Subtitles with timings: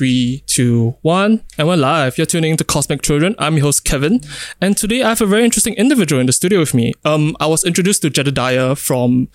[0.00, 2.16] three, two, one, and we're live.
[2.16, 3.34] You're tuning into Cosmic Children.
[3.38, 4.22] I'm your host Kevin,
[4.58, 6.94] and today I have a very interesting individual in the studio with me.
[7.04, 9.28] Um, I was introduced to Jedediah from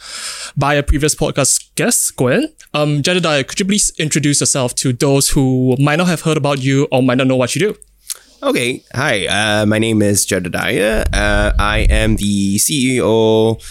[0.57, 2.51] by a previous podcast guest, Gwen.
[2.73, 6.63] Um, Jedediah, could you please introduce yourself to those who might not have heard about
[6.63, 7.77] you or might not know what you do?
[8.41, 9.27] Okay, hi.
[9.27, 11.05] Uh, my name is Jedediah.
[11.13, 13.61] Uh, I am the CEO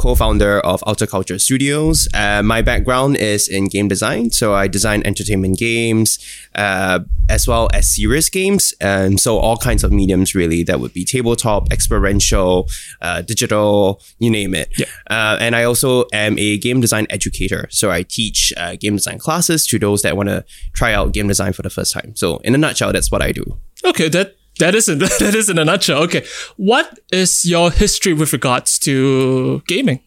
[0.00, 2.08] co-founder of Outer Culture Studios.
[2.14, 6.18] Uh, my background is in game design, so I design entertainment games
[6.54, 10.64] uh, as well as serious games, and so all kinds of mediums really.
[10.64, 12.66] That would be tabletop, experiential,
[13.02, 14.68] uh, digital, you name it.
[14.78, 14.86] Yeah.
[15.10, 19.18] Uh, and I also am a game design educator, so I teach uh, game design
[19.18, 22.16] classes to those that want to try out game design for the first time.
[22.16, 23.44] So in a nutshell, that's what I do.
[23.84, 26.02] Okay, that that is in that is in a nutshell.
[26.04, 26.24] Okay,
[26.56, 30.00] what is your history with regards to gaming?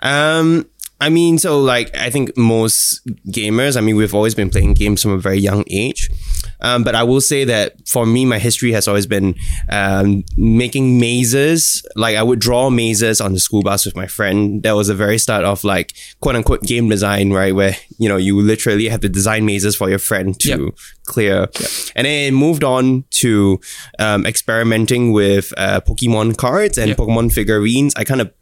[0.00, 0.66] Um,
[1.00, 5.02] I mean, so like I think most gamers, I mean, we've always been playing games
[5.02, 6.10] from a very young age.
[6.60, 9.34] Um, but I will say that for me, my history has always been
[9.70, 11.84] um, making mazes.
[11.96, 14.62] Like I would draw mazes on the school bus with my friend.
[14.62, 17.54] That was the very start of like quote unquote game design, right?
[17.54, 20.74] Where you know you literally have to design mazes for your friend to Yep.
[21.04, 21.48] clear.
[21.94, 23.60] And then it moved on to
[23.98, 26.96] um, experimenting with uh, Pokemon cards and Yep.
[26.98, 27.94] Pokemon figurines.
[27.96, 28.32] I kind of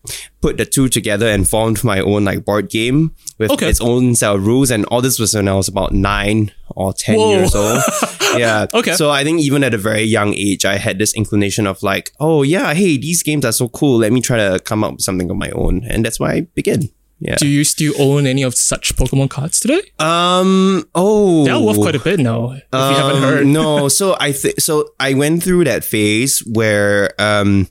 [0.40, 3.68] put the two together and formed my own like board game with Okay.
[3.68, 4.70] its own set of rules.
[4.70, 7.30] And all this was when I was about nine or ten Whoa.
[7.30, 7.82] years old.
[8.36, 8.66] yeah.
[8.72, 8.94] Okay.
[8.94, 12.12] So I think even at a very young age, I had this inclination of like,
[12.20, 13.98] oh yeah, hey, these games are so cool.
[13.98, 16.40] Let me try to come up with something of my own, and that's why I
[16.54, 16.88] began.
[17.20, 17.36] Yeah.
[17.36, 19.80] Do you still own any of such Pokemon cards today?
[19.98, 20.84] um.
[20.94, 21.44] Oh.
[21.44, 22.50] They're worth quite a bit now.
[22.52, 24.90] If you haven't Um, heard, no, so I think so.
[25.00, 27.68] I went through that phase where um,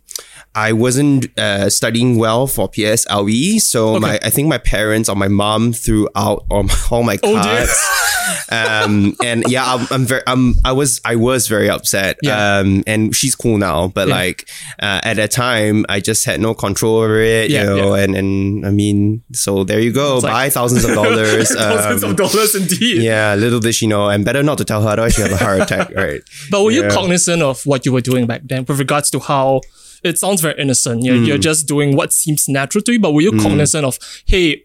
[0.56, 3.59] I wasn't uh, studying well for PSLE.
[3.59, 7.18] So my, I think my parents or my mom threw out all my, all my
[7.24, 7.75] Oh, cards.
[8.52, 12.18] um, and yeah, I'm, I'm very, I'm, I was, I was very upset.
[12.22, 12.59] Yeah.
[12.59, 14.14] Um, and she's cool now, but Yeah.
[14.16, 14.47] like
[14.81, 17.50] uh, at that time, I just had no control over it.
[17.50, 20.94] Yeah, you know, and and I mean, so there you go, like- buy thousands of
[20.96, 21.50] dollars.
[21.56, 23.02] thousands um, of dollars indeed.
[23.02, 25.44] yeah, little did she know, and better not to tell her, otherwise she'll have a
[25.44, 26.22] heart attack, right?
[26.52, 29.62] But were you cognizant of what you were doing back then with regards to how
[30.03, 31.03] it sounds very innocent?
[31.03, 31.24] You're, Hmm.
[31.25, 34.64] you're just doing what seems natural to you, but were you cognizant of, hey,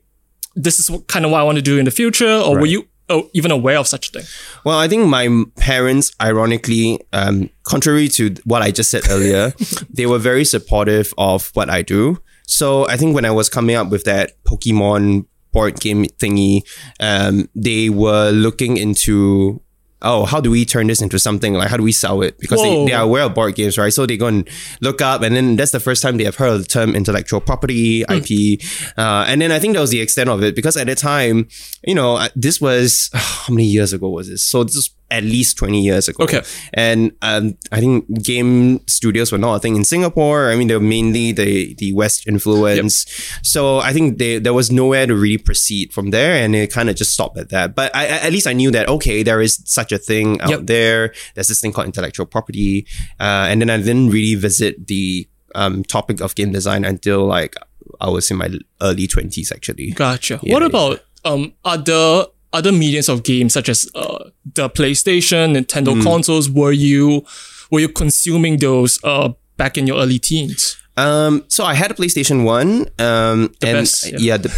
[0.55, 2.31] this is what, kind of what I want to do in the future?
[2.33, 4.25] Or were you oh, even aware of such a thing?
[4.65, 9.53] Well, I think my parents, ironically, um, contrary to what I just said earlier,
[9.91, 12.19] they were very supportive of what I do.
[12.47, 16.63] So I think when I was coming up with that Pokemon board game thingy,
[17.01, 19.63] um, they were looking into.
[20.01, 21.55] Oh, how do we turn this into something?
[21.55, 22.39] Like, how do we sell it?
[22.39, 22.87] Because they, Whoa.
[22.87, 23.93] they are aware of board games, right?
[23.93, 24.49] So they go and
[24.81, 27.41] look up, and then that's the first time they have heard of the term intellectual
[27.41, 28.13] property, Hmm.
[28.15, 28.61] IP.
[28.97, 31.49] Uh, and then I think that was the extent of it because at the time,
[31.85, 34.43] you know, this was how many years ago was this?
[34.45, 36.25] So this was at least 20 years ago.
[36.25, 36.43] Okay.
[36.75, 40.51] And um, I think game studios were not a thing in Singapore.
[40.51, 43.07] I mean, they were mainly the, the West influence.
[43.43, 46.43] So I think they, there was nowhere to really proceed from there.
[46.43, 47.75] And it kind of just stopped at that.
[47.75, 50.61] But I, at least I knew that, okay, there is such a thing out Yep.
[50.67, 51.15] there.
[51.35, 52.87] There's this thing called intellectual property.
[53.19, 57.57] Uh, and then I didn't really visit the um, topic of game design until like
[58.01, 58.51] I was in my
[58.83, 59.93] early 20s, actually.
[59.93, 60.39] Gotcha.
[60.39, 60.67] what yeah.
[60.67, 66.03] about um other other mediums of games such as uh, the PlayStation, Nintendo Hmm.
[66.03, 66.49] consoles?
[66.51, 67.25] Were you
[67.71, 70.77] were you consuming those uh back in your early teens?
[70.97, 72.87] Um, so I had a PlayStation One.
[72.99, 74.19] Um, and best, yeah.
[74.19, 74.51] yeah, the,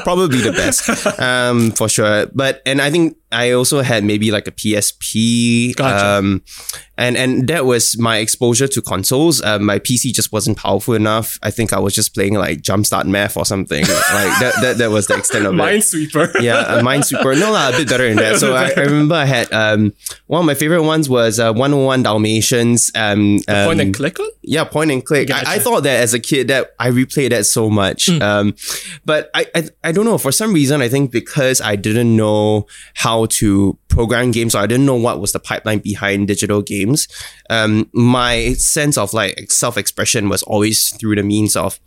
[0.04, 0.82] probably the best.
[1.20, 2.26] Um, for sure.
[2.34, 5.76] But and I think I also had maybe like a PSP.
[5.76, 6.06] Gotcha.
[6.06, 6.42] Um,
[6.98, 9.40] and and that was my exposure to consoles.
[9.42, 11.38] Um, my PC just wasn't powerful enough.
[11.42, 13.82] I think I was just playing like Jumpstart Math or something.
[13.86, 16.40] like that, that that was the extent of it Minesweeper.
[16.40, 17.38] yeah, a Minesweeper.
[17.38, 18.40] No, lah, a bit better than that.
[18.40, 19.92] So I, I remember I had um
[20.26, 22.90] one of my favorite ones was uh, 101 Dalmatians.
[22.96, 24.28] Um, Point um, and click on?
[24.42, 25.30] yeah, point and click.
[25.30, 28.06] I, I thought that as a kid that I replayed that so much.
[28.06, 28.22] Hmm.
[28.22, 28.56] Um,
[29.04, 32.66] but I, I I don't know for some reason I think because I didn't know
[32.94, 37.08] how to program games So I didn't know what was the pipeline behind digital games.
[37.50, 41.78] Um, my sense of like self expression was always through the means of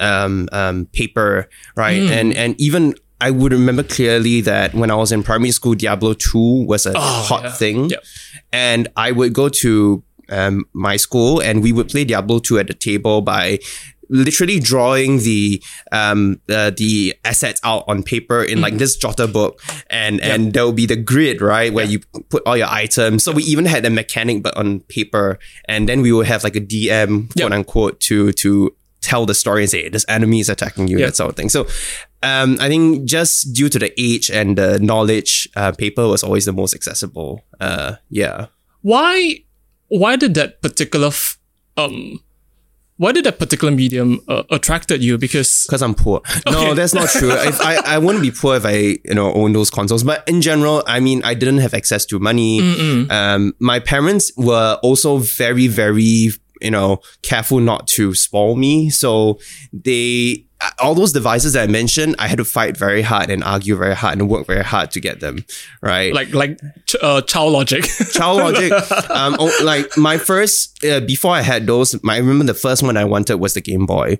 [0.00, 2.02] um, um, paper, right?
[2.02, 2.08] Hmm.
[2.12, 6.14] And and even I would remember clearly that when I was in primary school, Diablo
[6.14, 7.52] 2 was a hot Oh, yeah.
[7.52, 7.90] thing.
[7.90, 8.04] Yep.
[8.52, 12.66] And I would go to um, my school and we would play Diablo 2 at
[12.68, 13.58] the table by
[14.10, 15.62] literally drawing the
[15.92, 20.64] um uh, the assets out on paper in like this jotter book and and there
[20.64, 23.86] will be the grid right where you put all your items so we even had
[23.86, 27.46] a mechanic but on paper and then we would have like a dm Yep.
[27.46, 31.16] quote unquote to to tell the story and say this enemy is attacking you, that
[31.16, 31.48] sort of thing.
[31.48, 31.66] So
[32.22, 36.44] um, I think just due to the age and the knowledge, uh, paper was always
[36.44, 37.42] the most accessible.
[37.58, 38.48] Uh, yeah.
[38.82, 39.38] Why
[39.88, 41.38] why did that particular f-
[41.78, 42.20] um
[43.00, 45.16] why did that particular medium uh, attracted you?
[45.16, 46.20] Because Because I'm poor.
[46.46, 46.74] No, Okay.
[46.74, 47.30] that's not true.
[47.32, 50.04] if I, I wouldn't be poor if I, you know, own those consoles.
[50.04, 52.60] But in general, I mean, I didn't have access to money.
[53.08, 56.28] Um, my parents were also very, very,
[56.60, 58.90] you know, careful not to spoil me.
[58.90, 59.38] So
[59.72, 60.44] they,
[60.78, 63.94] all those devices that I mentioned, I had to fight very hard and argue very
[63.94, 65.44] hard and work very hard to get them.
[65.82, 66.12] Right.
[66.12, 67.84] like like ch- uh, child logic.
[68.12, 68.72] Child Logic.
[69.10, 72.82] um, oh, like my first uh, before I had those, my, I remember the first
[72.82, 74.18] one I wanted was the Game Boy,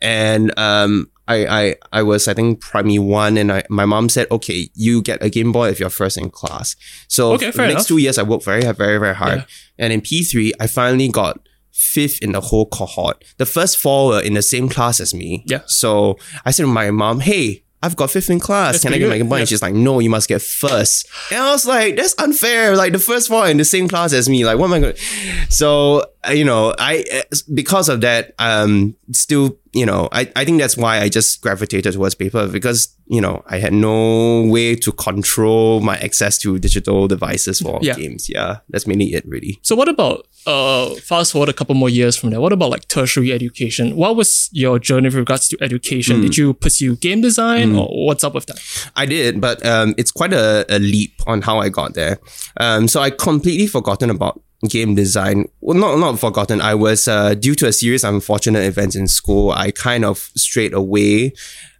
[0.00, 4.26] and um, I, I I was I think primary one, and I, my mom said,
[4.30, 6.76] okay, you get a Game Boy if you're first in class.
[7.08, 7.86] So Okay, for the next enough.
[7.88, 9.44] two years, I worked very very very hard, Yeah.
[9.84, 11.40] and in P three, I finally got
[11.78, 13.24] fifth in the whole cohort.
[13.38, 15.44] The first four were in the same class as me.
[15.46, 15.62] Yeah.
[15.66, 17.64] So I said to my mom, hey.
[17.80, 18.72] I've got fifth in class.
[18.72, 19.18] That's Can I get my good.
[19.18, 19.38] Game Boy?
[19.38, 19.44] Yeah.
[19.44, 21.06] She's like, no, you must get first.
[21.30, 22.74] And I was like, that's unfair.
[22.74, 24.44] Like the first four in the same class as me.
[24.44, 25.00] Like, what am I going to?
[25.48, 30.44] So, uh, you know, I, uh, because of that, um, still, you know, I, I
[30.44, 34.74] think that's why I just gravitated towards paper because, you know, I had no way
[34.76, 37.94] to control my access to digital devices for Yeah.
[37.94, 38.28] games.
[38.28, 38.58] Yeah.
[38.70, 39.58] That's mainly it, really.
[39.62, 42.40] so what about uh fast forward a couple more years from there?
[42.40, 43.96] What about like tertiary education?
[43.96, 46.20] What was your journey with regards to education?
[46.20, 48.58] Did you pursue game design or what's up with that?
[48.96, 52.18] I did, but um, it's quite a, a leap on how I got there.
[52.58, 55.48] Um, so I completely forgotten about game design.
[55.60, 56.60] Well, not not forgotten.
[56.60, 59.52] I was uh, due to a series of unfortunate events in school.
[59.52, 61.34] I kind of strayed away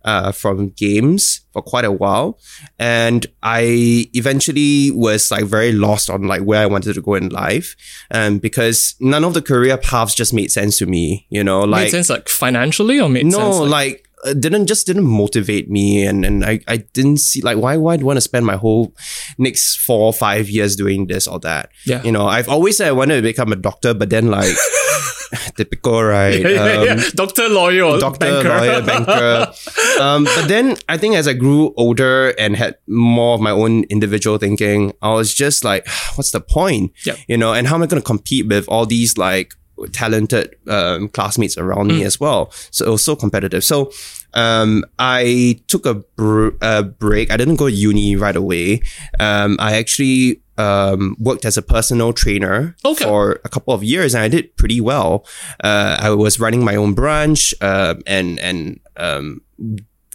[0.04, 2.38] uh, from games for quite a while,
[2.78, 7.30] and I eventually was like very lost on like where I wanted to go in
[7.30, 7.74] life,
[8.10, 11.26] um, because none of the career paths just made sense to me.
[11.30, 14.66] You know, like made sense like financially or made no, sense like, like, uh, didn't
[14.66, 18.06] just didn't motivate me, and and I, I didn't see like why why do I
[18.06, 18.94] want to spend my whole
[19.38, 21.70] next four or five years doing this or that?
[21.86, 22.02] Yeah.
[22.02, 24.56] you know, I've always said I wanted to become a doctor, but then like
[25.56, 26.40] typical, right?
[26.40, 26.92] yeah, yeah, yeah.
[26.92, 28.48] Um, doctor, lawyer, doctor, banker.
[28.48, 29.52] lawyer, banker.
[30.00, 33.84] um, but then I think as I grew older and had more of my own
[33.84, 36.92] individual thinking, I was just like, what's the point?
[37.04, 37.18] Yep.
[37.28, 39.54] You know, and how am I going to compete with all these like
[39.92, 41.98] talented um, classmates around Mm.
[41.98, 42.50] me as well?
[42.70, 43.62] So it was so competitive.
[43.64, 43.90] So
[44.34, 47.30] um, I took a, br- a break.
[47.30, 48.82] I didn't go to uni right away.
[49.18, 53.04] Um, I actually um, worked as a personal trainer Okay.
[53.04, 55.24] for a couple of years, and I did pretty well.
[55.62, 59.40] Uh, I was running my own branch, uh, and and um,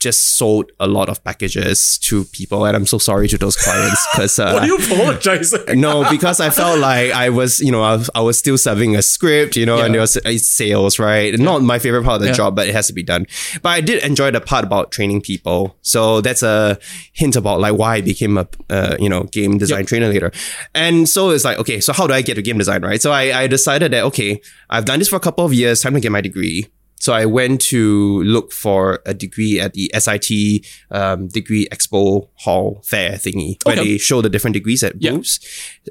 [0.03, 4.01] just sold a lot of packages to people, and I'm so sorry to those clients
[4.11, 4.37] because.
[4.39, 5.79] Uh, What are you apologizing?
[5.79, 8.95] no, because I felt like I was, you know, I was, I was still serving
[8.95, 11.37] a script, you know, and it was uh, sales, right?
[11.39, 12.33] Not my favorite part of the Yeah.
[12.41, 13.25] job, but it has to be done.
[13.63, 15.75] But I did enjoy the part about training people.
[15.81, 16.77] So that's a
[17.13, 20.31] hint about like why I became a, uh, you know, game design trainer later.
[20.75, 23.01] And so it's like, okay, so how do I get to game design, right?
[23.01, 25.93] So I, I decided that, okay, I've done this for a couple of years, time
[25.93, 26.67] to get my degree.
[26.99, 32.81] So I went to look for a degree at the SIT um, Degree Expo Hall
[32.85, 35.11] Fair thingy, where they show the different degrees at Yeah.
[35.11, 35.39] booths.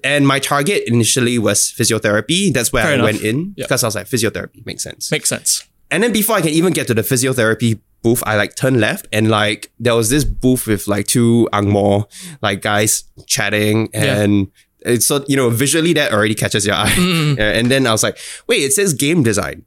[0.02, 2.52] And my target initially was physiotherapy.
[2.52, 3.04] That's where Fair I enough.
[3.04, 3.64] went in Yeah.
[3.64, 5.10] because I was like, physiotherapy makes sense.
[5.10, 5.64] Makes sense.
[5.90, 9.06] And then before I can even get to the physiotherapy booth, I like turned left
[9.12, 12.06] and like there was this booth with like two Angmo
[12.40, 14.22] like guys chatting Yeah.
[14.22, 16.94] and it's so you know visually that already catches your eye.
[17.38, 18.16] Yeah, And then I was like,
[18.48, 19.64] wait, it says game design.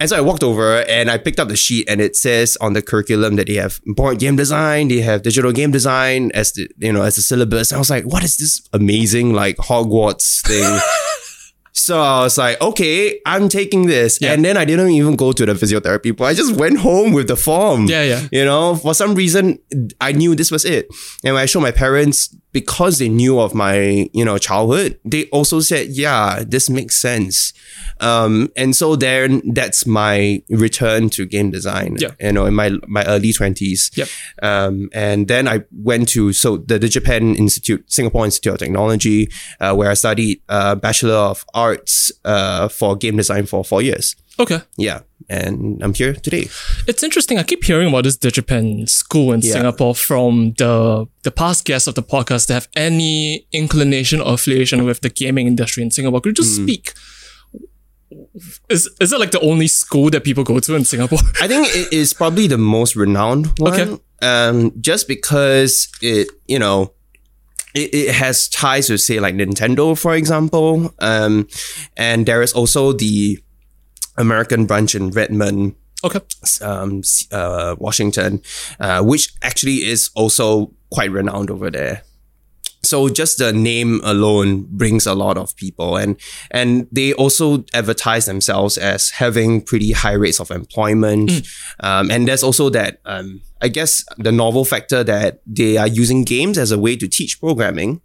[0.00, 2.72] And so I walked over and I picked up the sheet and it says on
[2.72, 6.68] the curriculum that they have board game design, they have digital game design as the
[6.78, 7.70] you know as the syllabus.
[7.70, 10.80] And I was like, what is this amazing like Hogwarts thing?
[11.76, 14.20] So I was like, okay, I'm taking this.
[14.20, 14.32] Yeah.
[14.32, 17.26] And then I didn't even go to the physiotherapy, but I just went home with
[17.26, 17.86] the form.
[17.86, 18.28] Yeah, yeah.
[18.30, 19.58] You know, for some reason,
[20.00, 20.86] I knew this was it.
[21.24, 25.26] And when I showed my parents, because they knew of my, you know, childhood, they
[25.26, 27.52] also said, yeah, this makes sense.
[28.00, 32.12] Um, and so then that's my return to game design, Yeah.
[32.20, 33.90] you know, in my, my early twenties.
[33.94, 34.08] Yep.
[34.42, 39.28] Um, and then I went to, so the the DigiPen Institute, Singapore Institute of Technology,
[39.60, 44.14] uh, where I studied, uh, Bachelor of Arts, uh, for game design for four years.
[44.38, 44.60] Okay.
[44.76, 45.00] Yeah.
[45.28, 46.48] And I'm here today.
[46.86, 47.38] It's interesting.
[47.38, 49.52] I keep hearing about this DigiPen school in Yeah.
[49.52, 54.84] Singapore from the the past guests of the podcast that have any inclination or affiliation
[54.84, 56.20] with the gaming industry in Singapore.
[56.20, 56.64] Could you just Hmm.
[56.64, 56.92] speak?
[58.68, 61.18] Is is it like the only school that people go to in Singapore?
[61.40, 63.72] I think it is probably the most renowned one.
[63.72, 63.98] Okay.
[64.22, 66.92] Um, just because it, you know,
[67.74, 70.94] it, it has ties with say like Nintendo, for example.
[71.00, 71.46] Um,
[71.96, 73.38] and there is also the
[74.16, 75.74] American branch in Redmond.
[76.04, 76.20] Okay.
[76.60, 77.00] um,
[77.32, 78.42] uh, Washington,
[78.78, 82.02] uh, which actually is also quite renowned over there.
[82.82, 86.16] So just the name alone brings a lot of people, and
[86.50, 91.32] and they also advertise themselves as having pretty high rates of employment,
[91.80, 96.22] um, and there's also that um, I guess the novel factor that they are using
[96.22, 98.02] games as a way to teach programming,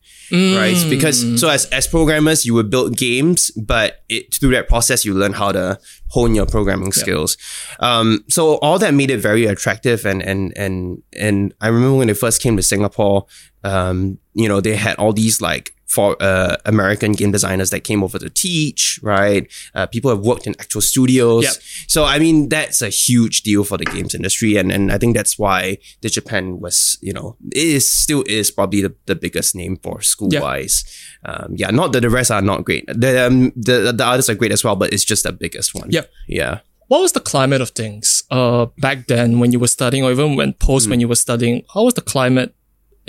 [0.55, 0.77] right?
[0.89, 5.13] Because so as as programmers, you would build games, but it, through that process, you
[5.13, 5.77] learn how to
[6.15, 7.37] hone your programming skills.
[7.81, 12.07] Um, so all that made it very attractive, and and and and I remember when
[12.07, 13.25] they first came to Singapore,
[13.65, 18.03] um, you know, they had all these like for uh, American game designers that came
[18.03, 19.51] over to teach, right?
[19.73, 21.43] Uh, people have worked in actual studios.
[21.43, 21.53] Yep.
[21.87, 25.15] So I mean, that's a huge deal for the games industry, and and I think
[25.15, 29.77] that's why the DigiPen was, you know, is still is probably the, the biggest name
[29.77, 30.85] for school wise.
[31.25, 32.85] Um, yeah, not that the rest are not great.
[32.87, 35.89] The um, the the others are great as well, but it's just the biggest one.
[35.89, 36.11] Yep.
[36.27, 36.59] Yeah.
[36.87, 40.35] What was the climate of things uh, back then when you were studying, or even
[40.35, 41.63] when post when you were studying?
[41.73, 42.55] How was the climate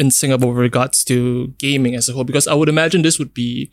[0.01, 2.25] in Singapore with regards to gaming as a whole?
[2.25, 3.71] Because I would imagine this would be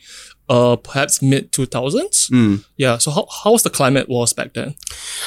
[0.49, 2.29] uh, perhaps mid 2000s.
[2.75, 2.97] Yeah.
[2.97, 4.75] So how, how was the climate was back then?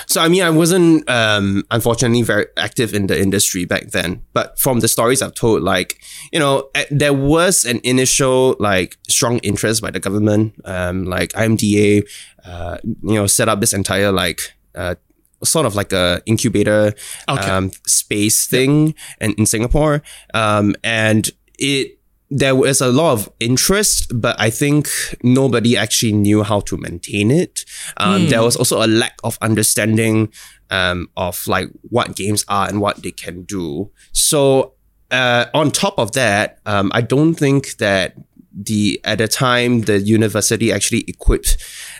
[0.06, 4.58] So I mean, I wasn't um, unfortunately very active in the industry back then, but
[4.58, 6.00] from the stories I've told, like
[6.32, 12.06] you know, there was an initial like strong interest by the government, um, like IMDA,
[12.44, 14.40] uh, you know, set up this entire like.
[14.72, 14.94] Uh,
[15.44, 16.92] sort of like a incubator
[17.28, 17.50] Okay.
[17.50, 20.02] um, space thing in, in Singapore.
[20.34, 21.96] Um, and it
[22.32, 24.88] there was a lot of interest, but I think
[25.24, 27.64] nobody actually knew how to maintain it.
[27.96, 30.32] Um, There was also a lack of understanding
[30.70, 33.90] um, of like what games are and what they can do.
[34.12, 34.74] So
[35.10, 38.14] uh, on top of that, um, I don't think that
[38.52, 41.56] the at the time the university actually equipped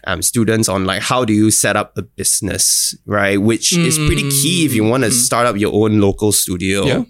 [0.06, 3.40] um, students on like how do you set up a business, right?
[3.40, 6.84] Which is pretty key if you want to start up your own local studio.
[6.84, 7.02] Yeah.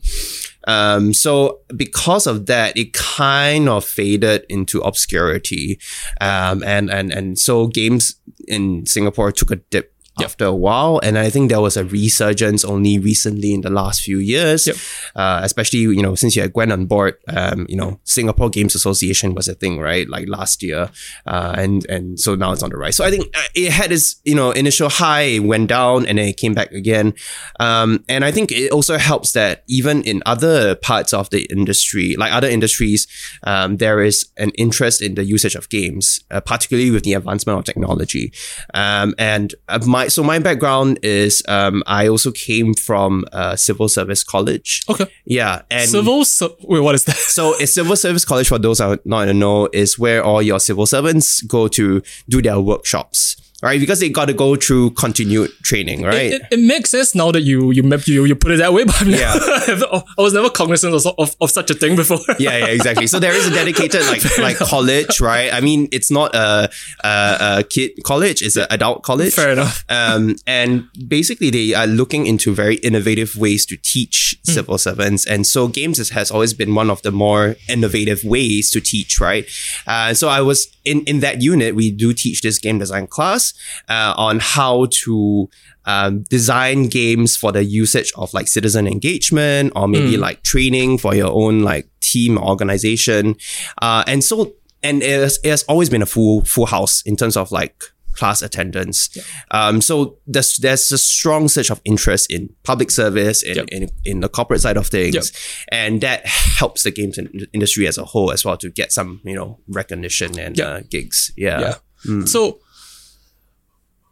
[0.66, 5.80] Um, so because of that, it kind of faded into obscurity.
[6.20, 11.00] Um, and, and, and so games in Singapore took a dip after a while.
[11.02, 14.67] And I think there was a resurgence only recently in the last few years.
[14.67, 14.76] Yep.
[15.17, 18.75] Uh, especially, you know, since you had Gwen on board, um, you know, Singapore Games
[18.75, 20.09] Association was a thing, right?
[20.09, 20.90] Like last year.
[21.26, 22.97] Uh, and, and so now it's on the rise.
[22.97, 26.19] So I think uh, it had its, you know, initial high, it went down and
[26.19, 27.14] then it came back again.
[27.59, 32.17] Um, and I think it also helps that even in other parts of the industry,
[32.17, 33.07] like other industries,
[33.45, 37.59] um, there is an interest in the usage of games, uh, particularly with the advancement
[37.59, 38.33] of technology.
[38.75, 43.88] Um, and uh, my so my background is um, I also came from uh, civil
[43.88, 44.83] service college.
[44.88, 45.07] Okay.
[45.25, 46.25] Yeah, and Civil.
[46.25, 47.16] Su- wait, what is that?
[47.16, 50.61] so a civil service college, for those who are not know, is where all your
[50.61, 53.79] civil servants go to do their workshops, right?
[53.81, 56.33] Because they got to go through continued training, right?
[56.33, 58.85] It, it makes sense now that you you map you you put it that way,
[58.93, 59.35] but Yeah.
[59.35, 62.19] I was never cognizant of, of, of such a thing before.
[62.38, 63.07] yeah, yeah, exactly.
[63.07, 65.52] So there is a dedicated like like college, right?
[65.52, 66.71] I mean, it's not a
[67.05, 69.35] a, a kid college; it's an adult college.
[69.35, 69.85] Fair enough.
[69.88, 75.26] Um, and basically, they are looking into very innovative ways to teach civil servants.
[75.26, 79.47] And so, games has always been one of the more innovative ways to teach, right?
[79.87, 83.50] Uh, so, I was in, in that unit, we do teach this game design class
[83.88, 85.49] uh, on how to
[85.87, 91.14] um, design games for the usage of like citizen engagement or maybe like training for
[91.14, 93.37] your own like team or organization.
[93.80, 97.16] Uh, and so, and it has, it has always been a full, full house in
[97.16, 99.09] terms of like class attendance.
[99.52, 103.69] Um, so there's there's a strong surge of interest in public service in, Yep.
[103.71, 105.25] in, in the corporate side of things, Yep.
[105.73, 109.21] and that helps the games in- industry as a whole as well to get some
[109.25, 110.66] you know recognition and Yep.
[110.69, 111.33] uh, gigs.
[111.37, 111.76] Yeah.
[112.07, 112.25] Yeah.
[112.25, 112.59] So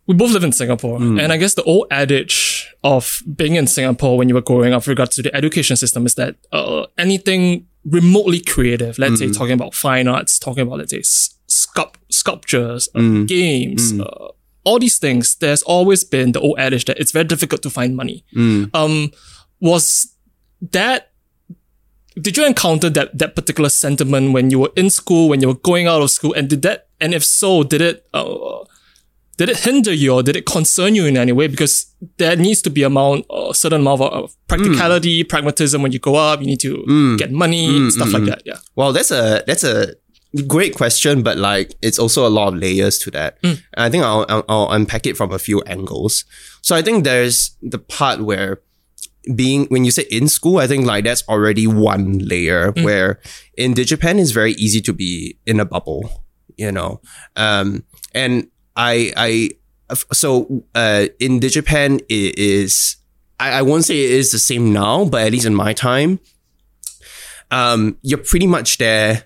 [0.09, 4.17] we both live in Singapore, and I guess the old adage of being in Singapore
[4.19, 7.67] when you were growing up, with regards to the education system, is that uh, anything
[7.85, 11.03] remotely creative, let's say talking about fine arts, talking about let's say
[11.47, 13.93] sculpt- sculptures, uh, games.
[14.01, 14.29] Uh,
[14.65, 17.95] all these things, there's always been the old adage that it's very difficult to find
[17.97, 18.25] money.
[18.75, 19.13] Um,
[19.61, 20.15] was
[20.73, 21.13] that
[22.21, 25.55] did you encounter that that particular sentiment when you were in school, when you were
[25.55, 28.65] going out of school, and did that, and if so, did it, uh,
[29.39, 31.47] did it hinder you or did it concern you in any way?
[31.47, 35.29] Because there needs to be amount, a certain amount of, practicality, hmm.
[35.29, 36.41] pragmatism when you go up.
[36.41, 37.17] You need to hmm.
[37.17, 38.43] get money, hmm, stuff like that.
[38.45, 38.57] Yeah.
[38.75, 39.95] Well, that's a that's a
[40.47, 43.39] great question, but like it's also a lot of layers to that.
[43.43, 46.25] And I think I'll, I'll I'll unpack it from a few angles.
[46.61, 48.61] So I think there's the part where
[49.37, 53.21] being when you say in school, I think like that's already one layer where
[53.57, 56.25] in DigiPen it's very easy to be in a bubble,
[56.57, 57.01] you know.
[57.37, 59.51] Um, and I I
[60.13, 62.97] so uh, in Digipen, it is
[63.41, 66.21] I, I won't say it is the same now, but at least in my time,
[67.51, 69.25] um, you're pretty much there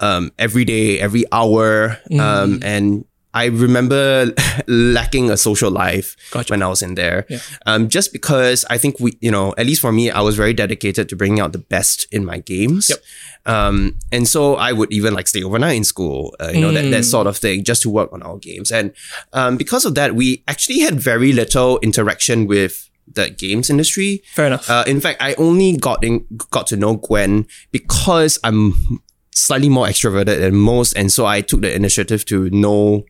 [0.00, 4.32] um, every day, every hour, um, and I remember
[4.66, 6.52] lacking a social life Gotcha.
[6.52, 7.26] when I was in there.
[7.28, 7.38] Yeah.
[7.66, 10.52] Um, just because I think we, you know, at least for me, I was very
[10.52, 12.90] dedicated to bringing out the best in my games.
[12.90, 12.98] Yep.
[13.44, 16.90] Um, and so I would even like stay overnight in school, uh, you know, that,
[16.90, 18.70] that sort of thing, just to work on our games.
[18.70, 18.92] And
[19.32, 24.22] um, because of that, we actually had very little interaction with the games industry.
[24.34, 24.68] Fair enough.
[24.68, 29.00] Uh, in fact, I only got in, got to know Gwen because I'm
[29.34, 33.04] slightly more extroverted than most, and so I took the initiative to know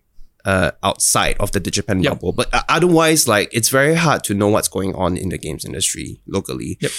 [0.45, 2.13] uh, outside of the Digipen Yep.
[2.15, 2.33] bubble.
[2.33, 5.65] But uh, otherwise, like it's very hard to know what's going on in the games
[5.65, 6.79] industry locally.
[6.81, 6.93] Yep.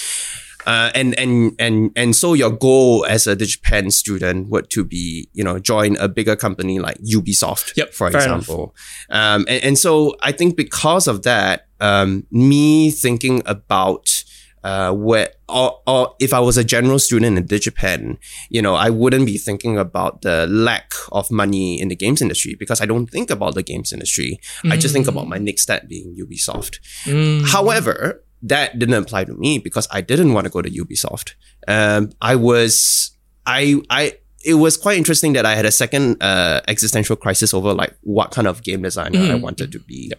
[0.66, 5.28] Uh, and and and and so your goal as a Digipen student would to be
[5.34, 8.74] you know join a bigger company like Ubisoft, Yep, for example.
[9.10, 14.24] Um, and, and so I think because of that, um, me thinking about
[14.64, 18.16] uh, where or, or if I was a general student in Digipen,
[18.48, 22.56] you know, I wouldn't be thinking about the lack of money in the games industry
[22.58, 24.40] because I don't think about the games industry.
[24.72, 26.78] I just think about my next step being Ubisoft.
[27.04, 27.46] Mm.
[27.46, 31.34] However, that didn't apply to me because I didn't want to go to Ubisoft.
[31.68, 33.12] Um, I was,
[33.46, 37.72] I, I, it was quite interesting that I had a second uh, existential crisis over
[37.72, 39.40] like what kind of game designer I Mm.
[39.40, 40.12] wanted to be.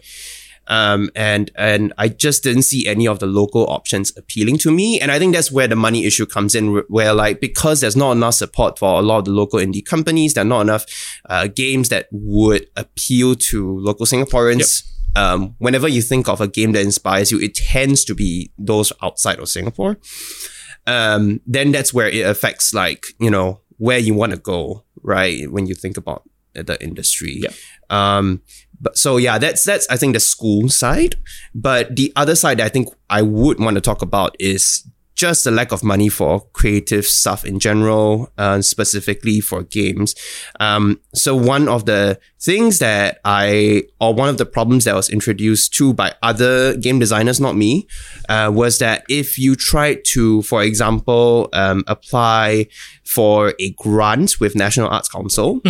[0.68, 5.00] Um, and and I just didn't see any of the local options appealing to me,
[5.00, 6.82] and I think that's where the money issue comes in.
[6.88, 10.34] Where like because there's not enough support for a lot of the local indie companies,
[10.34, 10.86] there are not enough
[11.28, 14.84] uh, games that would appeal to local Singaporeans.
[15.14, 18.92] Um, whenever you think of a game that inspires you, it tends to be those
[19.02, 19.98] outside of Singapore.
[20.86, 25.50] Um, then that's where it affects like you know where you want to go, right?
[25.50, 26.24] When you think about
[26.64, 27.40] the industry.
[27.42, 27.50] Yeah.
[27.90, 28.42] Um,
[28.80, 31.16] but so yeah, that's that's I think the school side.
[31.54, 34.86] But the other side that I think I would want to talk about is
[35.16, 40.14] just the lack of money for creative stuff in general, uh, specifically for games.
[40.60, 45.08] Um, so one of the things that I, or one of the problems that was
[45.08, 47.88] introduced to by other game designers, not me,
[48.28, 52.66] uh, was that if you tried to, for example, um, apply
[53.04, 55.62] for a grant with National Arts Council,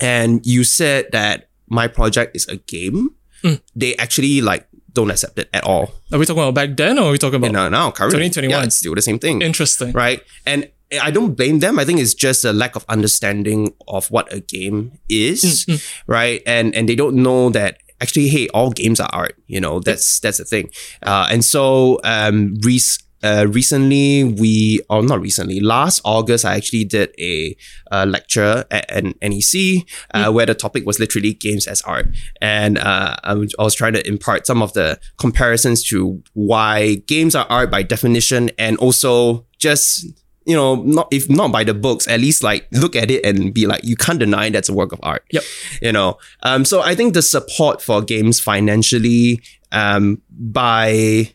[0.00, 3.10] and you said that my project is a game,
[3.44, 3.60] Mm.
[3.76, 5.92] they actually like don't accept it at all.
[6.12, 8.30] Are we talking about back then or are we talking about And now, now currently,
[8.30, 8.50] 2021.
[8.50, 9.92] yeah, it's still the same thing interesting?
[9.92, 10.22] right?
[10.46, 10.70] And
[11.02, 11.78] I don't blame them.
[11.78, 15.66] I think it's just a lack of understanding of what a game is,
[16.06, 16.40] right?
[16.46, 19.34] And and they don't know that actually, hey, all games are art.
[19.46, 20.70] You know, that's that's the thing.
[21.02, 26.84] Uh, and so um, rec- uh, recently we or not recently last august i actually
[26.84, 27.56] did a
[27.90, 32.08] uh, lecture at an nec uh, where the topic was literally games as art.
[32.40, 36.96] And uh, I, was, I was trying to impart some of the comparisons to why
[37.06, 40.06] games are art by definition and also just
[40.46, 43.54] you know not if not by the books at least like look at it and
[43.54, 45.24] be like you can't deny that's a work of art.
[45.32, 45.42] Yep.
[45.80, 49.40] you know um so i think the support for games financially
[49.72, 51.32] um by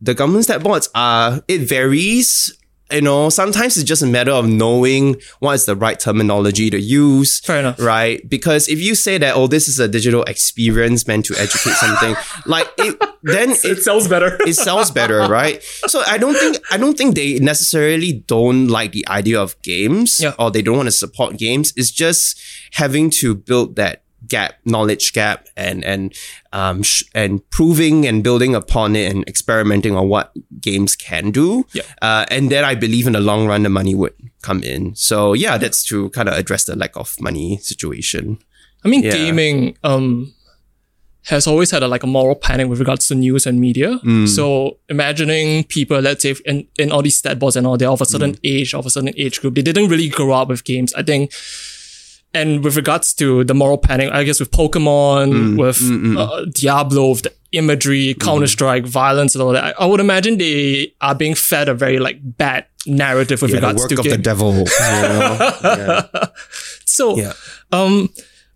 [0.00, 2.56] the government stat boards are it varies
[2.92, 6.80] you know sometimes it's just a matter of knowing what is the right terminology to
[6.80, 7.78] use Fair enough.
[7.78, 11.74] right because if you say that oh this is a digital experience meant to educate
[11.74, 14.38] something like it then it, It sells better.
[14.48, 15.62] it sells better, right?
[15.86, 20.18] So I don't think I don't think they necessarily don't like the idea of games
[20.18, 20.32] Yeah.
[20.38, 21.74] or they don't want to support games.
[21.76, 22.40] It's just
[22.72, 26.14] having to build that gap, knowledge gap, and and
[26.52, 31.66] um sh- and proving and building upon it and experimenting on what games can do.
[32.00, 34.94] Uh, and then I believe in the long run the money would come in.
[34.96, 38.38] So yeah, that's to kind of address the lack of money situation.
[38.84, 39.12] I mean, Yeah.
[39.12, 40.32] gaming um
[41.24, 44.00] has always had a, like a moral panic with regards to news and media.
[44.02, 44.26] Mm.
[44.26, 48.00] So imagining people, let's say, in, in all these stat boards and all, they're of
[48.00, 48.40] a certain Mm.
[48.42, 50.94] age, of a certain age group, they didn't really grow up with games.
[50.94, 51.30] I think.
[52.32, 56.18] And with regards to the moral panic, I guess with Pokemon, mm, with mm, mm,
[56.18, 60.38] Uh, Diablo, with the imagery, Counter Strike, violence, and all that, I, I would imagine
[60.38, 63.98] they are being fed a very like bad narrative with Yeah, the regards work to
[63.98, 64.52] of the devil.
[64.54, 65.52] You know?
[65.64, 66.26] yeah.
[66.84, 67.32] So, Yeah.
[67.72, 68.08] um,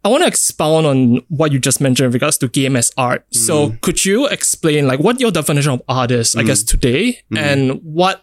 [0.05, 3.25] I want to expound on what you just mentioned in regards to game as art.
[3.33, 7.81] So, could you explain like what your definition of art is, I guess, today, and
[7.83, 8.23] what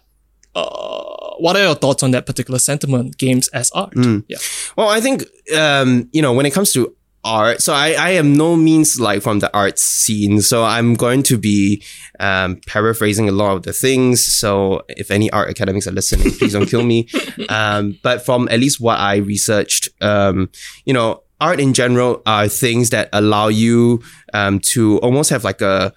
[0.55, 3.93] uh, what are your thoughts on that particular sentiment, games as art?
[4.27, 4.37] Yeah,
[4.75, 5.23] Well, I think
[5.55, 9.21] um, you know when it comes to art, so I, I am no means like
[9.21, 11.83] from the art scene, so I'm going to be
[12.19, 14.25] um, paraphrasing a lot of the things.
[14.25, 17.07] So if any art academics are listening, please don't kill me.
[17.49, 20.49] Um, but from at least what I researched, um,
[20.85, 21.23] you know.
[21.41, 23.99] art in general are things that allow you
[24.31, 25.91] um, to almost have like a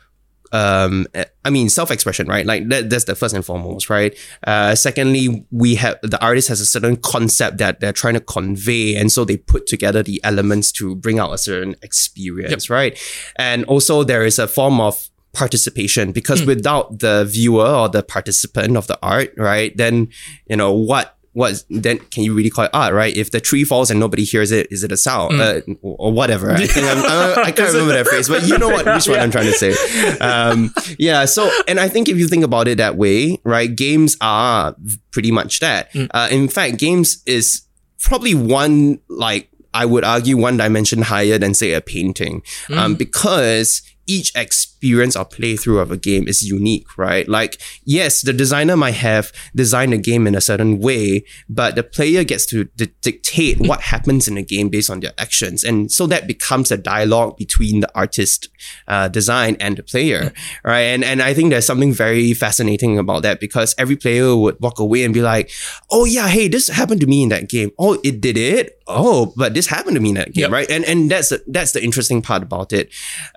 [0.55, 1.09] um,
[1.45, 2.47] I mean, self-expression, right?
[2.47, 4.17] Like that, that's the first and foremost, right?
[4.47, 8.95] Uh, secondly, we have the artist has a certain concept that they're trying to convey,
[8.95, 12.97] and so they put together the elements to bring out a certain experience, right?
[13.37, 18.77] And also there is a form of participation because without the viewer or the participant
[18.77, 20.09] of the art, right, then
[20.47, 23.15] you know what what then can you really call it art, right?
[23.15, 26.13] If the tree falls and nobody hears it, is it a sound uh, or, or
[26.13, 26.53] whatever?
[26.53, 29.19] I, think I'm, I'm, I can't remember that phrase, but you know what which one
[29.19, 29.75] I'm trying to say.
[30.21, 31.25] Um, yeah.
[31.25, 34.77] So, and I think if you think about it that way, right, games are
[35.11, 35.91] pretty much that.
[36.13, 37.63] Uh, in fact, games is
[38.01, 43.83] probably one like I would argue one dimension higher than say a painting, um, because
[44.07, 47.29] each experience or playthrough of a game is unique, right?
[47.29, 51.83] Like, yes, the designer might have designed a game in a certain way, but the
[51.83, 55.65] player gets to di- dictate what happens in the game based on their actions.
[55.65, 58.49] And so that becomes a dialogue between the artist,
[58.89, 60.33] uh, design and the player,
[60.65, 60.81] right?
[60.81, 64.79] And, and I think there's something very fascinating about that because every player would walk
[64.79, 65.51] away and be like,
[65.91, 67.71] oh yeah, hey, this happened to me in that game.
[67.79, 68.79] Oh, it did it.
[68.87, 70.51] Oh, but this happened to me in that game, Yep.
[70.51, 70.71] right?
[70.71, 72.91] And, and that's, the- that's the interesting part about it.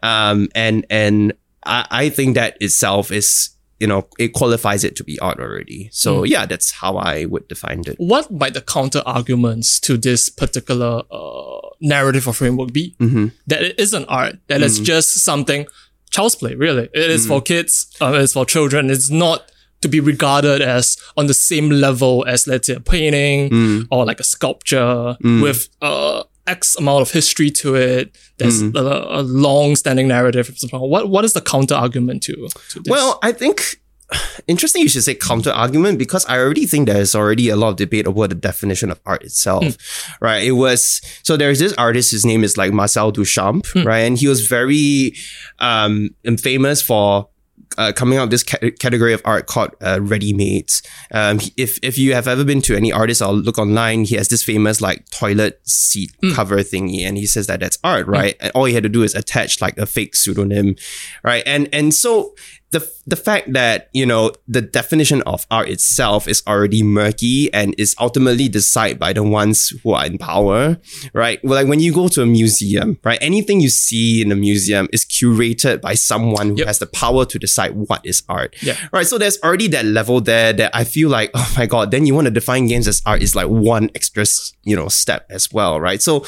[0.04, 1.34] Um, and, and
[1.66, 5.90] I, I think that itself is, you know, it qualifies it to be art already.
[5.92, 7.96] So yeah, that's how I would define it.
[8.00, 12.96] What might the counter arguments to this particular uh, narrative or framework be?
[13.00, 13.28] Mm-hmm.
[13.46, 15.68] That it isn't art, that it's just something
[16.10, 16.90] child's play, really.
[16.94, 18.90] It is for kids, uh, it's for children.
[18.90, 23.50] It's not to be regarded as on the same level as, let's say, a painting
[23.50, 23.88] mm.
[23.92, 25.42] or like a sculpture mm.
[25.42, 28.16] with uh, X amount of history to it.
[28.38, 28.76] There's mm.
[28.76, 30.56] a, a long standing narrative.
[30.72, 32.90] What, what is the counter argument to, to this?
[32.92, 33.80] Well, I think
[34.48, 37.76] interesting you should say counter argument because I already think there's already a lot of
[37.76, 40.26] debate over the definition of art itself, hmm.
[40.26, 40.44] right?
[40.44, 43.86] It was so there's this artist, his name is like Marcel Duchamp, hmm.
[43.86, 44.00] right?
[44.00, 45.14] And he was very
[45.60, 46.10] um
[46.40, 47.30] famous for
[47.78, 50.82] uh, coming out this ca- category of art called uh, ready-mades.
[51.12, 54.30] Um, if if you have ever been to any artist or look online, he has
[54.30, 58.36] this famous like toilet seat cover thingy, and he says that that's art, right?
[58.40, 60.76] And all he had to do is attach like a fake pseudonym,
[61.24, 61.44] right?
[61.46, 62.36] And and so
[62.72, 67.74] the the fact that you know the definition of art itself is already murky and
[67.78, 70.78] is ultimately decided by the ones who are in power,
[71.14, 71.40] right?
[71.46, 73.18] Well, like when you go to a museum, right?
[73.22, 76.68] Anything you see in a museum is curated by someone who Yep.
[76.68, 78.76] has the power to decide what is art, Yeah.
[78.92, 79.08] right?
[79.08, 82.14] So there's already that level there that I feel like, oh my god, then you
[82.16, 84.26] want to define games as art is like one extra,
[84.66, 86.02] you know, step as well, right?
[86.02, 86.26] So,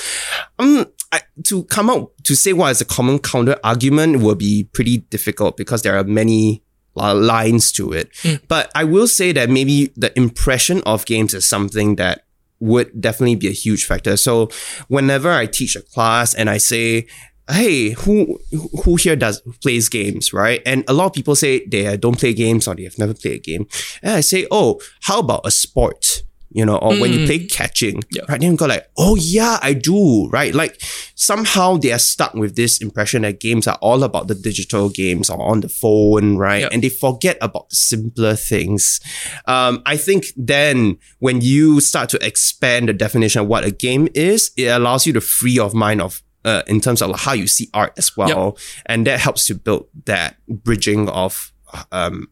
[0.58, 4.66] um, I, to come out to say what is a common counter argument will be
[4.74, 6.62] pretty difficult because there are many
[6.96, 8.10] uh, lines to it.
[8.48, 12.26] But I will say that maybe the impression of games is something that
[12.60, 14.18] would definitely be a huge factor.
[14.18, 14.50] So
[14.88, 17.08] whenever I teach a class and I say,
[17.50, 18.40] Hey, who
[18.84, 20.62] who here does plays games, right?
[20.68, 23.38] And a lot of people say they don't play games or they have never played
[23.38, 23.66] a game.
[24.04, 26.22] And I say, oh, how about a sport?
[26.52, 28.24] You know, or when you play catching, Yeah.
[28.28, 28.42] right?
[28.42, 30.54] Then you go like, oh yeah, I do, right?
[30.54, 30.82] Like
[31.14, 35.30] somehow they are stuck with this impression that games are all about the digital games
[35.30, 36.68] or on the phone, right?
[36.72, 39.00] And they forget about the simpler things.
[39.46, 44.08] Um, I think then when you start to expand the definition of what a game
[44.16, 47.48] is, it allows you to free of mind of uh, in terms of how you
[47.48, 51.52] see art as well, and that helps to build that bridging of
[51.92, 52.28] um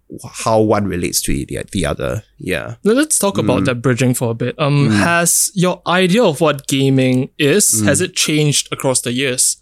[0.46, 2.24] how one relates to the the other.
[2.38, 2.76] Yeah.
[2.84, 4.56] Let's talk about that bridging for a bit.
[4.60, 9.58] Um, has your idea of what gaming is has it changed across the years?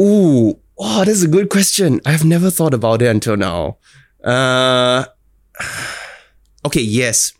[0.00, 2.00] Ooh, oh, that's a good question.
[2.06, 3.76] I've never thought about it until now.
[4.24, 5.04] Uh,
[6.66, 7.32] okay, yes.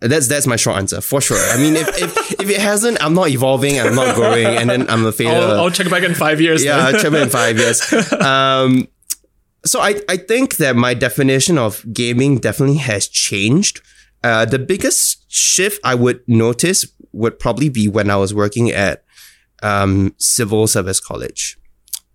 [0.00, 1.36] That's that's my short answer for sure.
[1.36, 4.88] I mean, if if, if it hasn't, I'm not evolving, I'm not growing, and then
[4.88, 5.36] I'm a failure.
[5.36, 6.64] I'll, I'll check back in five years.
[6.64, 7.82] yeah, check back in five years.
[8.20, 8.88] Um,
[9.64, 13.80] so I, I think that my definition of gaming definitely has changed.
[14.22, 19.04] Uh, the biggest shift I would notice would probably be when I was working at
[19.62, 21.58] um, civil service college.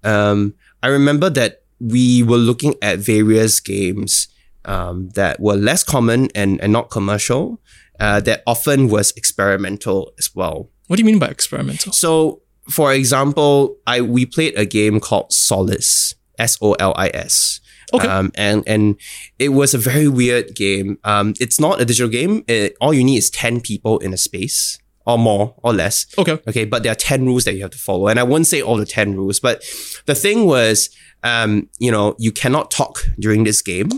[0.03, 4.27] Um, I remember that we were looking at various games
[4.65, 7.61] um, that were less common and, and not commercial,
[7.99, 10.69] uh, that often was experimental as well.
[10.87, 11.93] what do you mean by experimental?
[11.93, 17.59] So, for example, I we played a game called Solace, S O L I S.
[17.93, 18.07] Okay.
[18.07, 18.99] Um, and and
[19.37, 20.97] it was a very weird game.
[21.03, 22.43] Um, it's not a digital game.
[22.47, 26.07] It, all you need is ten people in a space, or more, or less.
[26.17, 26.39] Okay.
[26.47, 28.07] Okay, but there are 10 rules that you have to follow.
[28.07, 29.63] And I won't say all the 10 rules, but
[30.05, 30.89] the thing was,
[31.23, 33.89] um, you know, you cannot talk during this game,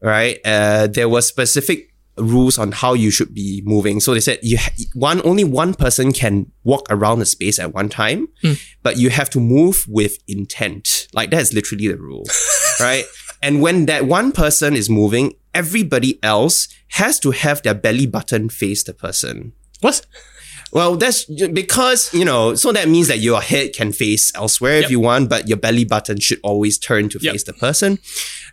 [0.00, 0.38] right?
[0.44, 4.00] Uh, there were specific rules on how you should be moving.
[4.00, 7.74] So they said you ha- one only one person can walk around the space at
[7.74, 8.54] one time, hmm.
[8.82, 11.08] but you have to move with intent.
[11.12, 12.24] Like that's literally the rule,
[12.80, 13.04] right?
[13.42, 18.48] And when that one person is moving, everybody else has to have their belly button
[18.48, 19.52] face the person.
[19.80, 20.06] What?
[20.72, 24.84] Well, that's because, you know, so that means that your head can face elsewhere Yep.
[24.84, 27.32] if you want, but your belly button should always turn to Yep.
[27.32, 27.98] face the person.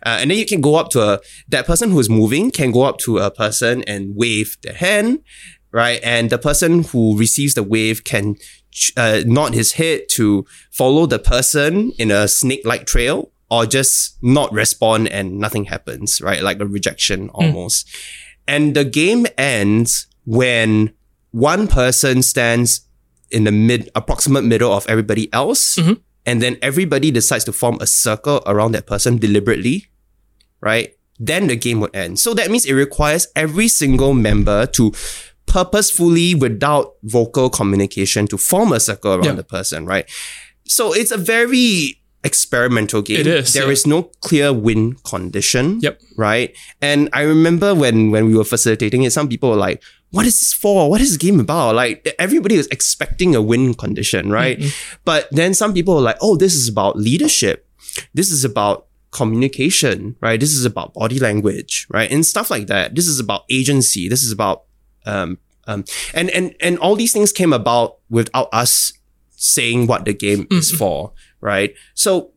[0.06, 2.70] Uh, and then you can go up to a, that person who is moving can
[2.70, 5.20] go up to a person and wave their hand,
[5.72, 6.00] right?
[6.02, 8.36] And the person who receives the wave can
[8.96, 14.52] uh, nod his head to follow the person in a snake-like trail or just not
[14.52, 16.42] respond and nothing happens, right?
[16.42, 17.88] Like a rejection almost.
[18.48, 20.92] And the game ends when
[21.34, 22.82] one person stands
[23.30, 25.98] in the mid approximate middle of everybody else Mhm.
[26.24, 29.86] and then everybody decides to form a circle around that person deliberately
[30.60, 34.92] right then the game would end so that means it requires every single member to
[35.46, 39.42] purposefully without vocal communication to form a circle around Yeah.
[39.42, 40.06] the person right
[40.66, 43.72] so it's a very experimental game It is, There yeah.
[43.76, 46.00] is no clear win condition Yep.
[46.16, 46.54] right?
[46.80, 49.82] And I remember when when we were facilitating it, some people were like,
[50.14, 50.88] "What is this for?
[50.88, 54.62] What is this game about?" Like everybody was expecting a win condition, right?
[55.04, 57.66] But then some people were like, "Oh, this is about leadership.
[58.14, 62.96] This is about." communication right this is about body language right and stuff like that
[62.96, 64.64] this is about agency this is about
[65.06, 68.92] um um and and and all these things came about without us
[69.30, 72.32] saying what the game is for right so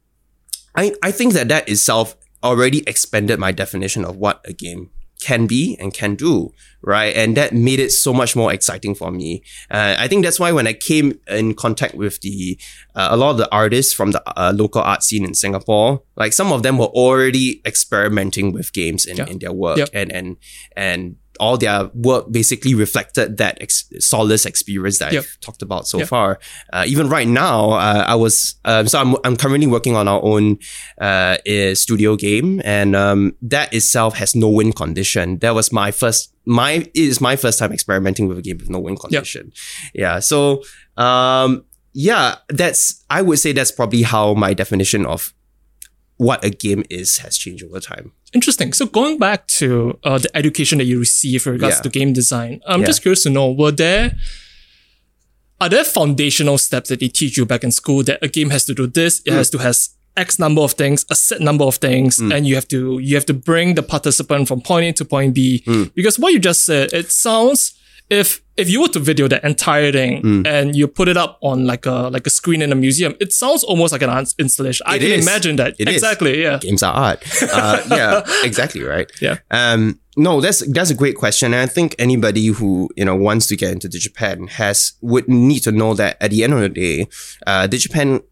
[0.76, 5.47] I, I think that that itself already expanded my definition of what a game can
[5.47, 6.51] be and can do,
[6.82, 7.15] right?
[7.15, 9.41] And that made it so much more exciting for me.
[9.71, 12.58] Uh, I think that's why when I came in contact with the
[12.95, 16.34] uh, a lot of the artists from the uh, local art scene in Singapore, like
[16.34, 19.25] some of them were already experimenting with games in, Yeah.
[19.27, 20.38] in their work, and and
[20.75, 25.23] and all their work basically reflected that ex- solace experience that Yep.
[25.23, 26.08] I've talked about so Yep.
[26.08, 26.39] far.
[26.73, 30.21] Uh, even right now, uh, I was um, so I'm I'm currently working on our
[30.23, 30.58] own
[31.00, 31.38] uh,
[31.73, 35.38] studio game, and um, that itself has no win condition.
[35.39, 38.69] That was my first my it is my first time experimenting with a game with
[38.69, 39.52] no win condition.
[39.93, 40.63] Yeah, so
[40.97, 45.34] um, yeah, that's I would say that's probably how my definition of
[46.17, 48.12] what a game is has changed over time.
[48.34, 48.73] Interesting.
[48.73, 51.82] So going back to uh, the education that you receive with regards Yeah.
[51.84, 52.88] to game design, I'm Yeah.
[52.88, 54.17] just curious to know, were there
[55.60, 58.65] are there foundational steps that they teach you back in school that a game has
[58.65, 59.53] to do this, it has mm.
[59.53, 62.36] to has X number of things, a set number of things, mm.
[62.36, 65.34] and you have to you have to bring the participant from point A to point
[65.34, 65.63] B.
[65.65, 65.93] Mm.
[65.93, 67.73] Because what you just said, it sounds
[68.10, 71.65] if if you were to video that entire thing and you put it up on
[71.67, 74.86] like a like a screen in a museum, it sounds almost like an ins- installation.
[74.88, 75.28] I It can is.
[75.28, 75.76] imagine that.
[75.80, 75.96] It is.
[75.96, 76.41] exactly.
[76.41, 76.58] Yeah.
[76.60, 77.24] games are art.
[77.41, 79.12] Uh, yeah, exactly right.
[79.22, 79.38] Yeah.
[79.52, 83.46] Um, no, that's that's a great question, and I think anybody who you know wants
[83.48, 86.70] to get into Digipen has would need to know that at the end of the
[86.70, 87.08] day,
[87.46, 88.24] uh, Digipen,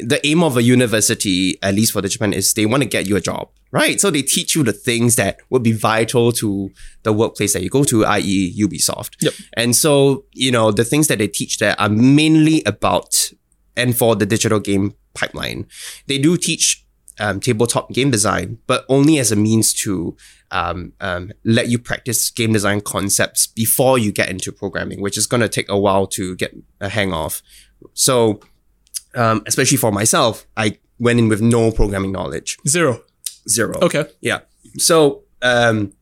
[0.00, 3.16] the aim of a university, at least for Digipen, is they want to get you
[3.16, 4.00] a job, right?
[4.00, 6.70] So they teach you the things that would be vital to
[7.02, 9.16] the workplace that you go to, i.e., Ubisoft.
[9.20, 9.34] Yep.
[9.54, 13.32] And so you know the things that they teach there are mainly about
[13.76, 15.66] and for the digital game pipeline.
[16.06, 16.86] They do teach
[17.18, 20.16] um, tabletop game design, but only as a means to
[20.52, 25.26] um, um, let you practice game design concepts before you get into programming, which is
[25.26, 27.42] going to take a while to get a hang of.
[27.92, 28.40] So,
[29.16, 33.02] um, especially for myself, I went in with no programming knowledge, Zero.
[33.48, 33.74] Zero.
[33.82, 34.06] Okay.
[34.20, 34.40] Yeah.
[34.78, 35.92] So um,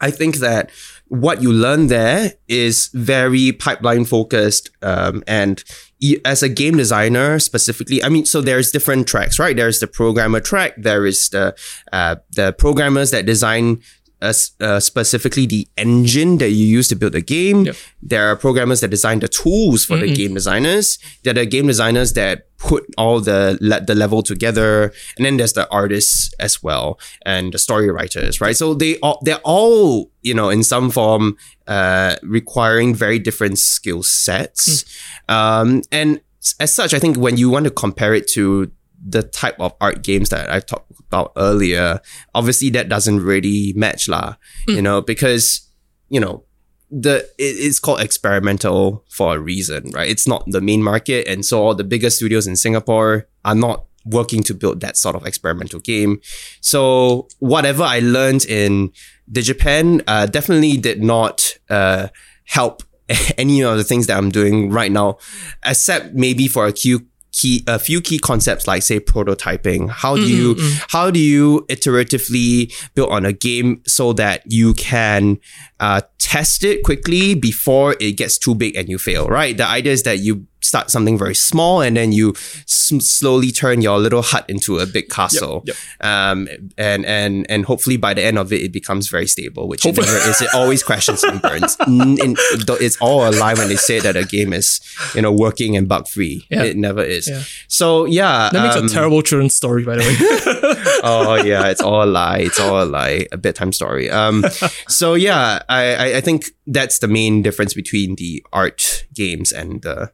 [0.00, 0.70] I think that
[1.08, 4.70] what you learn there is very pipeline focused.
[4.82, 5.64] Um, and
[6.24, 9.56] as a game designer specifically, I mean, so there's different tracks, right?
[9.56, 10.74] There's the programmer track.
[10.76, 11.56] There is the
[11.92, 13.82] uh, the programmers that design.
[14.20, 17.66] Uh, uh, specifically the engine that you use to build the game.
[17.66, 17.76] Yep.
[18.02, 20.98] There are programmers that design the tools for the game designers.
[21.22, 25.52] There are game designers that put all the le- the level together, and then there's
[25.54, 28.56] the artists as well and the story writers, right?
[28.56, 34.02] So they all they're all you know in some form uh, requiring very different skill
[34.02, 34.84] sets,
[35.28, 36.20] um, and
[36.60, 40.02] as such, I think when you want to compare it to the type of art
[40.02, 42.00] games that I talked about earlier,
[42.34, 44.34] obviously that doesn't really match lah,
[44.66, 45.68] you know, because
[46.08, 46.44] you know
[46.90, 50.08] the it, it's called experimental for a reason, right?
[50.08, 53.84] It's not the main market, and so all the bigger studios in Singapore are not
[54.04, 56.20] working to build that sort of experimental game.
[56.60, 58.92] So whatever I learned in
[59.30, 62.08] Digipen uh, definitely did not uh,
[62.46, 62.82] help
[63.38, 65.18] any of the things that I'm doing right now,
[65.64, 69.90] except maybe for a few key a few key concepts like say prototyping.
[69.90, 74.74] How do you Mm-hmm, how do you iteratively build on a game so that you
[74.74, 75.38] can
[75.78, 79.56] uh, test it quickly before it gets too big and you fail, right?
[79.56, 83.80] The idea is that you start something very small and then you s- slowly turn
[83.80, 85.62] your little hut into a big castle.
[85.66, 85.76] yep.
[86.00, 89.86] Um, and, and, and hopefully by the end of it, it becomes very stable, which
[89.86, 90.40] it never is.
[90.40, 91.76] It always crashes and burns.
[91.86, 92.36] N- and
[92.80, 94.80] it's all a lie when they say that a game is,
[95.14, 96.46] you know, working and bug free.
[96.50, 96.64] Yeah.
[96.64, 97.28] It never is.
[97.28, 97.42] Yeah.
[97.68, 98.50] So yeah.
[98.52, 100.14] That makes um, a terrible children's story, by the way.
[101.04, 102.38] oh yeah, it's all a lie.
[102.38, 103.26] It's all a lie.
[103.32, 104.10] A bedtime story.
[104.10, 104.44] Um,
[104.88, 109.82] so yeah, I, I I think that's the main difference between the art games and
[109.82, 110.10] the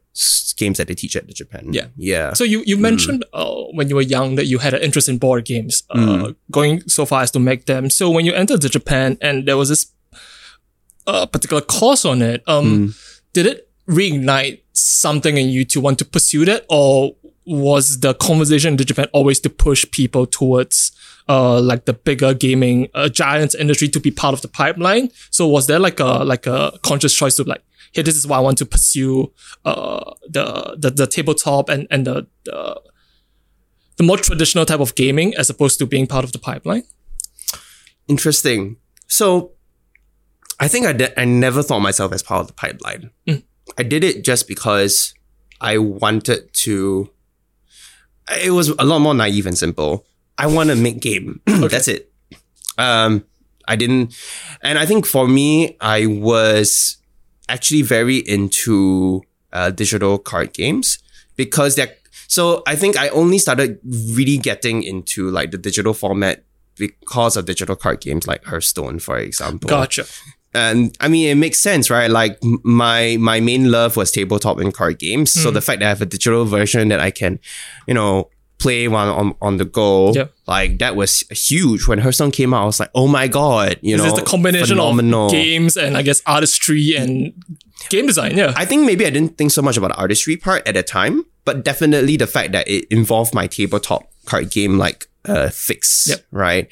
[0.57, 1.73] games that they teach at DigiPen.
[1.73, 1.87] Yeah.
[1.97, 2.33] yeah.
[2.33, 5.17] So you, you mentioned uh, when you were young that you had an interest in
[5.17, 6.35] board games, uh, Mm.
[6.51, 7.89] going so far as to make them.
[7.89, 9.91] So when you entered DigiPen and there was this
[11.07, 12.95] uh, particular course on it, um, Mm.
[13.33, 18.73] did it reignite something in you to want to pursue that, or was the conversation
[18.73, 20.91] in DigiPen always to push people towards
[21.27, 25.09] uh like the bigger gaming uh, giants industry to be part of the pipeline?
[25.29, 27.61] So was there like a like a conscious choice to like,
[27.95, 29.31] hey, this is why I want to pursue
[29.63, 32.81] uh the the, the tabletop and and the, the
[33.97, 36.83] the more traditional type of gaming as opposed to being part of the pipeline?
[38.07, 38.77] Interesting.
[39.07, 39.51] So,
[40.59, 43.11] I think I did, I never thought myself as part of the pipeline.
[43.27, 43.43] Mm.
[43.77, 45.13] I did it just because
[45.61, 47.09] I wanted to.
[48.43, 50.05] It was a lot more naive and simple.
[50.37, 51.41] I want to make game.
[51.45, 52.11] That's it.
[52.77, 53.23] Um,
[53.67, 54.13] I didn't,
[54.61, 56.97] and I think for me, I was
[57.49, 59.21] actually very into
[59.53, 60.99] uh, digital card games
[61.35, 61.93] because they're.
[62.27, 66.43] So I think I only started really getting into like the digital format
[66.75, 69.69] because of digital card games like Hearthstone, for example.
[69.69, 70.05] Gotcha.
[70.53, 72.09] And I mean, it makes sense, right?
[72.09, 75.31] Like my my main love was tabletop and card games.
[75.31, 77.39] So the fact that I have a digital version that I can,
[77.87, 80.33] you know, play while on on the go, Yep.
[80.47, 81.87] like that was huge.
[81.87, 84.19] When her Hearthstone came out, I was like, oh my god, you This know, is
[84.19, 85.25] the combination phenomenal.
[85.27, 87.33] of games and I guess artistry and
[87.89, 88.37] game design.
[88.37, 88.53] Yeah.
[88.55, 91.25] I think maybe I didn't think so much about the artistry part at the time,
[91.43, 96.25] but definitely the fact that it involved my tabletop card game like uh, fix, Yep.
[96.31, 96.67] right?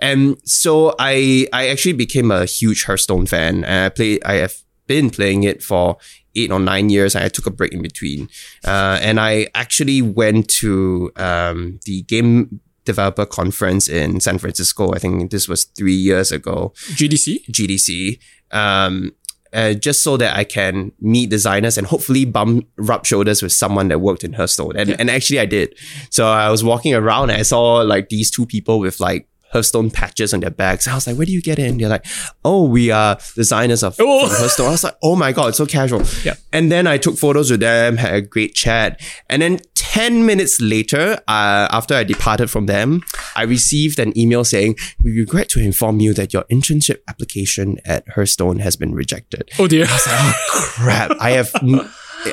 [0.00, 4.54] And so I I actually became a huge Hearthstone fan, and I play I have
[4.86, 5.98] been playing it for
[6.42, 7.14] eight or nine years.
[7.14, 8.28] And I took a break in between,
[8.64, 14.92] uh, and I actually went to um, the game developer conference in San Francisco.
[14.94, 16.72] I think this was three years ago.
[16.96, 17.44] GDC.
[17.50, 18.18] GDC,
[18.50, 19.12] um,
[19.52, 23.88] uh, just so that I can meet designers and hopefully bump rub shoulders with someone
[23.88, 24.76] that worked in Hearthstone.
[24.76, 25.74] And, and actually I did.
[26.10, 29.90] So I was walking around and I saw like these two people with like Hearthstone
[29.90, 30.86] patches on their backs.
[30.86, 31.78] I was like, where do you get in?
[31.78, 32.04] They're like,
[32.44, 34.28] oh, we are designers of Oh.
[34.28, 34.66] Hearthstone.
[34.68, 36.02] I was like, oh my God, it's so casual.
[36.24, 36.34] Yeah.
[36.52, 39.00] And then I took photos with them, had a great chat.
[39.30, 43.02] And then 10 minutes later, uh, after I departed from them,
[43.36, 48.06] I received an email saying, we regret to inform you that your internship application at
[48.08, 49.48] Hearthstone has been rejected.
[49.58, 49.84] Oh dear.
[49.84, 50.34] Like, Oh
[50.74, 51.10] crap.
[51.20, 51.52] I have,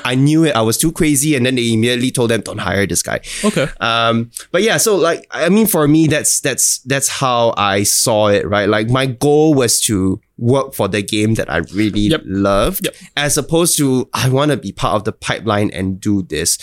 [0.03, 0.55] I knew it.
[0.55, 1.35] I was too crazy.
[1.35, 3.21] And then they immediately told them, don't hire this guy.
[3.43, 3.67] okay.
[3.79, 8.27] Um, but yeah, so like, I mean, for me, that's, that's, that's how I saw
[8.27, 8.67] it, right?
[8.67, 12.21] Like my goal was to work for the game that I really Yep.
[12.25, 12.95] loved Yep.
[13.15, 16.57] as opposed to, I want to be part of the pipeline and do this.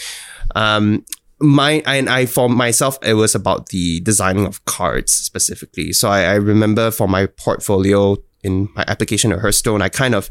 [0.54, 1.04] Um,
[1.40, 5.92] my and I for myself it was about the designing of cards specifically.
[5.92, 10.28] So I, I remember for my portfolio in my application at Hearthstone, I kind of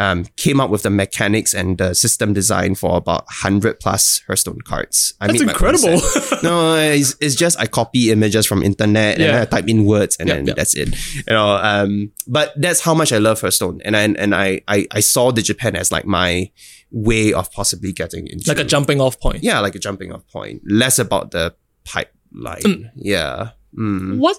[0.00, 4.60] um, came up with the mechanics and the system design for about hundred plus Hearthstone
[4.62, 5.12] cards.
[5.20, 6.00] I That's incredible.
[6.42, 9.42] no, it's, it's just I copy images from internet and Yeah.
[9.42, 10.56] I type in words and Yep, then yep.
[10.56, 10.88] that's it.
[11.14, 14.86] You know, um, but that's how much I love Hearthstone, and I, and I, I
[14.90, 16.50] I saw DigiPen as like my
[16.90, 19.42] way of possibly getting into like a jumping off point.
[19.42, 20.62] yeah, like a jumping off point.
[20.66, 22.90] Less about the pipeline.
[22.96, 23.50] Yeah.
[23.76, 24.18] Mm.
[24.18, 24.38] What?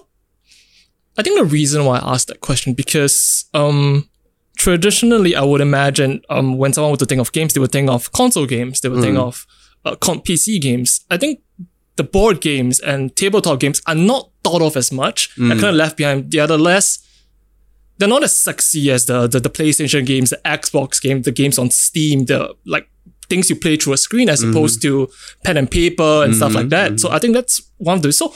[1.16, 4.08] I think the reason why I asked that question because um
[4.56, 8.12] traditionally I would imagine um when someone would think of games they would think of
[8.12, 9.22] console games they would think mm.
[9.22, 9.46] of
[9.84, 11.04] uh, con- PC games.
[11.10, 11.40] I think
[11.96, 15.34] the board games and tabletop games are not thought of as much.
[15.36, 15.60] They're mm.
[15.60, 16.30] kind of left behind.
[16.30, 17.00] They are the less.
[17.98, 21.58] They're not as sexy as the, the the PlayStation games, the Xbox game, the games
[21.58, 22.88] on Steam, the like
[23.28, 24.50] things you play through a screen as mm-hmm.
[24.50, 25.08] opposed to
[25.44, 26.70] pen and paper and stuff like mm-hmm.
[26.70, 27.00] that.
[27.00, 27.16] So mm-hmm.
[27.16, 28.12] I think that's one of the.
[28.12, 28.34] So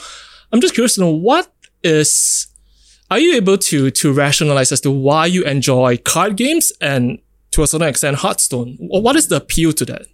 [0.51, 1.51] I'm just curious to know what
[1.83, 2.45] is.
[3.11, 7.19] Are you able to to rationalize as to why you enjoy card games and
[7.51, 8.77] to a certain extent Hearthstone?
[8.79, 10.05] What is the appeal to that?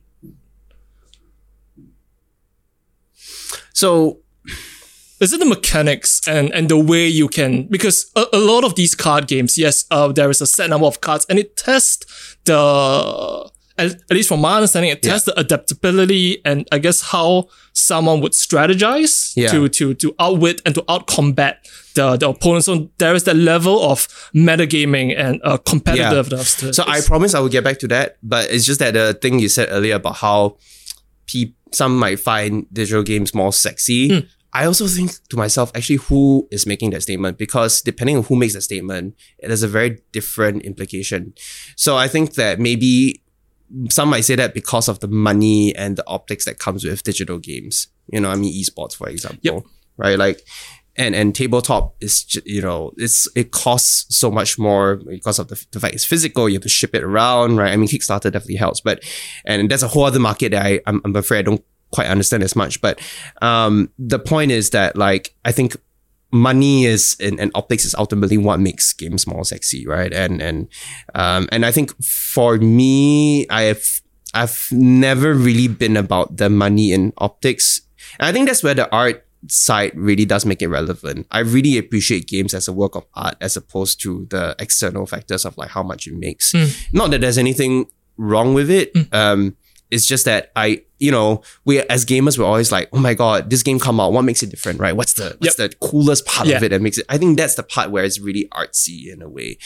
[3.73, 4.19] So
[5.19, 8.75] is it the mechanics and and the way you can because a, a lot of
[8.75, 12.37] these card games yes uh, there is a set number of cards and it tests
[12.43, 17.47] the at, at least from my understanding, it tests the adaptability and I guess how
[17.73, 19.49] someone would strategize Yeah.
[19.51, 21.55] to to to outwit and to outcombat
[21.95, 22.63] the the opponent.
[22.65, 26.59] So there is that level of metagaming and uh, competitiveness.
[26.59, 29.13] To So I promise I will get back to that, but it's just that the
[29.13, 30.57] thing you said earlier about how
[31.27, 34.09] pe- some might find digital games more sexy.
[34.09, 34.25] Hmm.
[34.53, 37.37] I also think to myself, actually, who is making that statement?
[37.37, 41.33] Because depending on who makes the statement, it has a very different implication.
[41.75, 43.21] So I think that maybe
[43.89, 47.39] some might say that because of the money and the optics that comes with digital
[47.39, 47.87] games.
[48.11, 49.63] You know, I mean, esports, for example, Yep.
[49.97, 50.17] right?
[50.19, 50.41] Like,
[50.97, 55.65] and and tabletop is you know it's it costs so much more because of the,
[55.71, 56.47] the fact it's physical.
[56.47, 57.73] You have to ship it around, right?
[57.73, 59.03] I mean, Kickstarter definitely helps, but
[59.45, 62.43] and that's a whole other market that I I'm, I'm afraid I don't quite understand
[62.43, 62.81] as much.
[62.81, 62.99] But
[63.41, 65.75] um, the point is that like I think
[66.35, 70.13] money is and, and optics is ultimately what makes games more sexy, right?
[70.13, 70.67] And and
[71.15, 73.83] um, and I think for me, I have
[74.33, 77.81] I've never really been about the money in optics.
[78.19, 81.27] And I think that's where the art side really does make it relevant.
[81.31, 85.45] I really appreciate games as a work of art as opposed to the external factors
[85.45, 86.53] of like how much it makes.
[86.91, 87.85] Not that there's anything
[88.17, 88.91] wrong with it.
[89.13, 89.55] Um,
[89.91, 93.49] it's just that I, you know, we as gamers, we're always like, oh my god,
[93.49, 94.13] this game come out.
[94.13, 94.95] What makes it different, right?
[94.95, 96.57] What's the what's the coolest part Yeah.
[96.57, 97.05] of it that makes it?
[97.09, 99.57] I think that's the part where it's really artsy in a way.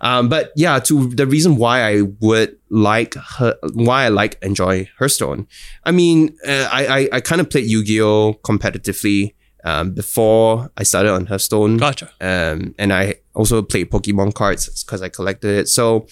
[0.00, 4.88] Um, but yeah, to the reason why I would like her, why I like enjoy
[4.98, 5.46] Hearthstone.
[5.84, 10.70] I mean, uh, I I, I kind of played Yu Gi Oh competitively um, before
[10.76, 11.76] I started on Hearthstone.
[11.76, 12.10] gotcha.
[12.20, 15.68] Um, and I also played Pokemon cards because I collected it.
[15.68, 16.06] So,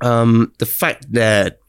[0.00, 1.60] um, the fact that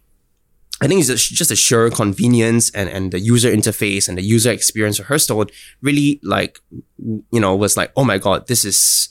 [0.81, 4.51] I think it's just a sure convenience and, and the user interface and the user
[4.51, 5.47] experience of Hearthstone
[5.81, 6.59] really like,
[6.97, 9.09] you know, was like, oh my God, this is,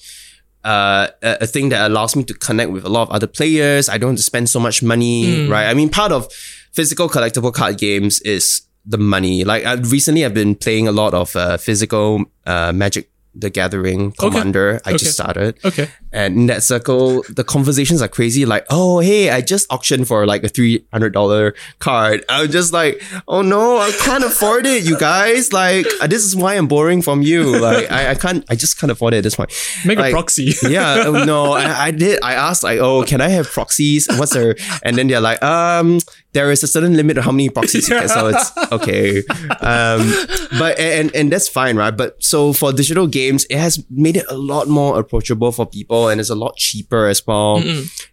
[0.65, 3.89] uh, a, a thing that allows me to connect with a lot of other players.
[3.89, 5.67] I don't have to spend so much money, right?
[5.67, 6.33] I mean, part of
[6.73, 9.45] physical collectible card games is the money.
[9.45, 14.13] Like I, recently, I've been playing a lot of uh, physical uh, Magic the Gathering
[14.13, 14.81] Commander.
[14.85, 14.99] I Okay.
[14.99, 15.59] just started.
[15.65, 15.89] Okay.
[16.13, 18.45] And in that circle, the conversations are crazy.
[18.47, 22.25] Like, oh, hey, I just auctioned for like a $300 card.
[22.29, 25.53] I'm just like, oh no, I can't afford it, you guys.
[25.53, 27.59] Like, uh, this is why I'm borrowing from you.
[27.59, 29.53] Like, I, I can't, I just can't afford it at this point.
[29.85, 30.55] Make a proxy.
[30.69, 32.21] yeah, uh, no, I, I did.
[32.23, 34.09] I asked like, oh, can I have proxies?
[34.19, 34.57] What's there?
[34.83, 35.99] And then they're like, um,
[36.33, 38.11] there is a certain limit of how many proxies you get.
[38.11, 39.19] So it's okay.
[39.61, 40.13] Um,
[40.59, 41.97] but and and that's fine, right?
[41.97, 46.09] But so for digital games, it has made it a lot more approachable for people,
[46.09, 47.63] and it's a lot cheaper as well.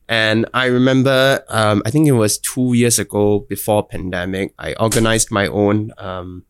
[0.07, 5.31] And I remember, um, I think it was two years ago before pandemic, I organized
[5.31, 6.43] my own um,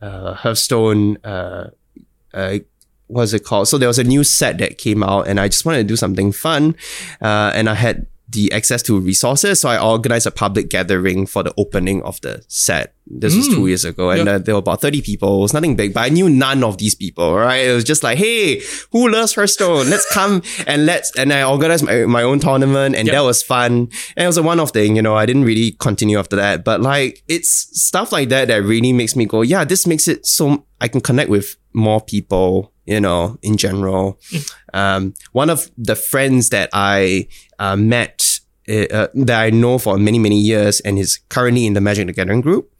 [0.00, 1.16] uh, Hearthstone.
[1.24, 1.70] Uh,
[2.34, 2.58] uh,
[3.08, 3.68] what is it called?
[3.68, 5.96] So there was a new set that came out, and I just wanted to do
[5.96, 6.76] something fun,
[7.20, 11.42] uh, and I had the access to resources, so I organized a public gathering for
[11.42, 12.94] the opening of the set.
[13.04, 15.38] This was two years ago, and uh, there were about thirty people.
[15.38, 17.34] It was nothing big, but I knew none of these people.
[17.34, 17.66] Right?
[17.66, 19.90] It was just like, hey, who loves Hearthstone?
[19.90, 21.14] Let's come and let's.
[21.18, 23.14] And I organized my, my own tournament, and Yep.
[23.14, 23.72] that was fun.
[24.16, 25.14] And it was a one-off thing, you know.
[25.16, 27.50] I didn't really continue after that, but like it's
[27.80, 31.00] stuff like that that really makes me go, yeah, this makes it so I can
[31.00, 34.20] connect with more people, you know, in general.
[34.72, 37.28] Um, one of the friends that I
[37.58, 41.80] uh, met, uh, that I know for many, many years and is currently in the
[41.80, 42.71] Magic the Gathering group.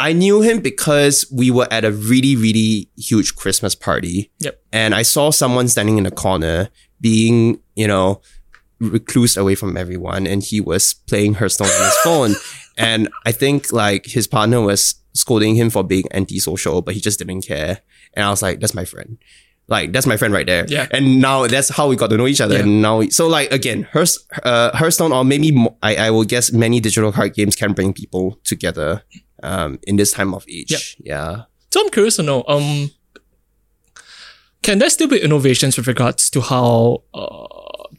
[0.00, 4.32] I knew him because we were at a really, really huge Christmas party.
[4.38, 4.58] Yep.
[4.72, 6.70] And I saw someone standing in the corner
[7.02, 8.22] being, you know,
[8.80, 10.26] recluse away from everyone.
[10.26, 12.34] And he was playing Hearthstone on his phone.
[12.78, 17.18] And I think like his partner was scolding him for being antisocial, but he just
[17.18, 17.82] didn't care.
[18.14, 19.18] And I was like, that's my friend.
[19.68, 20.64] Like that's my friend right there.
[20.66, 20.88] Yeah.
[20.92, 22.54] And now that's how we got to know each other.
[22.54, 22.62] Yeah.
[22.62, 26.24] And now, we, so like again, Hearth, uh, Hearthstone or maybe mo- I, I will
[26.24, 29.04] guess many digital card games can bring people together
[29.42, 30.70] um, in this time of age.
[30.70, 30.80] Yep.
[31.06, 31.42] Yeah.
[31.72, 32.90] So I'm curious to know, um,
[34.62, 37.46] can there still be innovations with regards to how uh,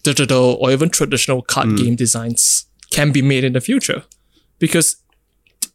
[0.04, 1.76] digital or even traditional card Hmm.
[1.76, 4.04] game designs can be made in the future?
[4.60, 4.98] Because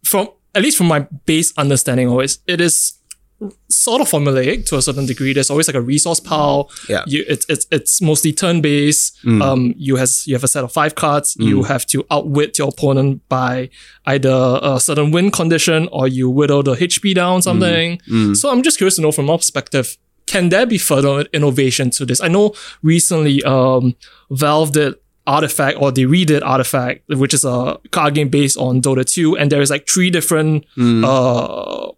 [0.04, 2.95] from at least from my base understanding, always it is
[3.68, 5.32] sort of formulaic to a certain degree.
[5.34, 6.70] There's always like a resource pile.
[6.88, 7.04] Yeah.
[7.06, 9.18] You, it's it's it's mostly turn based.
[9.42, 11.36] Um, you has you have a set of five cards.
[11.38, 13.68] You have to outwit your opponent by
[14.06, 18.00] either a certain win condition or you whittle the HP down something.
[18.34, 22.06] So I'm just curious to know from our perspective, can there be further innovation to
[22.06, 22.20] this?
[22.22, 23.94] I know recently um
[24.30, 24.94] Valve did
[25.26, 29.50] Artifact or they redid Artifact, which is a card game based on Dota 2, and
[29.52, 30.64] there is like three different
[31.04, 31.90] uh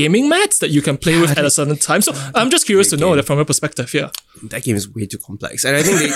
[0.00, 2.00] gaming mats that you can play with at a certain time.
[2.06, 3.88] So I'm just curious to know that from your perspective.
[3.94, 4.10] Yeah,
[4.52, 6.10] that game is way too complex, and I think they,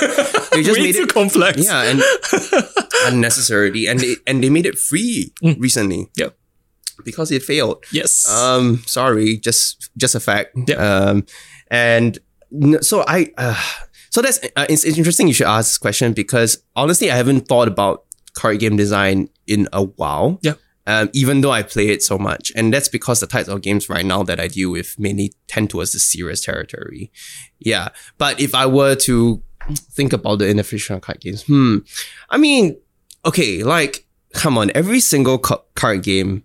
[0.57, 1.55] they just way made too it complex.
[1.65, 1.99] yeah, and
[3.07, 5.57] unnecessarily, and they and they made it free Mm.
[5.59, 6.31] recently Yeah.
[7.05, 7.79] because it failed.
[7.93, 8.29] Yes.
[8.29, 10.51] Um, sorry, just just a fact.
[10.69, 10.77] Yeah.
[10.77, 11.25] Um,
[11.71, 12.19] and
[12.81, 13.55] so I, uh,
[14.11, 15.29] so that's uh, it's, it's interesting.
[15.29, 18.05] You should ask this question because honestly, I haven't thought about
[18.35, 20.39] card game design in a while.
[20.43, 20.55] Yeah.
[20.87, 23.89] Um, even though I play it so much, and that's because the types of games
[23.89, 27.13] right now that I deal with mainly tend towards the serious territory.
[27.59, 29.43] Yeah, but if I were to
[29.77, 31.79] think about the of card games, hmm,
[32.31, 32.77] I mean,
[33.25, 36.45] okay, like come on, every single ca- card game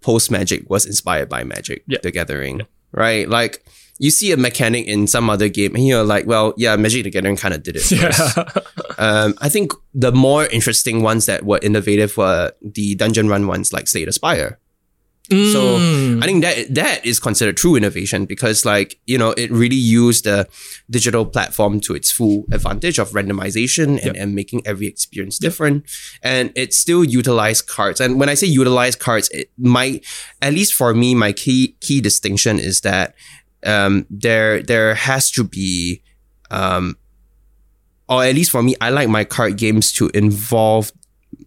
[0.00, 1.98] post Magic was inspired by Magic Yeah.
[2.02, 2.62] the Gathering,
[2.92, 3.28] right?
[3.28, 3.64] Like
[4.02, 7.10] you see a mechanic in some other game, and you're like, well, yeah, Magic the
[7.10, 7.82] Gathering kind of did it.
[7.82, 8.36] first.
[8.36, 8.44] yeah.
[8.98, 13.72] Um, I think the more interesting ones that were innovative were the dungeon run ones
[13.72, 14.58] like Slay the Spire.
[15.30, 16.22] So Mm.
[16.22, 20.24] I think that that is considered true innovation because like, you know, it really used
[20.24, 20.46] the
[20.90, 24.14] digital platform to its full advantage of randomization and, Yep.
[24.18, 25.84] and making every experience different.
[26.22, 27.98] And it still utilized cards.
[28.00, 30.04] And when I say utilize cards, it might
[30.42, 33.14] at least for me, my key key distinction is that
[33.66, 36.02] um there there has to be
[36.50, 36.96] um
[38.08, 40.92] or at least for me, I like my card games to involve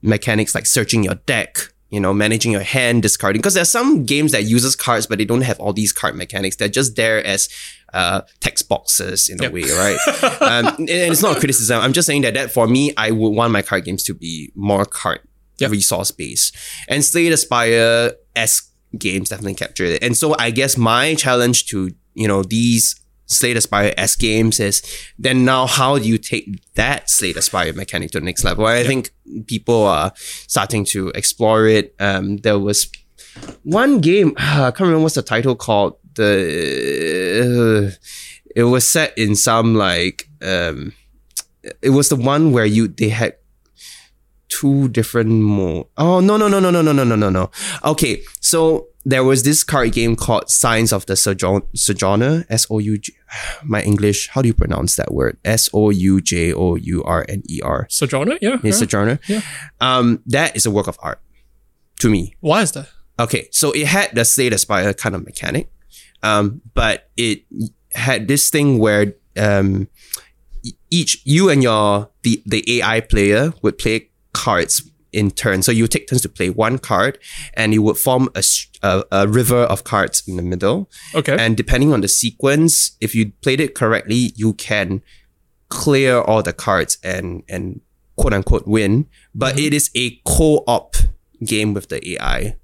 [0.01, 1.57] mechanics like searching your deck,
[1.89, 3.39] you know, managing your hand, discarding.
[3.39, 6.55] Because there's some games that uses cards, but they don't have all these card mechanics.
[6.55, 7.49] They're just there as
[7.93, 9.97] uh, text boxes in a way, right?
[10.41, 11.79] um, and and it's not a criticism.
[11.81, 14.51] I'm just saying that, that for me, I would want my card games to be
[14.55, 15.19] more card
[15.59, 15.71] Yep.
[15.71, 16.55] resource based.
[16.89, 20.03] And Slay the Spire esque games definitely capture it.
[20.03, 22.95] And so I guess my challenge to, you know, these
[23.27, 24.83] Slay the Spire S games is
[25.17, 28.65] then now how do you take that Slay the Spire mechanic to the next level?
[28.65, 29.11] I think
[29.47, 31.95] people are starting to explore it.
[31.99, 32.91] Um, there was
[33.63, 35.97] one game, I can't remember what's the title called.
[36.13, 38.05] The uh,
[38.55, 40.93] it was set in some like um,
[41.81, 43.35] it was the one where you they had
[44.47, 45.87] two different more.
[45.97, 47.51] Oh no no no no no no no no no no.
[47.83, 52.45] Okay, so there was this card game called Signs of the Sojourn Sojourner.
[52.49, 53.13] S O U J.
[53.63, 54.29] My English.
[54.29, 55.37] How do you pronounce that word?
[55.45, 57.87] S O U J O U R N E R.
[57.89, 58.37] Sojourner?
[58.41, 58.57] Yeah.
[58.63, 58.71] Yeah.
[58.71, 59.19] Sojourner.
[59.27, 59.41] Yeah.
[59.79, 61.19] Um, that is a work of art
[61.99, 62.35] to me.
[62.39, 62.89] Why is that?
[63.17, 65.71] Okay, so it had the Slay the Spire kind of mechanic,
[66.21, 67.43] um, but it
[67.93, 69.87] had this thing where um,
[70.89, 74.81] each you and your the the AI player would play cards
[75.15, 75.63] in turn.
[75.63, 77.17] So you take turns to play one card,
[77.53, 78.43] and you would form a
[79.11, 80.89] a river of cards in the middle.
[81.15, 81.35] Okay.
[81.39, 85.01] And depending on the sequence, if you played it correctly, you can
[85.69, 87.81] clear all the cards and and
[88.17, 89.07] quote unquote win.
[89.33, 89.65] But mm-hmm.
[89.65, 90.95] it is a co-op
[91.43, 92.57] game with the AI.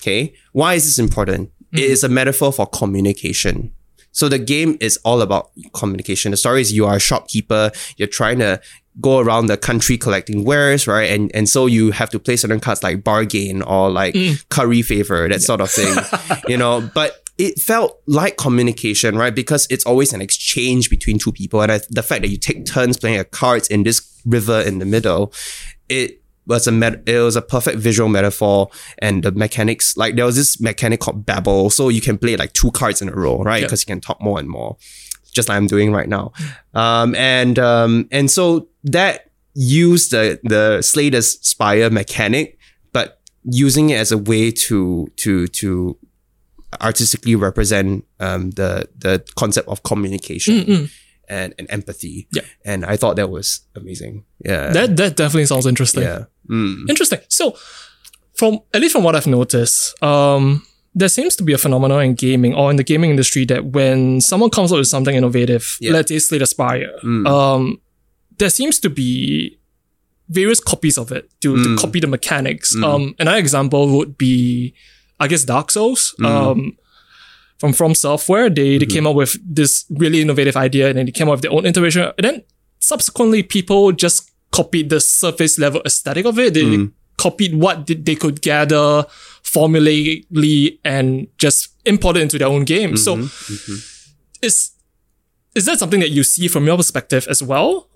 [0.00, 0.34] Okay.
[0.52, 1.52] Why is this important?
[1.72, 1.92] It mm-hmm.
[1.92, 3.72] is a metaphor for communication.
[4.12, 6.32] So the game is all about communication.
[6.32, 7.70] The story is you are a shopkeeper.
[7.96, 8.60] You're trying to
[9.00, 11.10] go around the country collecting wares, right?
[11.10, 14.48] And and so you have to play certain cards like bargain or like mm.
[14.48, 15.96] curry favor, that sort of thing.
[16.48, 19.34] you know, but it felt like communication, right?
[19.34, 21.62] Because it's always an exchange between two people.
[21.62, 24.78] And I, the fact that you take turns playing a cards in this river in
[24.78, 25.32] the middle,
[25.88, 28.68] it was a met- it was a perfect visual metaphor
[28.98, 32.52] and the mechanics like there was this mechanic called babble so you can play like
[32.52, 33.66] two cards in a row right Yeah.
[33.66, 34.76] because you can talk more and more
[35.32, 36.32] just like I'm doing right now
[36.74, 42.58] um and um and so that used the the the Spire mechanic
[42.92, 45.96] but using it as a way to to to
[46.80, 50.88] artistically represent um the the concept of communication
[51.28, 52.42] and, and empathy Yeah.
[52.64, 56.02] and I thought that was amazing yeah that that definitely sounds interesting.
[56.04, 56.90] yeah Mm.
[56.90, 57.20] Interesting.
[57.28, 57.56] So,
[58.34, 62.14] from at least from what I've noticed, um, there seems to be a phenomenon in
[62.14, 65.92] gaming or in the gaming industry that when someone comes up with something innovative, Yeah.
[65.92, 67.26] let's say Slay the Spire, Mm.
[67.26, 67.80] um,
[68.38, 69.58] there seems to be
[70.28, 71.64] various copies of it to, Mm.
[71.64, 72.74] to copy the mechanics.
[72.76, 74.74] Um, another example would be,
[75.20, 76.14] I guess, Dark Souls.
[76.20, 76.26] Mm.
[76.26, 76.76] Um,
[77.58, 78.78] from From Software, they, Mm-hmm.
[78.80, 81.52] they came up with this really innovative idea and then they came up with their
[81.52, 82.02] own iteration.
[82.18, 82.42] And then
[82.80, 86.54] subsequently, people just copied the surface level aesthetic of it.
[86.54, 86.92] They Mm.
[87.18, 89.06] copied what they could gather
[89.42, 92.96] formulaically and just import it into their own game.
[92.96, 93.76] So Mm-hmm.
[94.42, 94.70] is
[95.54, 97.88] is that something that you see from your perspective as well?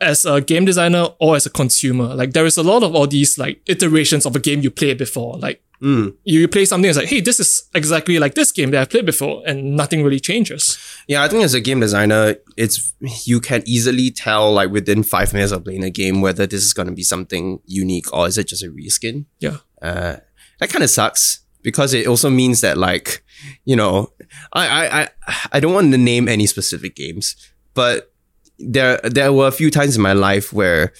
[0.00, 2.14] As a game designer or as a consumer?
[2.14, 4.98] Like there is a lot of all these like iterations of a game you played
[4.98, 5.38] before.
[5.38, 6.14] Like Mm.
[6.22, 8.88] you, you play something it's like, hey, this is exactly like this game that I've
[8.90, 10.78] played before, and nothing really changes.
[11.08, 12.94] Yeah, I think as a game designer, it's
[13.26, 16.72] you can easily tell like within five minutes of playing a game whether this is
[16.72, 19.24] going to be something unique or is it just a reskin.
[19.40, 19.56] Yeah.
[19.82, 20.18] Uh,
[20.62, 23.24] that kind of sucks because it also means that like,
[23.64, 24.12] you know,
[24.52, 25.08] I I I,
[25.54, 27.34] I don't want to name any specific games,
[27.74, 28.12] but
[28.60, 30.92] there there were a few times in my life where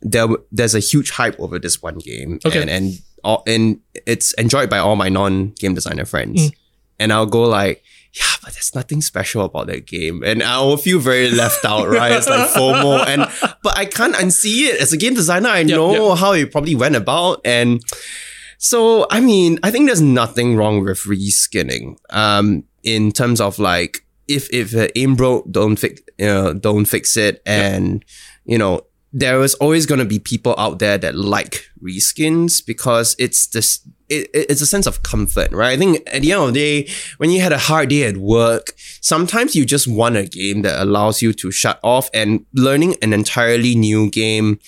[0.00, 2.62] there there's a huge hype over this one game Okay.
[2.62, 6.56] and and all, and it's enjoyed by all my non game designer friends, mm.
[6.98, 7.82] and I'll go like.
[8.12, 11.88] Yeah, but there's nothing special about that game, and I will feel very left out,
[11.96, 12.10] right?
[12.10, 13.22] It's like FOMO, and
[13.62, 14.80] but I can't unsee it.
[14.80, 17.80] As a game designer, I know how it probably went about, and
[18.62, 21.96] so I mean, I think there's nothing wrong with reskinning.
[22.10, 26.84] Um, in terms of like, if if the aim broke, don't fix, you know, don't
[26.84, 28.04] fix it, and
[28.44, 28.82] you know,
[29.12, 33.80] there is always gonna be people out there that like reskins because it's this.
[34.08, 35.72] It, it- it's a sense of comfort, right?
[35.72, 38.16] I think at the end of the day, when you had a hard day at
[38.16, 42.96] work, sometimes you just want a game that allows you to shut off and learning
[43.02, 44.58] an entirely new game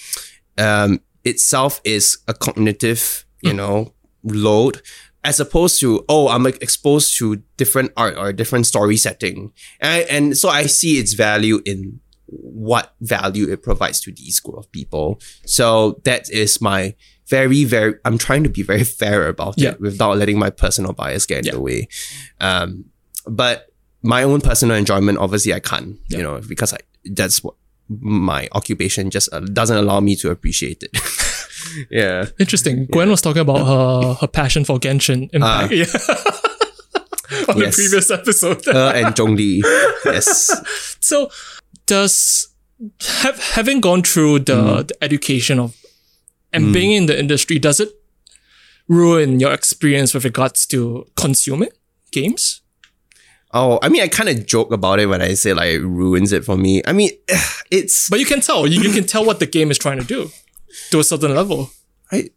[0.58, 3.92] um, itself is a cognitive, you know,
[4.24, 4.80] load
[5.24, 10.04] as opposed to oh I'm like, exposed to different art or different story setting, and,
[10.10, 14.72] and so I see its value in what value it provides to these group of
[14.72, 15.20] people.
[15.44, 16.94] So that is my
[17.28, 19.70] very very I'm trying to be very fair about Yeah.
[19.72, 21.52] it without letting my personal bias get in Yeah.
[21.52, 21.88] the way.
[22.40, 22.86] Um,
[23.26, 23.68] but
[24.02, 26.16] my own personal enjoyment, obviously, I can't, Yeah.
[26.18, 27.54] you know, because I that's what
[27.88, 30.90] my occupation just uh, doesn't allow me to appreciate it.
[31.90, 32.26] yeah.
[32.38, 32.86] Interesting.
[32.86, 35.72] Gwen was talking about her her passion for Genshin Impact.
[35.72, 35.84] yeah.
[37.48, 38.66] On the previous episode.
[38.68, 39.60] Uh, and Zhongli.
[40.04, 40.96] Yes.
[41.00, 41.30] so
[41.86, 42.48] does
[43.22, 44.88] have having gone through the, Mm.
[44.88, 45.76] the education of
[46.52, 47.88] and being in the industry, does it
[48.86, 51.70] ruin your experience with regards to consuming
[52.12, 52.60] games?
[53.54, 56.32] Oh, I mean, I kind of joke about it when I say like it ruins
[56.32, 56.82] it for me.
[56.86, 57.10] I mean,
[57.70, 58.66] it's But you can tell.
[58.66, 60.30] You, you can tell what the game is trying to do
[60.90, 61.70] to a certain level.
[62.10, 62.32] Right?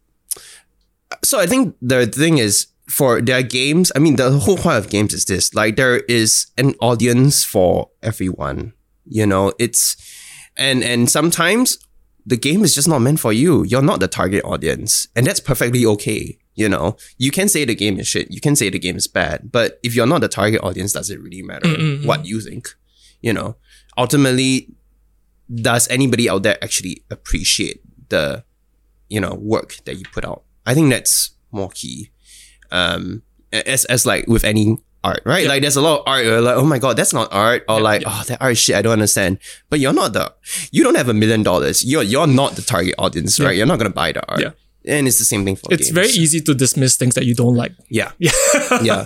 [1.24, 4.90] So I think the thing is for their games, I mean, the whole point of
[4.90, 8.74] games is this like, there is an audience for everyone,
[9.04, 9.96] you know, it's,
[10.56, 11.78] and, and sometimes
[12.24, 13.64] the game is just not meant for you.
[13.64, 16.38] You're not the target audience, and that's perfectly okay.
[16.54, 19.06] You know, you can say the game is shit, you can say the game is
[19.06, 21.68] bad, but if you're not the target audience, does it really matter
[22.04, 22.74] what you think?
[23.20, 23.56] You know,
[23.96, 24.68] ultimately,
[25.54, 28.44] does anybody out there actually appreciate the,
[29.08, 30.42] you know, work that you put out?
[30.64, 32.10] I think that's more key.
[32.70, 35.46] Um, as as like with any art, right?
[35.46, 36.26] Like there's a lot of art.
[36.26, 38.74] Like, oh my god, that's not art, or like, oh, that art is shit.
[38.76, 39.38] I don't understand.
[39.70, 40.34] But you're not the,
[40.72, 41.84] you don't have a million dollars.
[41.84, 43.56] You're you're not the target audience, right?
[43.56, 44.40] You're not gonna buy the art.
[44.40, 44.50] Yeah.
[44.88, 45.94] And it's the same thing for It's games.
[45.94, 47.72] very easy to dismiss things that you don't like.
[47.88, 48.12] Yeah.
[48.82, 49.04] Yeah.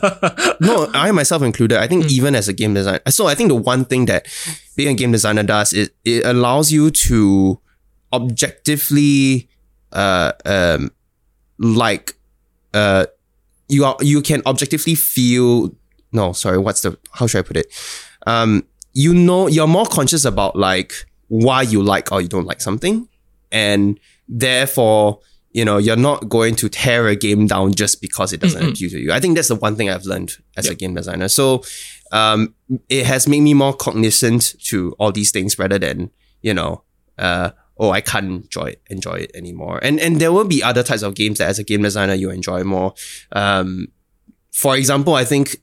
[0.60, 3.54] No, I myself included, I think even as a game designer, so I think the
[3.54, 4.26] one thing that
[4.76, 7.58] being a game designer does is it allows you to
[8.12, 9.48] objectively,
[9.92, 10.90] uh, um,
[11.58, 12.16] like,
[12.74, 13.06] uh,
[13.68, 15.74] you are, you can objectively feel,
[16.12, 17.72] no, sorry, what's the, how should I put it?
[18.26, 20.92] Um, you know, you're more conscious about like
[21.28, 23.08] why you like or you don't like something.
[23.52, 23.98] And
[24.28, 25.20] therefore,
[25.52, 28.90] you know, you're not going to tear a game down just because it doesn't appeal
[28.90, 29.12] to you.
[29.12, 31.28] I think that's the one thing I've learned as a game designer.
[31.28, 31.62] So,
[32.12, 32.54] um,
[32.88, 36.10] it has made me more cognizant to all these things rather than,
[36.42, 36.82] you know,
[37.18, 37.50] uh,
[37.80, 39.80] oh, I can't enjoy it, enjoy it anymore.
[39.82, 42.30] And, and there will be other types of games that as a game designer, you
[42.30, 42.92] enjoy more.
[43.32, 43.88] Um,
[44.52, 45.56] for example, I think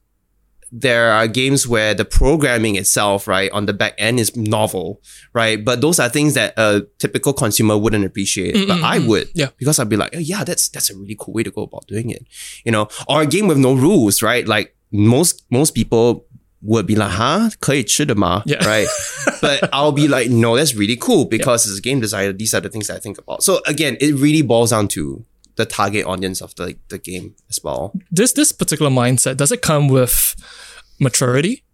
[0.71, 4.99] there are games where the programming itself, right, on the back end is novel,
[5.33, 5.63] right?
[5.63, 9.07] But those are things that a typical consumer wouldn't appreciate, mm, but mm, I mm.
[9.07, 9.49] would, Yeah.
[9.57, 11.87] because I'd be like, oh, yeah, that's that's a really cool way to go about
[11.87, 12.25] doing it,
[12.65, 12.89] you know.
[13.07, 14.45] Or a game with no rules, right?
[14.45, 16.25] Like most most people
[16.62, 18.42] would be like, huh, 可以吃的吗?
[18.46, 18.64] Yeah.
[18.64, 18.86] right?
[19.40, 22.60] but I'll be like, no, that's really cool because as a game designer, these are
[22.60, 23.42] the things that I think about.
[23.42, 25.24] So again, it really boils down to
[25.56, 27.92] the target audience of the the game as well.
[28.10, 30.34] This this particular mindset does it come with
[30.98, 31.64] maturity?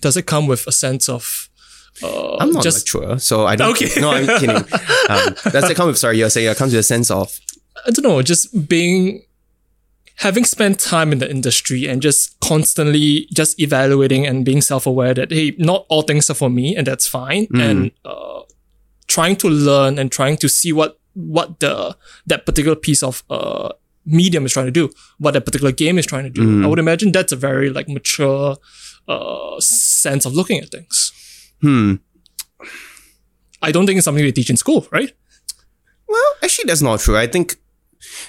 [0.00, 1.48] Does it come with a sense of
[2.02, 3.70] uh, I'm not just mature, so I don't.
[3.72, 4.00] Okay.
[4.00, 4.56] No, I'm kidding.
[5.08, 5.98] Um, that's the come with.
[5.98, 7.38] Sorry, you're saying it comes with a sense of.
[7.86, 9.22] I don't know, just being
[10.17, 15.31] having spent time in the industry and just constantly just evaluating and being self-aware that
[15.31, 17.47] hey, not all things are for me and that's fine.
[17.53, 18.41] And uh,
[19.07, 21.95] trying to learn and trying to see what what the
[22.25, 23.69] that particular piece of uh
[24.05, 26.63] medium is trying to do, what that particular game is trying to do.
[26.63, 28.57] I would imagine that's a very like mature
[29.07, 31.11] uh sense of looking at things.
[31.61, 31.95] Hmm.
[33.61, 35.11] I don't think it's something they teach in school, right?
[36.07, 37.17] Well, actually, that's not true.
[37.17, 37.55] I think.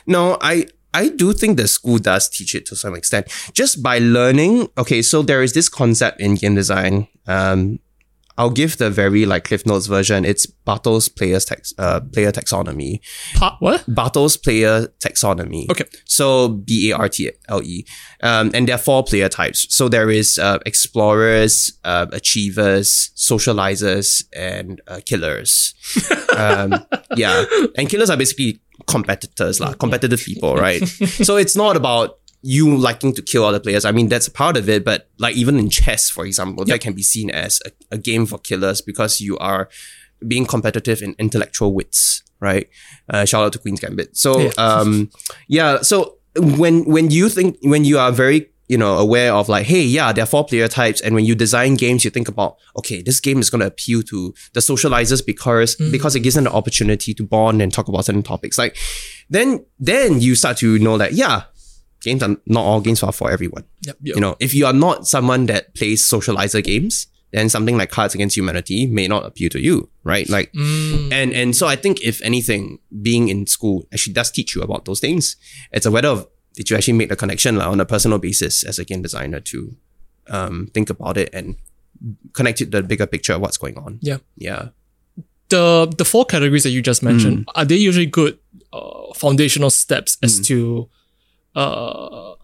[0.07, 3.27] No, I I do think the school does teach it to some extent.
[3.53, 4.69] Just by learning.
[4.79, 7.09] Okay, so there is this concept in game design.
[7.27, 7.81] Um,
[8.37, 10.25] I'll give the very like Cliff Notes version.
[10.25, 13.01] It's Bartle's players tax, uh, player taxonomy.
[13.35, 13.85] Pa- what?
[13.87, 15.71] Bartle's player taxonomy.
[15.71, 15.85] Okay.
[16.05, 17.87] So B A R T L E.
[18.23, 19.73] Um, and there are four player types.
[19.75, 25.75] So there is uh, explorers, uh, achievers, socializers, and uh, killers.
[26.37, 26.75] um,
[27.17, 27.45] yeah.
[27.79, 30.87] And killers are basically competitors, lah, competitive people, right?
[31.29, 33.85] so it's not about you liking to kill other players.
[33.85, 36.81] I mean, that's a part of it, but like even in chess, for example, that
[36.81, 39.69] can be seen as a, a game for killers because you are
[40.27, 42.69] being competitive in intellectual wits, right?
[43.09, 44.17] Uh, shout out to Queen's Gambit.
[44.17, 44.51] So, Yeah.
[44.59, 45.11] um,
[45.49, 45.81] yeah.
[45.83, 49.83] So when when you think when you are very you know aware of like, hey,
[49.83, 53.03] yeah, there are four player types, and when you design games, you think about okay,
[53.03, 56.53] this game is going to appeal to the socializers because because it gives them the
[56.53, 58.57] opportunity to bond and talk about certain topics.
[58.59, 58.77] Like,
[59.29, 61.45] then then you start to know that yeah,
[62.01, 63.65] games are not all games are for everyone.
[63.83, 63.97] Yep.
[64.03, 64.15] yep.
[64.17, 68.15] You know, if you are not someone that plays socializer games, then something like Cards
[68.15, 70.29] Against Humanity may not appeal to you, right?
[70.29, 71.13] Like, Mm.
[71.13, 74.85] and and so I think if anything, being in school actually does teach you about
[74.85, 75.37] those things.
[75.73, 78.65] It's a matter of did you actually make the connection like, on a personal basis
[78.65, 79.77] as a game designer to
[80.29, 81.57] um, think about it and
[82.33, 83.99] connect it to the bigger picture of what's going on.
[84.03, 84.19] Yeah.
[84.37, 84.69] Yeah.
[85.49, 88.39] the the four categories that you just mentioned are they usually good
[88.73, 90.89] uh, foundational steps as to
[91.55, 92.35] uh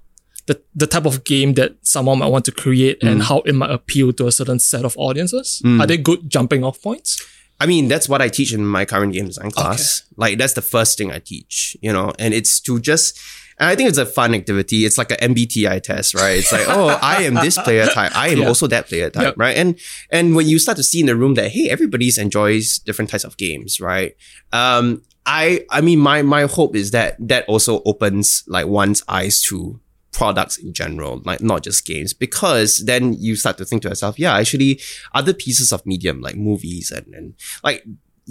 [0.46, 3.70] the the type of game that someone might want to create and how it might
[3.70, 5.62] appeal to a certain set of audiences?
[5.80, 7.22] Are they good jumping off points?
[7.62, 10.02] I mean, that's what I teach in my current game design class.
[10.16, 13.18] Like, that's the first thing I teach, you know, and it's to just,
[13.60, 14.84] and I think it's a fun activity.
[14.86, 16.38] It's like an MBTI test, right?
[16.38, 18.16] It's like, oh, I am this player type.
[18.16, 18.48] I am Yeah.
[18.48, 19.34] also that player type, Yep.
[19.36, 19.56] right?
[19.56, 19.78] And,
[20.10, 23.22] and when you start to see in the room that, hey, everybody's enjoys different types
[23.24, 24.16] of games, right?
[24.52, 29.40] Um, I, I mean, my, my hope is that that also opens like one's eyes
[29.42, 29.78] to
[30.12, 34.18] products in general, like not just games, because then you start to think to yourself,
[34.18, 34.80] yeah, actually
[35.14, 37.84] other pieces of medium like movies and, and like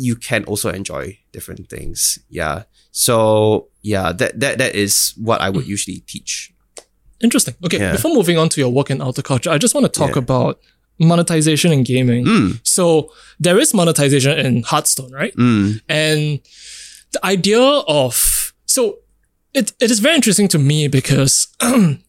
[0.07, 2.19] you can also enjoy different things.
[2.29, 2.63] Yeah.
[2.91, 6.53] So yeah, that that that is what I would usually teach.
[7.21, 7.55] Interesting.
[7.65, 7.91] Okay, Yeah.
[7.91, 10.23] before moving on to your work in outer culture, I just want to talk Yeah.
[10.25, 10.59] about
[10.99, 12.25] monetization in gaming.
[12.25, 12.59] Mm.
[12.63, 15.35] So there is monetization in Hearthstone, right?
[15.35, 15.81] Mm.
[15.89, 16.39] And
[17.11, 18.13] the idea of
[18.65, 18.99] so
[19.53, 21.47] it, it is very interesting to me because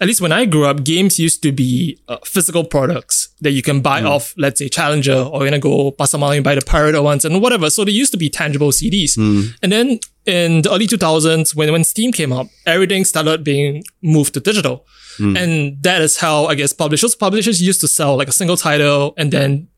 [0.00, 3.62] at least when I grew up, games used to be uh, physical products that you
[3.62, 4.06] can buy hmm.
[4.06, 7.24] off, let's say Challenger, or you're gonna go Pasar Malam and buy the Pirate ones
[7.24, 7.70] and whatever.
[7.70, 9.14] So they used to be tangible CDs.
[9.14, 9.52] Hmm.
[9.62, 14.34] And then in the early 2000s, when, when Steam came up, everything started being moved
[14.34, 14.84] to digital.
[15.16, 15.36] Hmm.
[15.36, 19.14] And that is how I guess publishers publishers used to sell like a single title
[19.16, 19.68] and then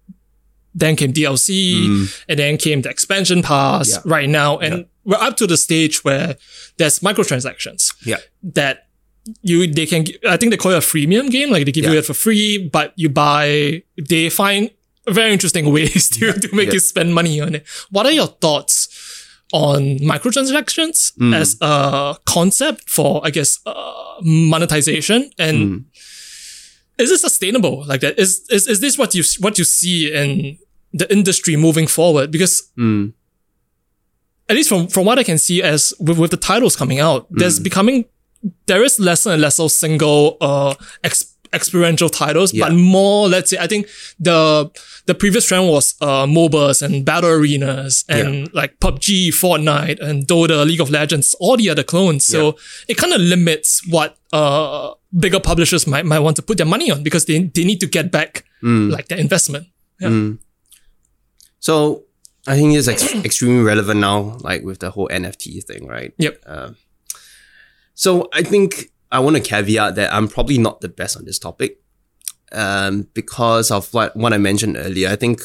[0.76, 4.02] then came DLC, and then came the expansion pass Yeah.
[4.04, 4.58] right now.
[4.58, 6.36] And we're up to the stage where
[6.76, 8.18] there's microtransactions Yeah.
[8.42, 8.85] that
[9.42, 11.98] you they can I think they call it a freemium game, like they give you
[11.98, 14.70] it for free, but you buy they find
[15.08, 16.74] very interesting ways to, to make Yeah.
[16.74, 17.66] you spend money on it.
[17.90, 18.88] What are your thoughts
[19.52, 21.34] on microtransactions Mm.
[21.34, 25.84] as a concept for I guess uh, monetization and Mm.
[26.98, 28.18] is it sustainable like that?
[28.18, 30.58] Is is is this what you what you see in
[30.92, 32.30] the industry moving forward?
[32.30, 33.12] Because Mm.
[34.48, 37.26] at least from from what I can see, as with, with the titles coming out,
[37.30, 38.04] there's becoming
[38.66, 40.74] there is less and less of single uh
[41.04, 42.66] ex- experiential titles, Yeah.
[42.68, 43.28] but more.
[43.28, 43.86] Let's say I think
[44.18, 44.70] the
[45.06, 50.66] the previous trend was uh MOBAs and battle arenas and like PUBG, Fortnite, and Dota,
[50.66, 52.26] League of Legends, all the other clones.
[52.26, 52.56] So
[52.88, 56.90] it kind of limits what uh bigger publishers might might want to put their money
[56.90, 59.66] on because they they need to get back like their investment.
[60.00, 60.32] Yeah.
[61.60, 62.02] So
[62.46, 66.12] I think it's ex- extremely relevant now, like with the whole NFT thing, right?
[66.18, 66.42] Yep.
[67.96, 71.38] So I think I want to caveat that I'm probably not the best on this
[71.38, 71.80] topic,
[72.52, 75.08] um, because of what what I mentioned earlier.
[75.08, 75.40] I think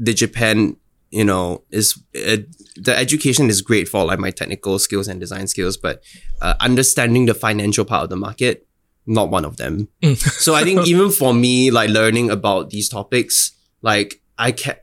[0.00, 0.76] DigiPen,
[1.10, 2.38] you know, is uh,
[2.76, 6.02] the education is great for like my technical skills and design skills, but
[6.40, 8.68] uh, understanding the financial part of the market,
[9.06, 9.88] not one of them.
[10.16, 14.76] so I think even for me, like learning about these topics, like I can.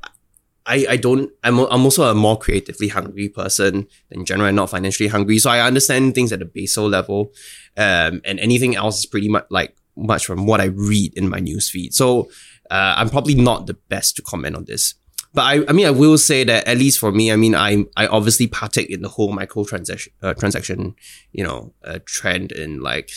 [0.68, 4.70] I, I don't I'm, I'm also a more creatively hungry person in general and not
[4.70, 5.40] financially hungry.
[5.40, 7.32] So I understand things at the basal level
[7.78, 11.40] um, and anything else is pretty much like much from what I read in my
[11.40, 12.30] newsfeed so
[12.70, 14.96] uh, I'm probably not the best to comment on this.
[15.34, 17.86] But I, I mean I will say that at least for me I mean I
[17.96, 20.96] I obviously partake in the whole micro transaction uh, transaction
[21.32, 23.12] you know uh, trend in like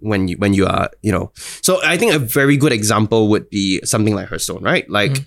[0.00, 1.32] when you when you are you know.
[1.62, 4.88] So I think a very good example would be something like Hearthstone right?
[4.88, 5.18] Like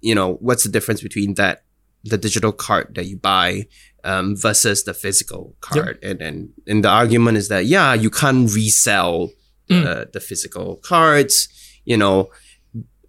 [0.00, 1.62] you know what's the difference between that
[2.04, 3.66] the digital card that you buy
[4.04, 8.52] um, versus the physical card and, and and the argument is that yeah you can't
[8.54, 9.30] resell
[9.68, 11.48] the, the physical cards
[11.84, 12.30] you know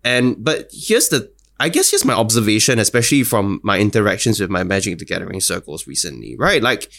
[0.04, 1.32] and but here's the
[1.62, 5.86] I guess here's my observation, especially from my interactions with my Magic the Gathering circles
[5.86, 6.60] recently, right?
[6.60, 6.92] Like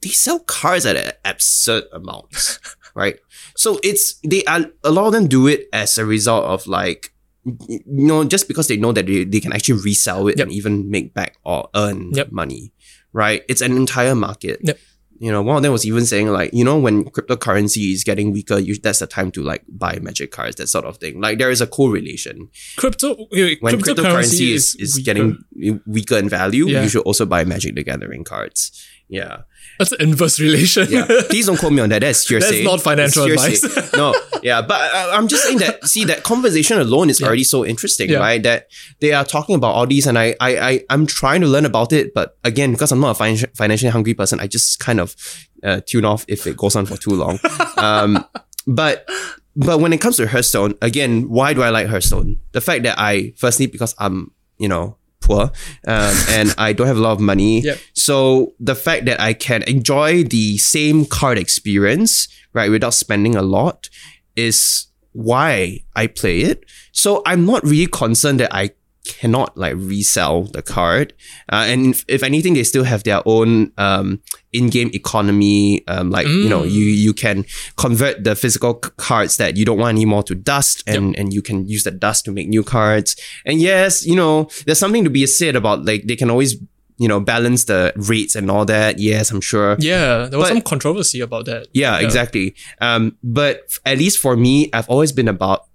[0.00, 2.58] they sell cards at a- absurd amounts,
[2.94, 3.18] right?
[3.56, 7.09] So it's they are a lot of them do it as a result of like
[7.44, 10.46] you know just because they know that they, they can actually resell it Yep.
[10.48, 12.32] and even make back or earn Yep.
[12.32, 12.72] money,
[13.12, 13.42] right?
[13.48, 14.60] It's an entire market.
[14.62, 14.78] Yep.
[15.22, 18.32] You know, one of them was even saying like, you know, when cryptocurrency is getting
[18.32, 21.20] weaker, you, that's the time to like buy magic cards, that sort of thing.
[21.20, 22.48] Like there is a correlation.
[22.76, 25.04] Crypto wait, When cryptocurrency cryptocurrency is, is weaker.
[25.04, 26.82] getting eh, weaker in value, Yeah.
[26.84, 28.86] you should also buy Magic the Gathering cards.
[29.08, 29.42] Yeah.
[29.80, 30.86] That's an inverse relation.
[30.90, 31.06] Yeah.
[31.30, 32.00] Please don't quote me on that.
[32.02, 32.50] That's hearsay.
[32.50, 33.92] That's not financial advice.
[33.94, 34.14] no.
[34.42, 34.60] Yeah.
[34.60, 38.18] But I, I'm just saying that, see, that conversation alone is already so interesting, Yeah.
[38.18, 38.42] right?
[38.42, 38.68] That
[39.00, 41.94] they are talking about all these and I, I, I, I'm trying to learn about
[41.94, 42.12] it.
[42.12, 45.16] But again, because I'm not a finan- financially hungry person, I just kind of
[45.64, 47.38] uh, tune off if it goes on for too long.
[47.78, 48.22] um,
[48.66, 49.08] but
[49.56, 52.36] but when it comes to Hearthstone, again, why do I like Hearthstone?
[52.52, 55.52] The fact that I, firstly, because I'm, you know, poor
[55.86, 57.62] um, and I don't have a lot of money.
[57.70, 57.78] Yep.
[57.92, 63.42] So the fact that I can enjoy the same card experience, right, without spending a
[63.42, 63.90] lot
[64.34, 66.64] is why I play it.
[66.92, 68.70] So I'm not really concerned that I
[69.18, 71.12] cannot like resell the card.
[71.52, 74.20] Uh, and if, if anything, they still have their own um,
[74.52, 75.82] in-game economy.
[75.88, 77.44] Um, like you know, you you can
[77.76, 81.66] convert the physical cards that you don't want anymore to dust, and and you can
[81.68, 83.16] use the dust to make new cards.
[83.44, 86.56] And yes, you know, there's something to be said about like they can always
[86.98, 88.98] you know balance the rates and all that.
[88.98, 89.76] Yes, I'm sure.
[89.80, 91.68] Yeah, there was But- some controversy about that.
[91.72, 92.54] Yeah, exactly.
[92.80, 95.66] Um, but at least for me, I've always been about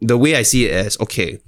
[0.00, 1.38] the way I see it as okay,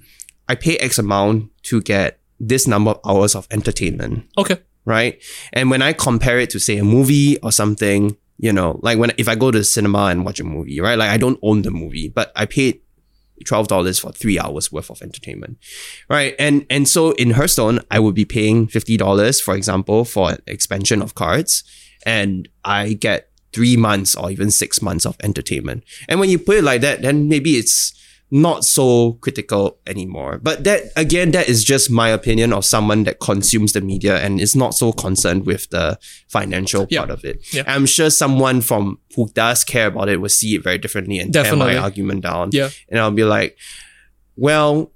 [0.48, 4.58] I pay X amount to get this number of hours of entertainment, Okay.
[4.84, 5.20] right?
[5.52, 9.12] And when I compare it to say a movie or something, you know, like when
[9.16, 10.98] if I go to the cinema and watch a movie, right?
[10.98, 12.80] Like I don't own the movie, but I paid
[13.46, 15.56] twelve dollars for three hours worth of entertainment,
[16.10, 16.34] right?
[16.38, 20.38] And and so in Hearthstone, I would be paying fifty dollars, for example, for an
[20.46, 21.64] expansion of cards,
[22.04, 25.82] and I get three months or even six months of entertainment.
[26.08, 27.94] And when you put it like that, then maybe it's
[28.30, 30.38] not so critical anymore.
[30.42, 34.40] But that again, that is just my opinion of someone that consumes the media and
[34.40, 35.96] is not so concerned with the
[36.28, 37.00] financial Yeah.
[37.00, 37.38] part of it.
[37.54, 37.62] Yeah.
[37.68, 41.32] I'm sure someone from who does care about it will see it very differently and
[41.32, 41.74] tear Definitely.
[41.74, 42.50] my argument down.
[42.52, 42.70] Yeah.
[42.88, 43.56] And I'll be like,
[44.36, 44.90] well,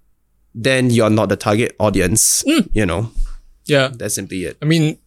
[0.54, 2.42] then you're not the target audience.
[2.42, 2.68] Mm.
[2.72, 3.12] You know,
[3.66, 3.92] Yeah.
[3.94, 4.56] that's simply it.
[4.60, 4.98] I mean,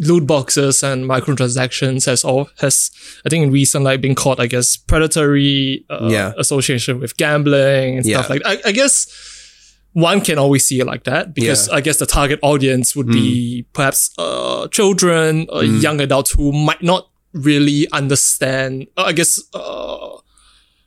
[0.00, 2.90] loot boxes and microtransactions has all has
[3.24, 6.32] I think in recent like been caught I guess predatory uh, Yeah.
[6.38, 8.32] association with gambling and stuff Yeah.
[8.34, 9.06] like I, I guess
[9.92, 11.74] one can always see it like that because Yeah.
[11.76, 16.82] I guess the target audience would be perhaps uh, children or young adults who might
[16.82, 20.18] not really understand uh, I guess uh,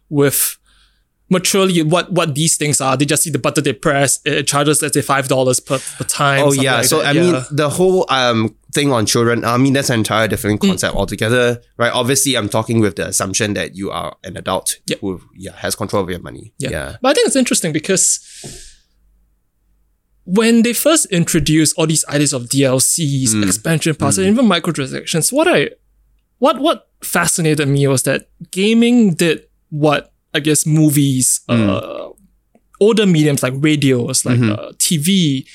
[0.09, 0.57] with
[1.31, 4.81] maturely what what these things are they just see the button they press it charges
[4.81, 7.07] let's say five dollars per, per time Oh yeah, like so that.
[7.07, 7.31] I Yeah.
[7.31, 9.43] mean the whole um thing on children.
[9.45, 10.67] I mean that's an entire different Mm.
[10.69, 11.91] concept altogether, right?
[11.93, 16.03] Obviously, I'm talking with the assumption that you are an adult who yeah has control
[16.03, 16.53] of your money.
[16.59, 16.69] Yeah.
[16.71, 16.95] yeah.
[17.01, 18.19] But I think it's interesting because
[20.25, 23.45] when they first introduced all these ideas of DLCs, Mm.
[23.45, 25.69] expansion passes, and even microtransactions, what I
[26.39, 31.69] what what fascinated me was that gaming did what I guess movies, Mm.
[31.69, 32.09] uh,
[32.79, 34.51] older mediums like radios, like Mm-hmm.
[34.51, 35.45] uh, TV,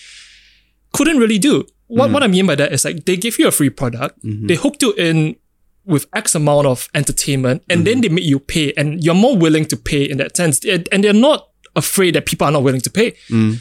[0.93, 1.65] couldn't really do.
[1.89, 2.13] What Mm.
[2.15, 4.47] what I mean by that is like they give you a free product, Mm-hmm.
[4.49, 5.37] they hooked you in
[5.85, 7.85] with X amount of entertainment, and Mm-hmm.
[7.85, 10.61] then they make you pay, and you're more willing to pay in that sense.
[10.93, 13.13] And they're not afraid that people are not willing to pay.
[13.31, 13.59] Mm.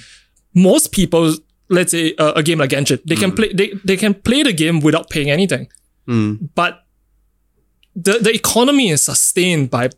[0.53, 1.35] Most people,
[1.69, 3.19] let's say uh, a game like Genshin, they Mm.
[3.19, 5.67] can play they, they can play the game without paying anything.
[6.07, 6.49] Mm.
[6.55, 6.81] But
[7.95, 9.89] the the economy is sustained by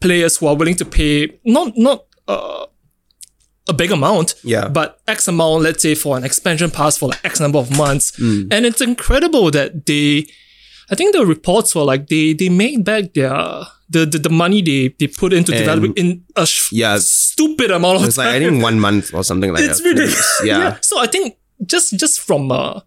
[0.00, 2.66] players who are willing to pay not not uh,
[3.68, 4.68] a big amount, Yeah.
[4.68, 8.12] but X amount, let's say for an expansion pass for like X number of months.
[8.18, 8.48] Mm.
[8.52, 10.26] And it's incredible that they,
[10.90, 13.30] I think the reports were like they they made back their
[13.90, 16.96] the the, the money they they put into And- developing in a sh- Yeah.
[17.00, 19.88] stupid amount of It's like I think one month or something like it's that.
[19.88, 20.40] ridiculous.
[20.44, 20.78] Yeah.
[20.80, 21.36] So I think
[21.66, 22.84] just just from a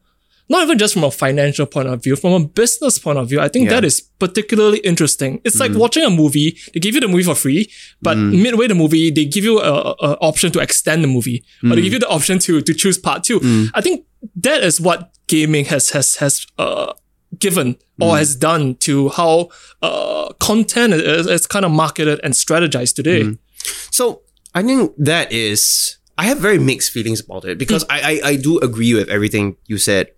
[0.52, 3.40] not even just from a financial point of view, from a business point of view,
[3.40, 3.76] I think Yeah.
[3.76, 5.40] that is particularly interesting.
[5.46, 5.78] It's like mm.
[5.78, 6.58] watching a movie.
[6.74, 7.72] They give you the movie for free,
[8.02, 8.42] but mm.
[8.44, 11.76] midway the movie, they give you a, a, option to extend the movie, or they
[11.78, 11.84] mm.
[11.84, 13.40] give you the option to to choose part two.
[13.74, 16.94] I think that is what gaming has has has uh
[17.40, 19.50] given or has done to how
[19.82, 23.38] uh content is, is kind of marketed and strategized today.
[23.90, 24.24] So
[24.54, 27.92] I think that is I have very mixed feelings about it because hmm.
[27.96, 30.12] I, I I do agree with everything you said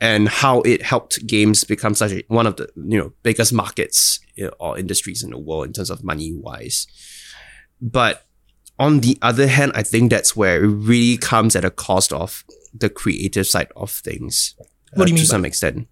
[0.00, 4.20] and how it helped games become such a, one of the you know biggest markets
[4.58, 6.86] or industries in the world in terms of money wise.
[7.80, 8.26] But
[8.78, 12.44] on the other hand, I think that's where it really comes at a cost of
[12.72, 14.54] the creative side of things.
[14.94, 15.88] What do you uh, mean To some extent.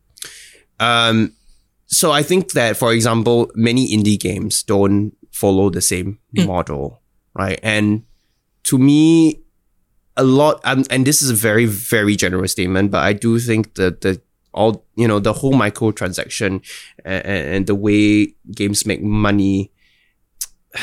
[0.80, 1.34] Um,
[1.86, 6.46] so I think that, for example, many indie games don't follow the same Mm.
[6.46, 7.03] model,
[7.34, 7.61] right?
[7.62, 8.05] And
[8.64, 9.41] to me,
[10.16, 13.74] a lot, um, and this is a very, very generous statement, but I do think
[13.74, 14.20] that the
[14.54, 16.62] all you know the whole microtransaction
[17.04, 19.72] and, and the way games make money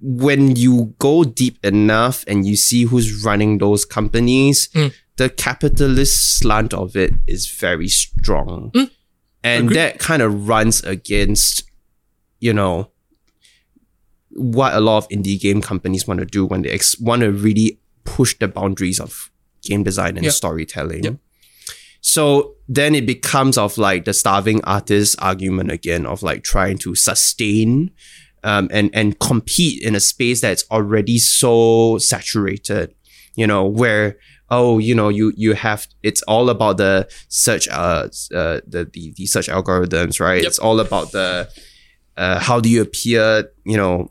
[0.00, 4.92] when you go deep enough and you see who's running those companies, Mm.
[5.16, 8.70] the capitalist slant of it is very strong.
[8.74, 8.90] Mm.
[9.42, 11.64] And that kind of runs against,
[12.40, 12.90] you know,
[14.30, 17.30] what a lot of indie game companies want to do when they ex- want to
[17.30, 19.30] really push the boundaries of
[19.62, 21.02] game design and storytelling.
[22.00, 26.94] So then it becomes of like the starving artist argument again of like trying to
[26.94, 27.92] sustain
[28.42, 32.94] um, and and compete in a space that's already so saturated,
[33.36, 34.18] you know, where
[34.50, 39.14] oh, you know, you you have it's all about the search uh, uh the, the
[39.16, 40.42] the search algorithms, right?
[40.42, 40.46] Yep.
[40.46, 41.48] It's all about the
[42.18, 44.10] uh how do you appear, you know,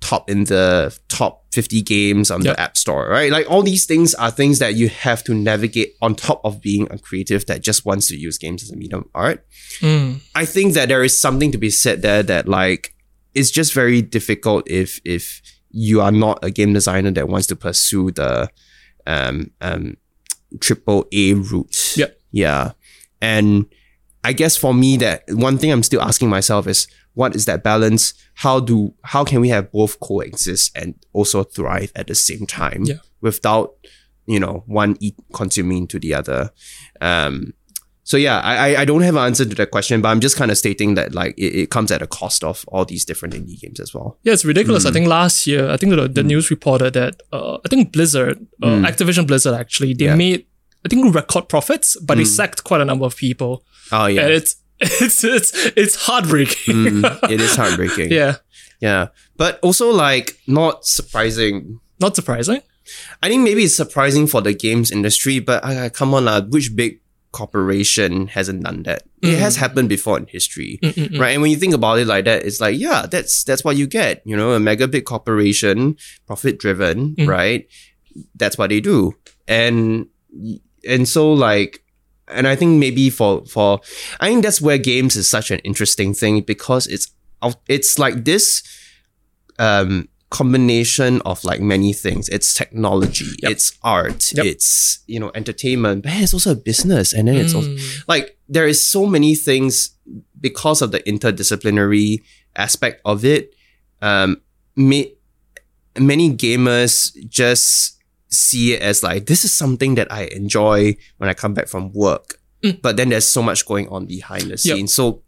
[0.00, 2.56] top in the top 50 games on Yep.
[2.56, 3.30] the app store, right?
[3.30, 6.88] Like all these things are things that you have to navigate on top of being
[6.90, 9.46] a creative that just wants to use games as a medium of art.
[9.80, 10.20] Mm.
[10.34, 12.94] I think that there is something to be said there that like
[13.34, 17.56] it's just very difficult if if you are not a game designer that wants to
[17.56, 18.48] pursue the
[19.06, 19.96] um um
[20.60, 21.96] triple A route.
[21.96, 22.18] Yep.
[22.32, 22.72] Yeah.
[23.20, 23.66] And
[24.22, 27.62] I guess for me that one thing I'm still asking myself is what is that
[27.62, 28.14] balance?
[28.34, 32.82] How do how can we have both coexist and also thrive at the same time
[32.84, 32.96] Yeah.
[33.20, 33.74] without
[34.26, 36.50] you know one eat consuming to the other?
[37.00, 37.54] Um
[38.06, 40.36] so yeah, I I- I don't have an answer to that question, but I'm just
[40.36, 43.32] kind of stating that like it, it comes at a cost of all these different
[43.34, 44.18] indie games as well.
[44.24, 44.84] Yeah, it's ridiculous.
[44.84, 44.92] I Mm.
[44.92, 48.82] think last year, I think the, the news reported that uh, I think Blizzard, uh,
[48.90, 50.08] Activision Blizzard, actually, they Mm.
[50.08, 50.14] Yeah.
[50.16, 50.44] made
[50.84, 52.36] I think record profits, but they Mm.
[52.38, 54.56] sacked quite a number of people, Oh yeah, and it's
[55.00, 57.02] it's it's it's heartbreaking.
[57.02, 58.10] Mm, it is heartbreaking.
[58.12, 58.36] yeah,
[58.80, 61.80] yeah, but also like not surprising.
[62.00, 62.60] not surprising.
[63.22, 66.76] I think maybe it's surprising for the games industry, but uh, come on, uh, which
[66.76, 67.00] big
[67.32, 69.02] corporation hasn't done that?
[69.22, 69.38] It Mm.
[69.38, 70.78] has happened before in history.
[70.82, 71.18] Mm-mm-mm.
[71.18, 71.32] Right.
[71.32, 73.86] And when you think about it like that, it's like, yeah, that's that's what you
[73.86, 74.20] get.
[74.26, 77.26] You know, a mega big corporation, profit driven, Mm.
[77.28, 77.66] right?
[78.36, 79.14] That's what they do.
[79.48, 80.06] And
[80.86, 81.83] and so like
[82.28, 83.80] and I think maybe for for
[84.20, 87.08] I think that's where games is such an interesting thing because it's
[87.68, 88.62] it's like this
[89.58, 92.28] um combination of like many things.
[92.28, 93.52] It's technology, Yep.
[93.52, 94.46] it's art, Yep.
[94.46, 98.04] it's you know entertainment, but it's also a business, and then it's also Mm.
[98.08, 99.90] like there is so many things
[100.40, 102.22] because of the interdisciplinary
[102.56, 103.54] aspect of it.
[104.02, 104.40] Um,
[104.76, 105.12] ma-
[105.98, 107.93] many gamers just
[108.34, 111.92] see it as like this is something that I enjoy when I come back from
[111.92, 112.38] work.
[112.62, 112.80] Mm.
[112.82, 114.58] But then there's so much going on behind the Yep.
[114.58, 114.94] scenes.
[114.94, 115.22] So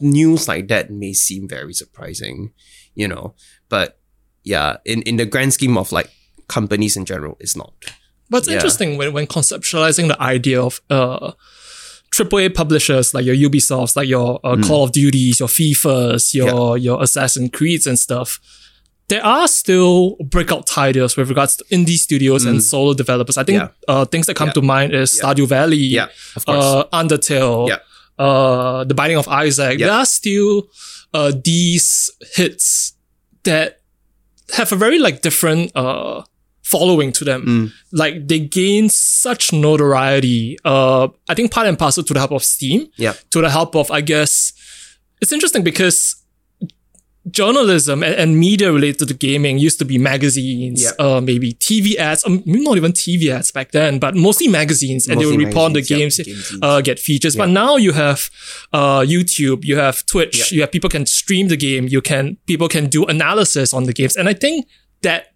[0.00, 2.52] news like that may seem very surprising,
[2.94, 3.34] you know.
[3.68, 3.98] But
[4.44, 6.10] yeah, in, in the grand scheme of like
[6.48, 7.72] companies in general, it's not.
[8.30, 8.54] But it's Yeah.
[8.54, 11.32] interesting when, when conceptualizing the idea of uh,
[12.10, 17.02] AAA publishers like your Ubisofts, like your uh, Call of Duties, your FIFAs, your your
[17.02, 18.40] Assassin's Creeds and stuff.
[19.08, 23.36] There are still breakout titles with regards to indie studios and solo developers.
[23.36, 23.68] I think Yeah.
[23.86, 24.52] uh, things that come Yeah.
[24.54, 25.22] to mind is Yeah.
[25.22, 26.64] Stardew Valley, Yeah, of course.
[26.64, 27.78] uh, Undertale,
[28.18, 29.78] uh, The Binding of Isaac.
[29.78, 30.68] There are still
[31.12, 32.94] uh, these hits
[33.44, 33.80] that
[34.54, 36.22] have a very like different uh,
[36.62, 37.42] following to them.
[37.46, 37.72] Mm.
[37.92, 40.58] Like they gain such notoriety.
[40.64, 43.12] Uh, I think part and parcel to the help of Steam, yeah.
[43.30, 44.52] to the help of I guess
[45.20, 46.16] it's interesting because
[47.30, 50.90] journalism and, and media related to gaming used to be magazines, Yeah.
[50.98, 55.20] uh, maybe TV ads, um, not even TV ads back then, but mostly magazines, and
[55.20, 56.58] they would report on the games, yeah, game scenes.
[56.62, 57.34] uh, get features.
[57.36, 58.28] But now you have
[58.72, 62.68] uh, YouTube, you have Twitch, you have people can stream the game, you can people
[62.68, 64.66] can do analysis on the games, and I think
[65.02, 65.28] that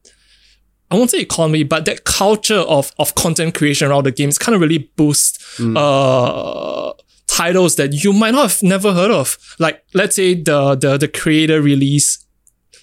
[0.90, 4.54] I won't say economy, but that culture of of content creation around the games kind
[4.54, 5.76] of really boosts Mm.
[5.76, 6.92] uh
[7.38, 9.38] titles that you might not have never heard of.
[9.58, 12.26] Like let's say the the the creator release.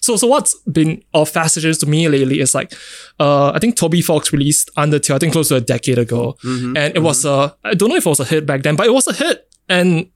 [0.02, 2.74] So so what's been of fascinating to me lately is like
[3.20, 6.38] uh I think Toby Fox released Undertale I think close to a decade ago.
[6.44, 6.78] Mm-hmm.
[6.78, 8.88] And it was a I don't know if it was a hit back then, but
[8.88, 9.52] it was a hit.
[9.68, 10.10] And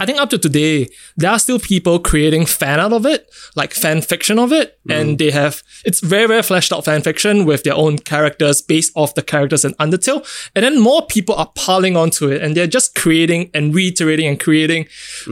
[0.00, 3.72] I think up to today, there are still people creating fan out of it, like
[3.72, 4.78] fan fiction of it.
[4.88, 8.92] And they have, it's very, very fleshed out fan fiction with their own characters based
[8.96, 10.26] off the characters in Undertale.
[10.56, 14.40] And then more people are piling onto it and they're just creating and reiterating and
[14.40, 14.88] creating,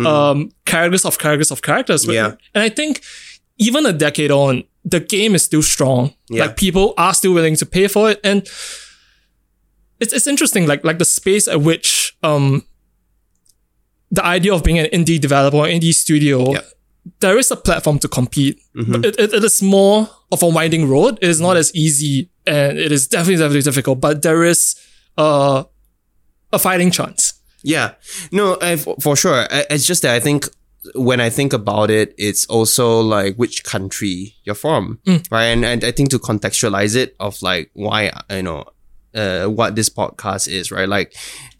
[0.06, 2.06] um, characters of characters of characters.
[2.06, 2.34] Yeah.
[2.54, 3.02] And I think
[3.56, 6.14] even a decade on, the game is still strong.
[6.28, 6.44] Yeah.
[6.44, 8.46] Like people are still willing to pay for it, and
[10.00, 10.66] it's it's interesting.
[10.66, 12.62] Like like the space at which um
[14.10, 16.60] the idea of being an indie developer, or indie studio, Yeah.
[17.20, 18.92] there is a platform to compete, Mm-hmm.
[18.92, 21.18] but it, it, it is more of a winding road.
[21.22, 24.00] It is not as easy, and it is definitely definitely difficult.
[24.00, 24.76] But there is
[25.16, 25.64] uh,
[26.52, 27.34] a fighting chance.
[27.62, 27.94] Yeah,
[28.30, 29.46] no, I, for, sure.
[29.50, 30.48] It's just that I think
[30.94, 35.00] when I think about it, it's also like which country you're from,
[35.30, 35.46] right?
[35.46, 38.64] And, and I think to contextualize it of like why you know
[39.14, 40.88] uh, what this podcast is, right?
[40.88, 41.14] Like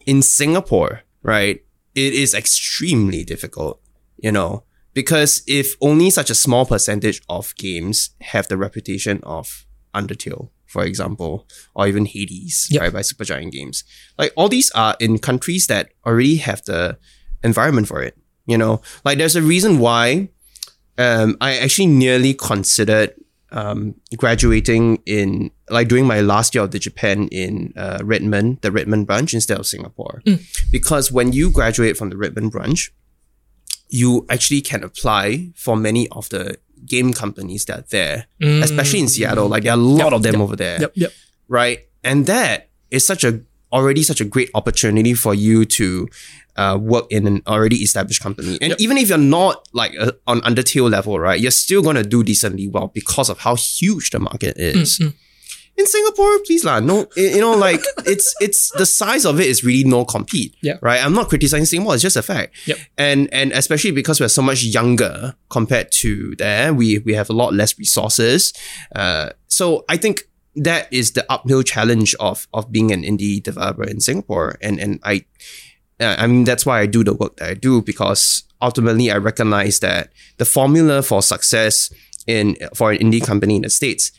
[0.07, 1.61] in Singapore, right?
[2.07, 3.81] It is extremely difficult,
[4.19, 9.67] you know, because if only such a small percentage of games have the reputation of
[9.95, 12.81] Undertale, for example, or even Hades, Yep.
[12.83, 13.85] right, by Supergiant Games.
[14.17, 16.99] Like all these are in countries that already have the
[17.43, 18.17] environment for it.
[18.47, 20.29] You know, like there's a reason why
[20.97, 23.15] um, I actually nearly considered
[23.51, 29.07] um, graduating in like doing my last year of DigiPen in uh, Redmond, the Redmond
[29.07, 30.23] branch instead of Singapore,
[30.71, 32.93] because when you graduate from the Redmond branch,
[33.89, 38.27] you actually can apply for many of the game companies that are there,
[38.63, 39.49] especially in Seattle.
[39.49, 40.81] Like there are a lot of them over there.
[40.81, 41.13] Yep, yep.
[41.49, 41.81] right?
[42.05, 43.41] And that is such a
[43.73, 46.09] already such a great opportunity for you to
[46.57, 48.59] uh, work in an already established company.
[48.61, 52.23] And even if you're not like uh, on Undertale level, right, you're still gonna do
[52.23, 55.01] decently well because of how huge the market is.
[55.79, 59.47] In Singapore, please lah, no, you you know, like it's it's the size of it
[59.47, 60.57] is really no compete.
[60.61, 60.79] Yeah.
[60.83, 61.01] Right.
[61.01, 62.57] I'm not criticizing Singapore, it's just a fact.
[62.67, 62.79] Yep.
[62.99, 67.33] And and especially because we're so much younger compared to there, we we have a
[67.33, 68.53] lot less resources.
[68.93, 73.85] Uh, so I think that is the uphill challenge of of being an indie developer
[73.85, 74.57] in Singapore.
[74.61, 75.25] And and I
[76.01, 79.17] uh, I mean that's why I do the work that I do because ultimately I
[79.19, 81.93] recognize that the formula for success
[82.27, 84.13] in for an indie company in the states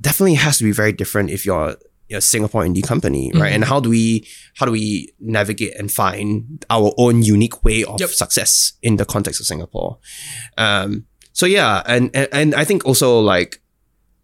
[0.00, 1.76] definitely has to be very different if you're
[2.10, 3.52] a Singapore indie company, right?
[3.52, 7.98] And how do we how do we navigate and find our own unique way of
[8.00, 8.10] Yep.
[8.10, 9.98] success in the context of Singapore?
[10.56, 13.60] Um, so yeah, and, and and I think also like,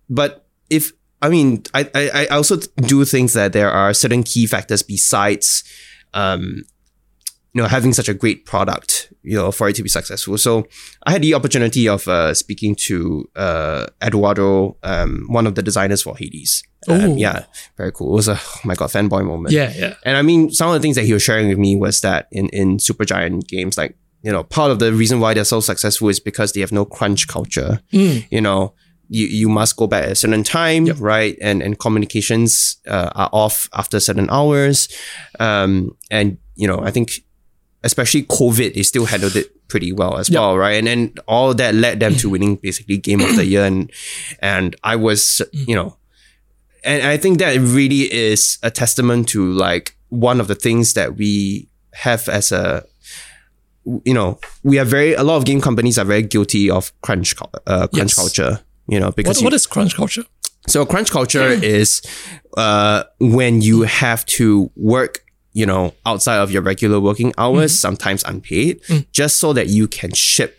[0.09, 0.93] but if
[1.23, 5.65] I mean, I I, I also do think that there are certain key factors besides,
[6.15, 6.65] um,
[7.53, 10.39] you know, having such a great product, you know, for it to be successful.
[10.39, 10.67] So
[11.07, 16.03] I had the opportunity of uh, speaking to uh, Eduardo, um, one of the designers
[16.03, 16.63] for Hades.
[16.89, 17.45] Um, yeah,
[17.77, 18.13] very cool.
[18.13, 19.53] It was a oh my god fanboy moment.
[19.53, 19.95] Yeah, yeah.
[20.05, 22.29] And I mean, some of the things that he was sharing with me was that
[22.33, 26.09] in, in Supergiant games, like, you know, part of the reason why they're so successful
[26.09, 27.81] is because they have no crunch culture.
[27.93, 28.27] Mm.
[28.31, 28.75] You know,
[29.13, 30.97] you, you must go back at a certain time, Yep.
[31.01, 31.37] right?
[31.43, 34.89] And, and communications uh, are off after certain hours.
[35.41, 37.11] Um, and, you know, I think
[37.83, 40.39] especially COVID, they still handled it pretty well as Yep.
[40.39, 40.77] well, right?
[40.79, 43.65] And then all that led them to winning basically game of the year.
[43.65, 43.91] And,
[44.41, 45.97] and I was, you know,
[46.85, 51.17] and I think that really is a testament to like one of the things that
[51.17, 52.85] we have as a
[54.05, 57.35] you know we are very a lot of game companies are very guilty of crunch
[57.67, 58.15] uh, crunch Yes.
[58.15, 58.61] culture
[58.93, 60.25] you know because What, you- what is crunch culture?
[60.67, 62.03] so crunch culture is
[62.57, 65.21] uh, when you have to work,
[65.53, 68.81] you know, outside of your regular working hours, sometimes unpaid,
[69.13, 70.55] just so that you can ship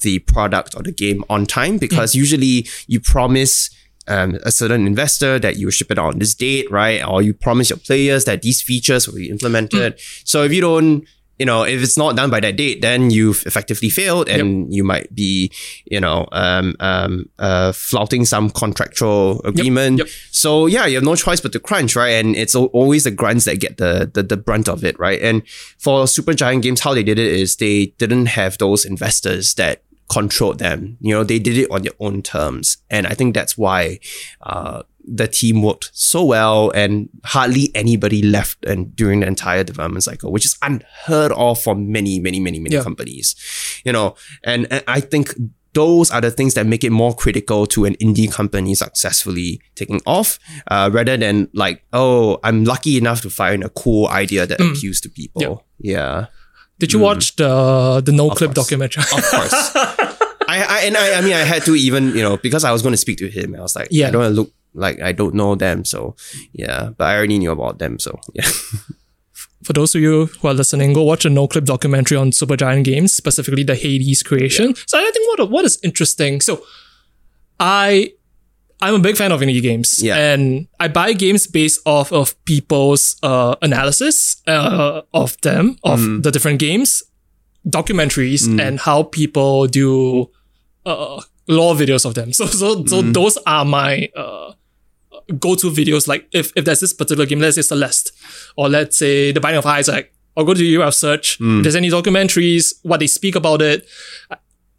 [0.00, 1.78] the product or the game on time.
[1.78, 3.70] Because usually you promise
[4.08, 7.00] um, a certain investor that you ship it on this date, right?
[7.06, 9.98] Or you promise your players that these features will be implemented.
[10.24, 11.06] So if you don't
[11.38, 14.84] you know, if it's not done by that date, then you've effectively failed and you
[14.84, 15.50] might be,
[15.84, 19.98] you know, um, um, uh, flouting some contractual agreement.
[19.98, 20.08] yep.
[20.30, 22.24] So yeah, you have no choice but to crunch, right?
[22.24, 25.20] And it's always the grunts that get the, the, the brunt of it, right?
[25.20, 25.46] And
[25.78, 30.58] for Supergiant Games, how they did it is they didn't have those investors that controlled
[30.58, 30.98] them.
[31.00, 32.76] You know, they did it on their own terms.
[32.90, 33.98] And I think that's why,
[34.42, 40.02] uh, the team worked so well and hardly anybody left and during the entire development
[40.02, 42.82] cycle, which is unheard of for many, many, many, many Yeah.
[42.82, 43.36] companies.
[43.84, 44.14] You know,
[44.44, 45.34] and, and I think
[45.74, 50.00] those are the things that make it more critical to an indie company successfully taking
[50.06, 50.38] off,
[50.70, 55.00] uh, rather than like, oh, I'm lucky enough to find a cool idea that appeals
[55.00, 55.64] to people.
[55.80, 56.26] Yeah.
[56.78, 58.54] Did you watch the the Noclip course.
[58.54, 59.02] documentary?
[59.02, 59.52] Of course.
[60.46, 62.82] I, I and I, I mean I had to even you know because I was
[62.82, 64.08] going to speak to him I was like Yeah.
[64.08, 66.14] I don't want to look like I don't know them so
[66.52, 68.48] yeah but I already knew about them so yeah
[69.64, 73.14] For those of you who are listening, go watch a Noclip documentary on Supergiant Games,
[73.14, 74.74] specifically the Hades creation.
[74.86, 76.42] So I think what what is interesting.
[76.42, 76.62] So
[77.58, 78.12] I
[78.82, 80.16] I'm a big fan of indie games, Yeah.
[80.16, 86.22] and I buy games based off of people's uh, analysis uh, of them of Mm.
[86.24, 87.02] the different games,
[87.66, 90.28] documentaries, and how people do
[90.84, 92.32] uh, lore videos of them.
[92.38, 94.52] So so so those are my uh
[95.38, 96.08] go-to videos.
[96.08, 98.12] Like if if there's this particular game, let's say Celeste,
[98.56, 101.38] or let's say The Binding of Isaac, I'll go to the URL search.
[101.40, 103.86] If there's any documentaries, what they speak about it.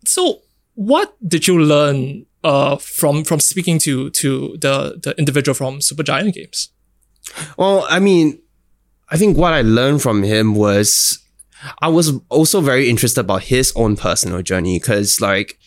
[0.06, 0.42] So
[0.76, 6.34] what did you learn uh from from speaking to to the the individual from Supergiant
[6.34, 6.70] Games?
[7.58, 8.40] Well, I mean,
[9.10, 11.20] I think what I learned from him was
[11.82, 15.58] I was also very interested about his own personal journey because, like,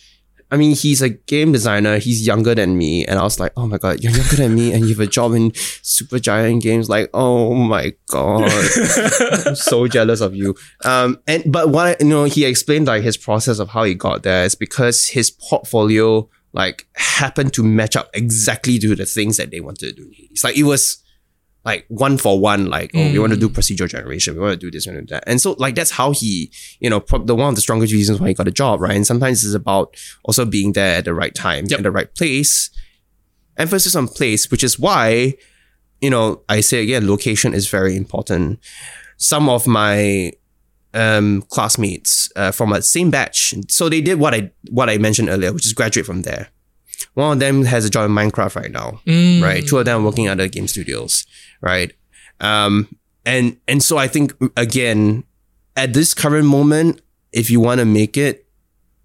[0.51, 1.99] I mean, he's a game designer.
[1.99, 4.73] He's younger than me, and I was like, "Oh my god, you're younger than me,
[4.73, 8.51] and you have a job in Supergiant Games." Like, oh my god,
[9.45, 10.55] I'm so jealous of you.
[10.83, 14.23] Um, and but what you know, he explained like his process of how he got
[14.23, 19.51] there is because his portfolio like happened to match up exactly to the things that
[19.51, 20.11] they wanted to do.
[20.31, 21.03] It's like it was
[21.65, 24.57] like one for one, like, oh, we want to do procedural generation, we want to
[24.57, 25.23] do this, we want to do that.
[25.27, 28.29] And so, like, that's how he, you know, the one of the strongest reasons why
[28.29, 28.95] he got a job, right?
[28.95, 31.79] And sometimes it's about also being there at the right time, Yep.
[31.79, 32.69] at the right place.
[33.57, 35.35] Emphasis on place, which is why,
[35.99, 38.59] you know, I say again, location is very important.
[39.17, 40.31] Some of my
[40.93, 45.29] um classmates uh, from a same batch, so they did what I what I mentioned
[45.29, 46.49] earlier, which is graduate from there.
[47.13, 49.01] One of them has a job in Minecraft right now
[49.43, 49.65] right?
[49.65, 51.25] Two of them working at other game studios,
[51.61, 51.91] right?
[52.39, 52.87] Um,
[53.25, 55.23] and and so I think again,
[55.75, 57.01] at this current moment,
[57.31, 58.45] if you want to make it,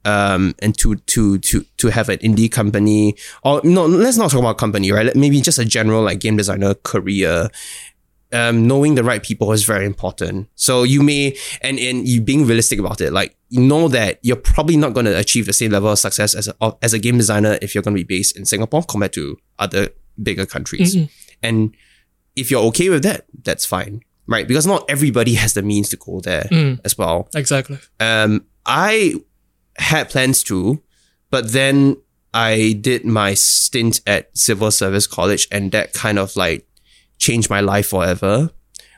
[0.04, 4.40] um, and to to to to have an indie company, or no, let's not talk
[4.40, 5.14] about company, right?
[5.14, 7.48] Maybe just a general like game designer career.
[8.35, 10.48] Um, knowing the right people is very important.
[10.56, 14.35] So you may, and and you being realistic about it, like you know that you're
[14.35, 17.16] probably not going to achieve the same level of success as a as a game
[17.16, 19.90] designer if you're going to be based in Singapore compared to other
[20.20, 20.97] bigger countries.
[21.43, 21.77] And
[22.35, 24.48] if you're okay with that, that's fine, right?
[24.48, 26.48] Because not everybody has the means to go there
[26.85, 27.28] as well.
[27.35, 27.78] Exactly.
[28.01, 29.15] Um, I
[29.77, 30.82] had plans to,
[31.31, 31.97] but then
[32.32, 36.66] I did my stint at Civil Service College, and that kind of like
[37.18, 38.50] changed my life forever,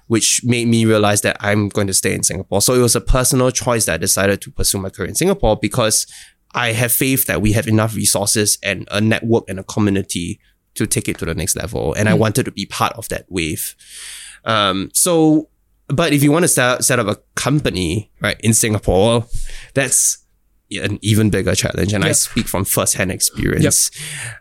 [0.06, 2.62] which made me realize that I'm going to stay in Singapore.
[2.62, 5.56] So it was a personal choice that I decided to pursue my career in Singapore
[5.56, 6.06] because
[6.54, 10.40] I have faith that we have enough resources and a network and a community
[10.74, 11.94] to take it to the next level.
[11.94, 13.74] And I wanted to be part of that wave.
[14.44, 15.48] Um, so,
[15.88, 19.26] but if you want to set, set up a company, right, in Singapore,
[19.74, 20.24] that's
[20.70, 21.92] an even bigger challenge.
[21.92, 23.90] And I speak from firsthand experience.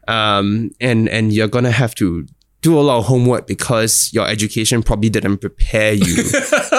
[0.08, 2.28] Um, and, and you're going to have to
[2.66, 6.24] do a lot of homework because your education probably didn't prepare you.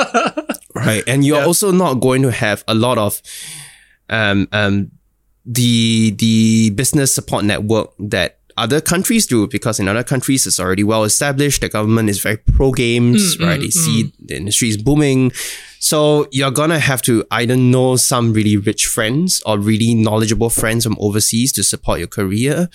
[0.75, 1.05] right.
[1.07, 3.23] And you're also not going to have a lot of,
[4.11, 4.91] um, um,
[5.45, 10.85] the, the business support network that other countries do because in other countries it's already
[10.85, 11.61] well established.
[11.61, 13.59] The government is very pro games, mm, right?
[13.59, 13.73] Mm, they mm.
[13.73, 15.33] see the industry is booming.
[15.79, 20.85] So you're gonna have to either know some really rich friends or really knowledgeable friends
[20.85, 22.69] from overseas to support your career,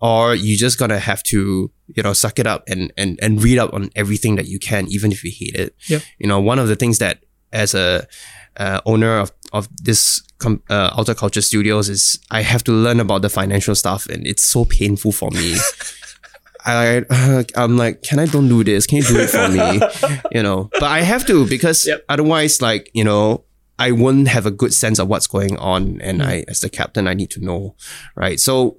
[0.00, 3.58] or you're just gonna have to, you know, suck it up and and and read
[3.58, 5.74] up on everything that you can, even if you hate it.
[5.86, 6.00] Yeah.
[6.18, 8.06] You know, one of the things that as a
[8.56, 13.00] uh, owner of of this com- uh, Outer Culture Studios is I have to learn
[13.00, 15.56] about the financial stuff, and it's so painful for me.
[16.64, 18.86] I uh, I'm like, can I don't do this?
[18.86, 19.80] Can you do it for me?
[20.36, 22.04] you know, but I have to because Yep.
[22.08, 23.44] otherwise, like you know,
[23.78, 27.06] I wouldn't have a good sense of what's going on, and I, as the captain,
[27.06, 27.76] I need to know,
[28.16, 28.40] right?
[28.40, 28.78] So,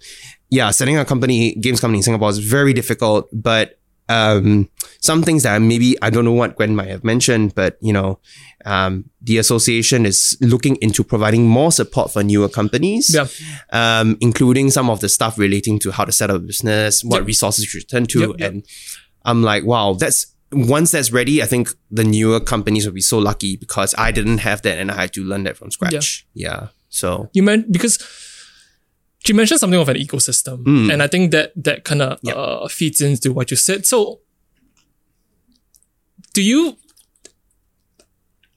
[0.50, 4.70] yeah, setting a company, games company in Singapore is very difficult, but um,
[5.02, 8.20] some things that maybe I don't know what Gwen might have mentioned, but you know,
[8.66, 13.28] um, the association is looking into providing more support for newer companies, Yeah.
[13.72, 17.20] um, including some of the stuff relating to how to set up a business, what
[17.20, 17.28] Yep.
[17.28, 18.52] resources you should turn to, Yep, yep.
[18.52, 18.64] and
[19.26, 21.44] I'm like, wow, that's once that's ready.
[21.44, 24.90] I think the newer companies will be so lucky because I didn't have that and
[24.90, 26.26] I had to learn that from scratch.
[26.34, 26.68] Yeah.
[26.90, 27.98] So you meant because
[29.26, 30.94] you mentioned something of an ecosystem, Mm.
[30.94, 33.86] and I think that that kind of uh, feeds into what you said.
[33.86, 34.22] So,
[36.34, 36.78] do you?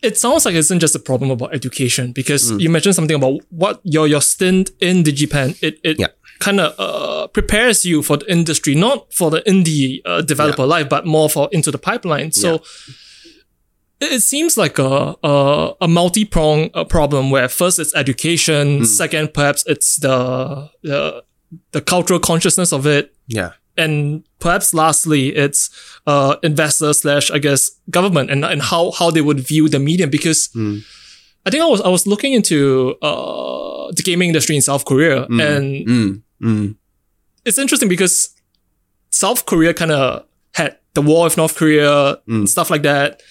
[0.02, 2.60] It sounds like it isn't just a problem about education because Mm.
[2.60, 5.56] you mentioned something about what your your stint in DigiPen.
[5.62, 6.08] It it Yeah.
[6.38, 10.88] kind of uh, prepares you for the industry, not for the indie uh, developer life,
[10.88, 12.32] but more for into the pipeline.
[12.32, 12.62] So.
[14.00, 19.34] It seems like a a, a multi prong uh, problem where first it's education, second
[19.34, 21.22] perhaps it's the, the
[21.72, 23.52] the cultural consciousness of it, yeah.
[23.76, 25.68] and perhaps lastly it's
[26.06, 30.10] uh investors slash I guess government and and how how they would view the medium
[30.10, 30.48] because
[31.44, 35.26] I think I was I was looking into uh the gaming industry in South Korea
[35.26, 36.76] and Mm, mm,
[37.44, 38.30] it's interesting because
[39.10, 40.24] South Korea kind of
[40.54, 43.22] had the war with North Korea, and stuff like that.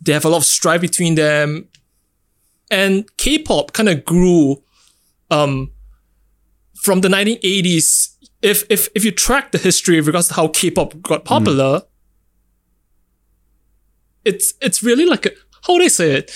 [0.00, 1.68] They have a lot of strife between them,
[2.70, 4.62] and K-pop kind of grew,
[5.30, 5.72] um,
[6.74, 11.02] from the 1980s, if if if you track the history with regards to how K-pop
[11.02, 11.82] got popular,
[14.24, 15.30] it's it's really like a,
[15.66, 16.30] how would I say it?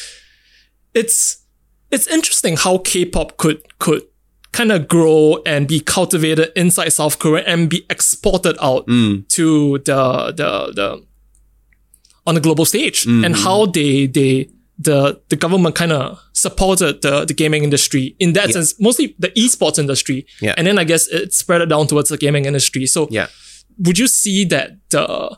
[0.94, 1.44] It's
[1.90, 4.02] it's interesting how K-pop could could
[4.52, 10.32] kind of grow and be cultivated inside South Korea and be exported out to the
[10.36, 11.06] the the
[12.26, 13.44] on the global stage and mm-hmm.
[13.44, 18.50] how they they the the government kind of supported the the gaming industry in that
[18.50, 20.54] sense mostly the esports industry Yeah.
[20.56, 23.26] and then I guess it spread it down towards the gaming industry so Yeah.
[23.78, 25.36] would you see that the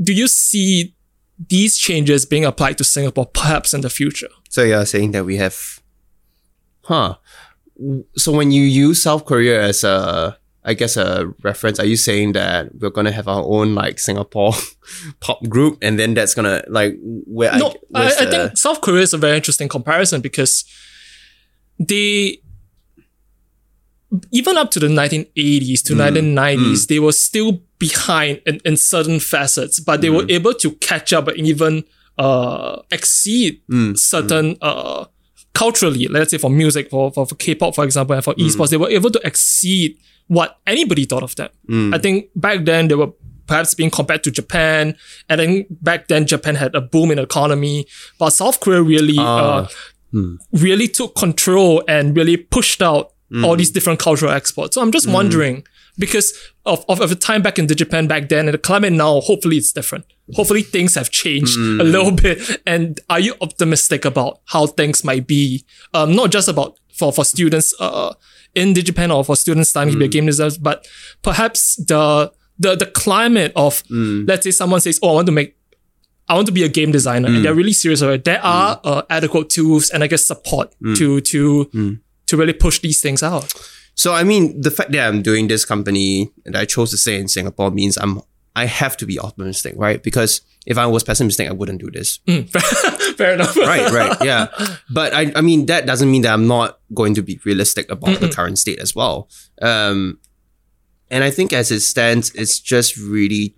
[0.00, 0.94] do you see
[1.48, 5.36] these changes being applied to Singapore perhaps in the future So you're saying that we
[5.36, 5.56] have,
[6.82, 7.14] huh?
[8.16, 10.36] So when you use South Korea as a,
[10.68, 14.52] I guess a reference, are you saying that we're gonna have our own like Singapore
[15.20, 18.82] pop group, and then that's gonna like where no, I, I, I the- think South
[18.82, 20.66] Korea is a very interesting comparison because
[21.80, 22.42] they,
[24.30, 26.36] even up to the 1980s to mm.
[26.36, 26.86] 1990s, mm.
[26.88, 30.32] they were still behind in, in certain facets, but they were mm.
[30.32, 31.82] able to catch up and even
[32.18, 33.62] uh, exceed
[33.94, 35.06] certain uh,
[35.54, 38.76] culturally, let's say for music, for, for, for K-pop, for example, and for esports, they
[38.76, 39.98] were able to exceed
[40.28, 41.50] what anybody thought of them.
[41.94, 43.10] I think back then they were
[43.46, 44.94] perhaps being compared to Japan,
[45.28, 47.86] and then back then Japan had a boom in economy,
[48.18, 49.66] but South Korea really, uh,
[50.52, 53.12] really took control and really pushed out
[53.44, 54.74] all these different cultural exports.
[54.74, 55.64] So I'm just wondering
[55.98, 56.32] because
[56.64, 59.56] of, of, of the time back in DigiPen back then and the climate now, hopefully
[59.56, 60.06] it's different.
[60.34, 62.38] Hopefully things have changed a little bit.
[62.66, 65.64] And are you optimistic about how things might be?
[65.92, 68.14] Um, not just about for, for students, uh,
[68.54, 70.12] in DigiPen or for students studying to be a mm.
[70.12, 70.86] game designer, but
[71.22, 74.26] perhaps the, the, the climate of, mm.
[74.28, 75.54] let's say someone says, Oh, I want to make
[76.30, 77.42] I want to be a game designer, and mm.
[77.42, 78.24] they're really serious about it.
[78.26, 83.00] There are uh, adequate tools and I guess support to to to really push these
[83.00, 83.52] things out.
[83.94, 87.18] So I mean, the fact that I'm doing this company and I chose to stay
[87.18, 88.20] in Singapore means I'm
[88.58, 90.02] I have to be optimistic, right?
[90.02, 92.16] Because if I was pessimistic, I wouldn't do this.
[93.16, 93.56] Fair enough.
[93.56, 94.48] right, right, yeah.
[94.90, 98.18] But I, I mean, that doesn't mean that I'm not going to be realistic about
[98.18, 99.28] the current state as well.
[99.62, 100.18] Um,
[101.08, 103.54] and I think as it stands, it's just really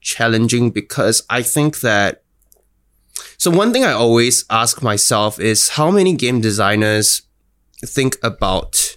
[0.00, 2.22] challenging because I think that.
[3.38, 7.22] So one thing I always ask myself is how many game designers
[7.84, 8.96] think about,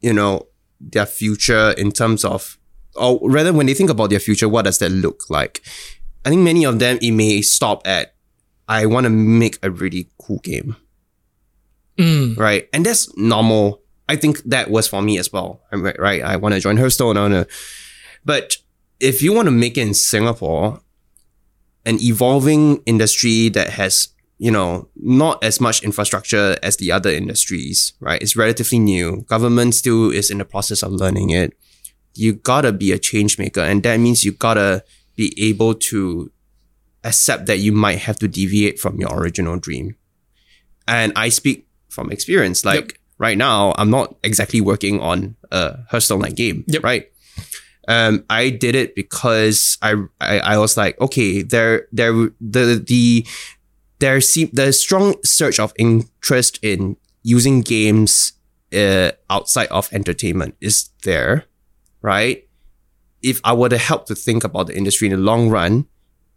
[0.00, 0.46] you know,
[0.80, 2.58] their future in terms of,
[2.96, 5.62] or rather, when they think about their future, what does that look like?
[6.24, 8.14] I think many of them it may stop at
[8.68, 10.76] I want to make a really cool game.
[11.98, 12.36] Mm.
[12.36, 12.68] Right.
[12.72, 13.80] And that's normal.
[14.08, 15.62] I think that was for me as well.
[15.72, 15.98] Right.
[15.98, 16.22] right?
[16.22, 17.16] I want to join Hearthstone.
[17.16, 17.46] I want to,
[18.24, 18.56] but
[19.00, 20.80] if you want to make it in Singapore,
[21.84, 24.08] an evolving industry that has,
[24.38, 28.20] you know, not as much infrastructure as the other industries, right?
[28.20, 29.22] It's relatively new.
[29.28, 31.56] Government still is in the process of learning it.
[32.16, 33.60] You gotta be a change maker.
[33.60, 34.84] And that means you gotta
[35.16, 36.30] be able to
[37.04, 39.96] accept that you might have to deviate from your original dream.
[40.88, 42.64] And I speak from experience.
[42.64, 46.82] Like right now, I'm not exactly working on a Hearthstone like game, Yep.
[46.82, 47.06] right?
[47.88, 53.24] Um, I did it because I, I I was like, okay, there there the the
[54.00, 58.32] there seem the strong surge of interest in using games
[58.74, 61.44] uh, outside of entertainment is there,
[62.06, 62.48] right?
[63.20, 65.86] If I were to help to think about the industry in the long run,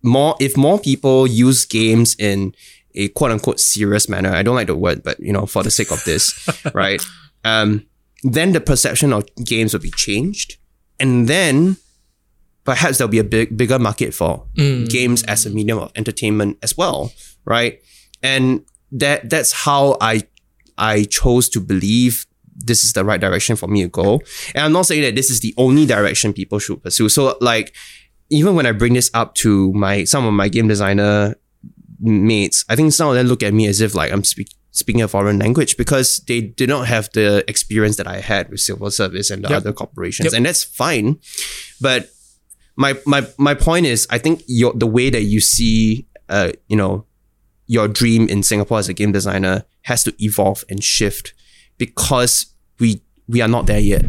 [0.01, 2.55] more if more people use games in
[2.95, 5.69] a quote unquote serious manner, I don't like the word, but you know, for the
[5.69, 7.05] sake of this, right?
[7.45, 7.85] Um,
[8.23, 10.57] then the perception of games will be changed,
[10.99, 11.77] and then
[12.65, 14.45] perhaps there'll be a big bigger market for
[14.87, 17.13] games as a medium of entertainment as well,
[17.45, 17.79] right?
[18.23, 20.23] And that that's how I
[20.79, 22.25] I chose to believe
[22.65, 24.21] this is the right direction for me to go.
[24.53, 27.09] And I'm not saying that this is the only direction people should pursue.
[27.09, 27.73] So like
[28.29, 31.35] even when I bring this up to my some of my game designer
[31.99, 35.01] mates, I think some of them look at me as if like I'm speak, speaking
[35.01, 38.91] a foreign language because they did not have the experience that I had with civil
[38.91, 39.57] service and the Yep.
[39.57, 40.33] other corporations, Yep.
[40.33, 41.19] and that's fine.
[41.81, 42.09] But
[42.75, 46.77] my my my point is, I think your the way that you see, uh, you
[46.77, 47.05] know,
[47.67, 51.33] your dream in Singapore as a game designer has to evolve and shift
[51.79, 52.45] because
[52.79, 54.05] we we are not there yet,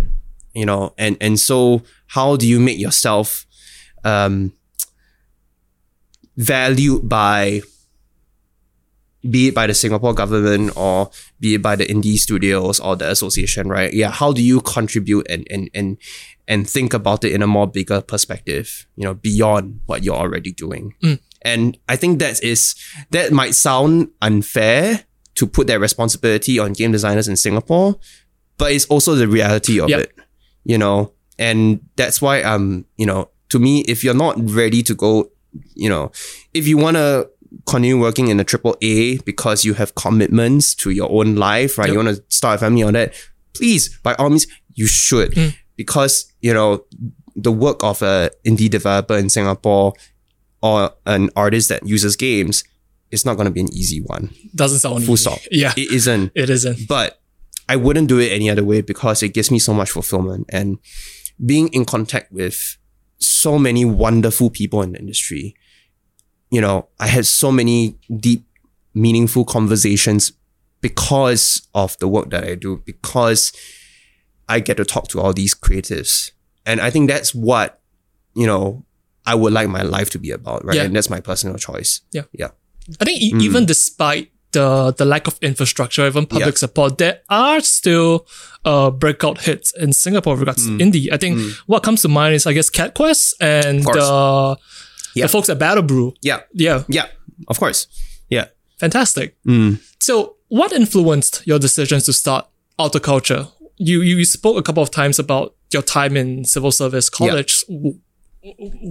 [0.52, 3.46] you know, and and so how do you make yourself
[4.04, 4.52] um,
[6.36, 7.62] valued by
[9.28, 13.10] be it by the Singapore government or be it by the indie studios or the
[13.10, 13.92] association, right?
[13.92, 15.96] Yeah, how do you contribute and and and
[16.48, 20.52] and think about it in a more bigger perspective, you know, beyond what you're already
[20.52, 20.94] doing.
[21.42, 22.74] And I think that is
[23.10, 25.04] that might sound unfair
[25.40, 27.96] to put that responsibility on game designers in Singapore,
[28.58, 30.00] but it's also the reality of Yep.
[30.00, 30.12] it,
[30.64, 31.12] you know.
[31.38, 35.30] And that's why um, you know, to me, if you're not ready to go,
[35.74, 36.12] you know,
[36.52, 37.24] if you wanna
[37.64, 41.86] continue working in a triple A because you have commitments to your own life, right?
[41.86, 41.92] Yep.
[41.92, 43.14] You wanna start a family on that,
[43.54, 45.32] please, by all means, you should.
[45.32, 45.54] Mm.
[45.76, 46.84] Because, you know,
[47.34, 49.94] the work of a indie developer in Singapore
[50.62, 52.62] or an artist that uses games
[53.10, 54.30] is not gonna be an easy one.
[54.54, 55.22] Doesn't sound Full easy.
[55.22, 55.38] stop.
[55.50, 56.32] Yeah, It isn't.
[56.34, 56.86] it isn't.
[56.88, 57.20] But
[57.68, 60.78] I wouldn't do it any other way because it gives me so much fulfillment and
[61.44, 62.76] being in contact with
[63.18, 65.54] so many wonderful people in the industry.
[66.50, 68.44] You know, I had so many deep,
[68.94, 70.32] meaningful conversations
[70.80, 73.52] because of the work that I do, because
[74.48, 76.32] I get to talk to all these creatives.
[76.66, 77.80] And I think that's what,
[78.34, 78.84] you know,
[79.26, 80.74] I would like my life to be about, right?
[80.76, 80.82] Yeah.
[80.84, 82.00] And that's my personal choice.
[82.10, 82.22] Yeah.
[82.32, 82.48] Yeah.
[83.00, 83.42] I think e- Mm.
[83.42, 88.26] even despite the the lack of infrastructure, even public support, there are still
[88.64, 90.78] uh breakout hits in Singapore with regards Mm.
[90.78, 91.12] to indie.
[91.12, 94.56] I think what comes to mind is I guess Cat Quest and uh,
[95.14, 95.24] Yeah.
[95.26, 96.14] the folks at Battle Brew.
[96.22, 96.40] Yeah.
[96.54, 97.06] Yeah, Yeah.
[97.48, 97.86] Of course.
[98.28, 98.46] Yeah.
[98.80, 99.36] fantastic.
[99.46, 99.78] Mm.
[99.98, 102.46] So, what influenced your decisions to start
[103.02, 103.46] Culture?
[103.76, 107.64] You you spoke a couple of times about your time in civil service college.
[107.68, 107.98] W-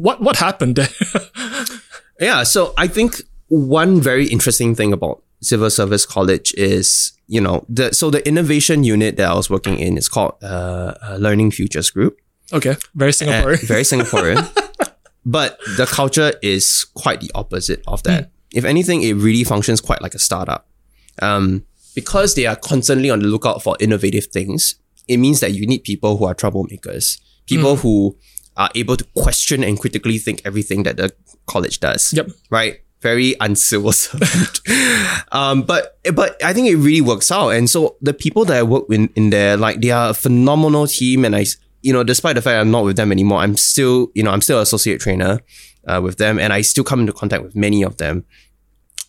[0.04, 0.90] What what happened there?
[2.22, 7.66] Yeah, so I think one very interesting thing about Civil Service College is, you know,
[7.70, 11.52] the so the innovation unit that I was working in is called uh, uh, Learning
[11.52, 12.18] Futures Group.
[12.54, 13.68] okay, very Uh, Singaporean.
[13.68, 14.40] very Singaporean.
[15.26, 18.32] but the culture is quite the opposite of that.
[18.54, 20.68] If anything, it really functions quite like a startup.
[21.22, 21.66] Um,
[21.96, 24.76] because they are constantly on the lookout for innovative things,
[25.08, 28.18] it means that you need people who are troublemakers, people who
[28.58, 31.12] are able to question and critically think everything that the
[31.46, 32.12] college does.
[32.14, 32.30] Yep.
[32.50, 32.80] Right?
[33.02, 34.60] Very uncivil servant.
[35.32, 37.50] um, but but I think it really works out.
[37.50, 40.88] And so the people that I work in, in there, like they are a phenomenal
[40.88, 41.46] team and I
[41.82, 44.42] you know, despite the fact I'm not with them anymore, I'm still, you know, I'm
[44.42, 45.40] still associate trainer
[45.88, 48.26] uh, with them and I still come into contact with many of them.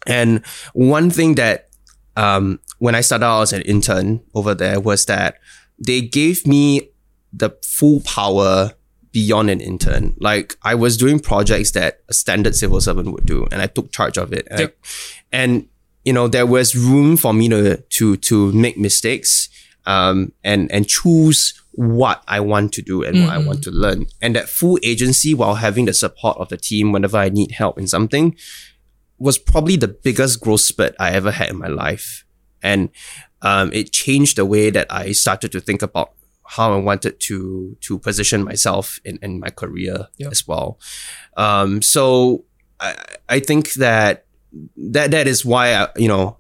[0.07, 1.69] And one thing that
[2.17, 5.39] um, when I started out as an intern over there was that
[5.79, 6.91] they gave me
[7.33, 8.73] the full power
[9.13, 10.15] beyond an intern.
[10.19, 13.91] Like I was doing projects that a standard civil servant would do, and I took
[13.93, 14.47] charge of it.
[14.51, 14.65] And, I-
[15.33, 15.69] and
[16.05, 19.49] you know, there was room for me to to to make mistakes,
[19.87, 24.07] um, and and choose what I want to do and what I want to learn,
[24.21, 27.79] and that full agency while having the support of the team whenever I need help
[27.79, 28.37] in something
[29.19, 32.25] was probably the biggest growth spurt I ever had in my life.
[32.63, 32.89] And
[33.43, 36.13] um, it changed the way that I started to think about
[36.51, 40.81] how I wanted to to position myself in, in my career as well.
[41.37, 42.45] Um, so
[42.81, 42.97] I,
[43.29, 44.27] I think that
[44.77, 46.39] that that is why I, you know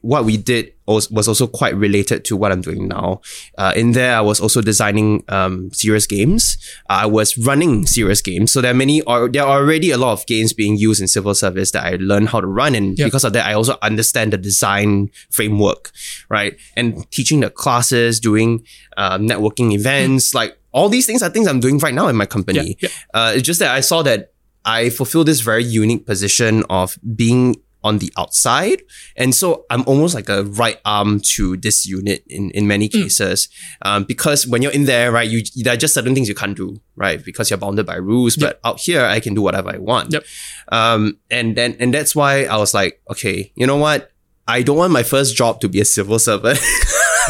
[0.00, 3.20] what we did was, was also quite related to what I'm doing now.
[3.56, 6.58] Uh, in there, I was also designing um, serious games.
[6.88, 8.52] I was running serious games.
[8.52, 11.08] So there are many, or there are already a lot of games being used in
[11.08, 12.74] civil service that I learned how to run.
[12.74, 15.90] And because of that, I also understand the design framework,
[16.28, 16.56] right?
[16.76, 18.64] And teaching the classes, doing
[18.96, 22.26] um, networking events, like all these things are things I'm doing right now in my
[22.26, 22.76] company.
[23.14, 24.32] Uh, it's just that I saw that
[24.64, 28.82] I fulfill this very unique position of being on the outside.
[29.16, 33.02] And so I'm almost like a right arm to this unit in, in many Mm.
[33.04, 33.48] cases.
[33.82, 36.56] Um, because when you're in there, right, you, there are just certain things you can't
[36.56, 37.22] do, right?
[37.24, 38.36] Because you're bounded by rules.
[38.36, 40.12] But out here, I can do whatever I want.
[40.12, 40.24] Yep.
[40.72, 44.10] Um, and then, and that's why I was like, okay, you know what?
[44.48, 46.58] I don't want my first job to be a civil servant.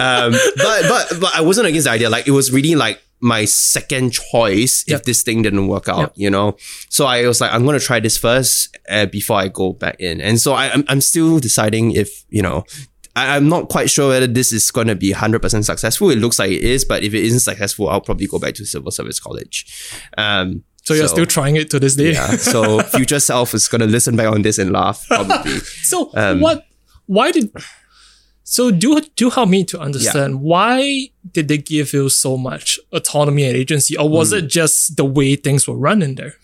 [0.00, 2.10] um, but, but, but I wasn't against the idea.
[2.10, 5.00] Like, it was really like, my second choice Yep.
[5.00, 6.12] if this thing didn't work out, Yep.
[6.16, 6.56] you know?
[6.90, 9.96] So I was like, I'm going to try this first uh, before I go back
[9.98, 10.20] in.
[10.20, 12.64] And so I, I'm, I'm still deciding if, you know,
[13.16, 16.10] I, I'm not quite sure whether this is going to be 100% successful.
[16.10, 18.66] It looks like it is, but if it isn't successful, I'll probably go back to
[18.66, 19.66] civil service college.
[20.18, 22.12] Um, so you're still trying it to this day.
[22.12, 22.32] yeah.
[22.36, 25.58] So future self is going to listen back on this and laugh, probably.
[25.84, 26.66] So Um, what?
[27.06, 27.50] Why did?
[28.46, 33.44] So do do help me to understand why did they give you so much autonomy
[33.44, 34.38] and agency, or was Hmm.
[34.38, 36.34] it just the way things were run in there?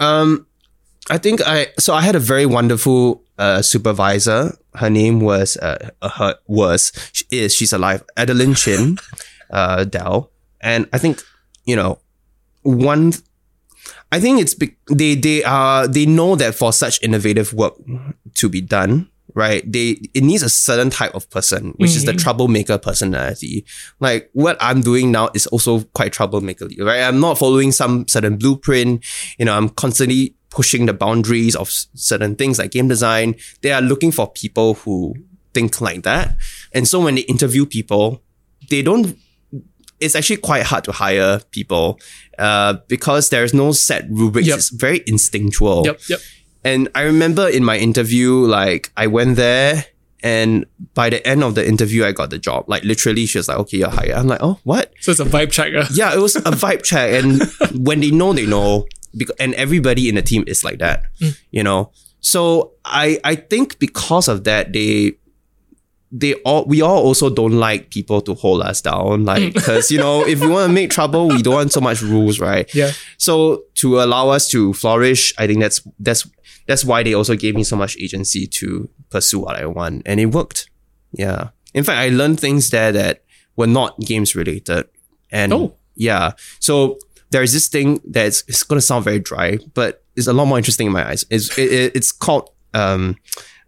[0.00, 0.46] Um,
[1.10, 4.58] I think I so I had a very wonderful uh, supervisor.
[4.74, 8.02] Her name was uh, uh, her was she is she's alive.
[8.16, 8.98] Adeline Chin,
[9.50, 11.22] uh, Dell, and I think
[11.64, 11.98] you know
[12.62, 13.12] one.
[14.10, 17.74] I think it's be- they they are they know that for such innovative work
[18.34, 19.08] to be done,
[19.38, 19.62] right?
[19.70, 23.64] They it needs a certain type of person, which is the troublemaker personality.
[24.00, 27.02] Like what I'm doing now is also quite troublemakerly, right?
[27.02, 29.04] I'm not following some certain blueprint.
[29.38, 33.36] You know, I'm constantly pushing the boundaries of certain things like game design.
[33.62, 35.14] They are looking for people who
[35.54, 36.36] think like that.
[36.72, 38.20] And so when they interview people,
[38.70, 39.16] they don't
[40.00, 41.98] it's actually quite hard to hire people
[42.38, 44.46] uh, because there's no set rubrics.
[44.48, 44.58] Yep.
[44.58, 45.84] It's very instinctual.
[45.84, 46.00] Yep.
[46.08, 46.20] Yep.
[46.64, 49.84] And I remember in my interview, like I went there
[50.22, 52.64] and by the end of the interview, I got the job.
[52.68, 54.12] Like literally, she was like, okay, you're hired.
[54.12, 54.92] I'm like, oh, what?
[55.00, 55.72] So it's a vibe check.
[55.74, 55.86] uh.
[55.92, 57.22] Yeah, it was a vibe check.
[57.24, 57.42] And
[57.86, 58.86] when they know, they know.
[59.16, 61.04] Because, and everybody in the team is like that,
[61.50, 61.92] you know?
[62.20, 65.12] So I, I think because of that, they,
[66.10, 69.24] they all, we all also don't like people to hold us down.
[69.24, 72.02] Like, cause, you know, if we want to make trouble, we don't want so much
[72.02, 72.72] rules, right?
[72.74, 72.92] Yeah.
[73.18, 76.26] So to allow us to flourish, I think that's that's
[76.68, 80.20] that's why they also gave me so much agency to pursue what I want, and
[80.20, 80.70] it worked.
[81.12, 81.48] Yeah.
[81.74, 83.24] In fact, I learned things there that
[83.56, 84.84] were not games related,
[85.32, 85.74] and Oh.
[85.96, 86.32] yeah.
[86.60, 86.98] So
[87.30, 90.86] there's this thing that's it's gonna sound very dry, but it's a lot more interesting
[90.86, 91.24] in my eyes.
[91.30, 93.16] It's it, it- it's called um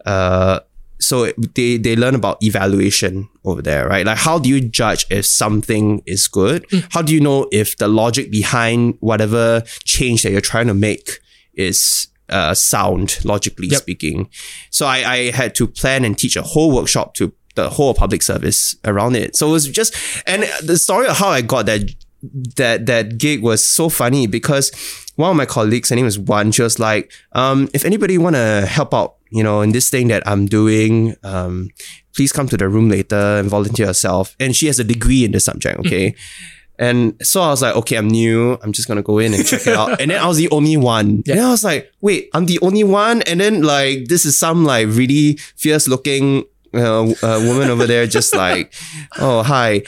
[0.06, 0.60] uh
[0.98, 4.04] so they they learn about evaluation over there, right?
[4.06, 6.66] Like how do you judge if something is good?
[6.90, 11.20] How do you know if the logic behind whatever change that you're trying to make
[11.54, 13.80] is uh, sound, logically Yep.
[13.80, 14.28] speaking?
[14.70, 18.22] So I, I had to plan and teach a whole workshop to the whole public
[18.22, 19.36] service around it.
[19.36, 19.94] So it was just
[20.26, 21.82] and the story of how I got that
[22.56, 24.70] that that gig was so funny because
[25.16, 28.64] one of my colleagues, her name was Wan, she was like, um, if anybody wanna
[28.66, 31.70] help out, you know, in this thing that I'm doing, um,
[32.14, 34.34] please come to the room later and volunteer yourself.
[34.40, 36.14] And she has a degree in the subject, okay?
[36.80, 38.58] And so I was like, okay, I'm new.
[38.62, 40.00] I'm just gonna go in and check it out.
[40.00, 41.22] And then I was the only one.
[41.28, 43.20] And then I was like, wait, I'm the only one.
[43.22, 48.06] And then like this is some like really fierce looking uh, uh, woman over there,
[48.06, 48.72] just like,
[49.18, 49.82] oh hi.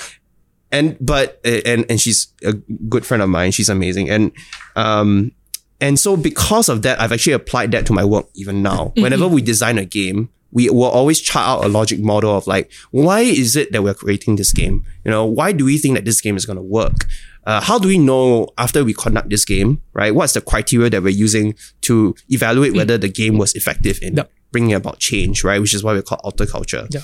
[0.70, 3.52] And but and and she's a good friend of mine.
[3.52, 4.10] She's amazing.
[4.10, 4.30] And
[4.76, 5.32] um
[5.80, 8.92] and so because of that, I've actually applied that to my work even now.
[8.96, 12.70] Whenever we design a game, we will always chart out a logic model of like,
[12.90, 14.84] why is it that we're creating this game?
[15.04, 17.06] You know, why do we think that this game is going to work?
[17.44, 20.14] Uh, how do we know after we conduct this game, right?
[20.14, 24.30] What's the criteria that we're using to evaluate whether the game was effective in Yep.
[24.52, 25.60] bringing about change, right?
[25.60, 26.86] Which is why we call alter culture.
[26.90, 27.00] Yeah.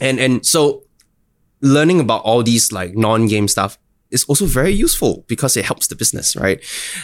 [0.00, 0.84] And and so
[1.60, 3.78] learning about all these like non-game stuff
[4.10, 6.58] is also very useful because it helps the business, right?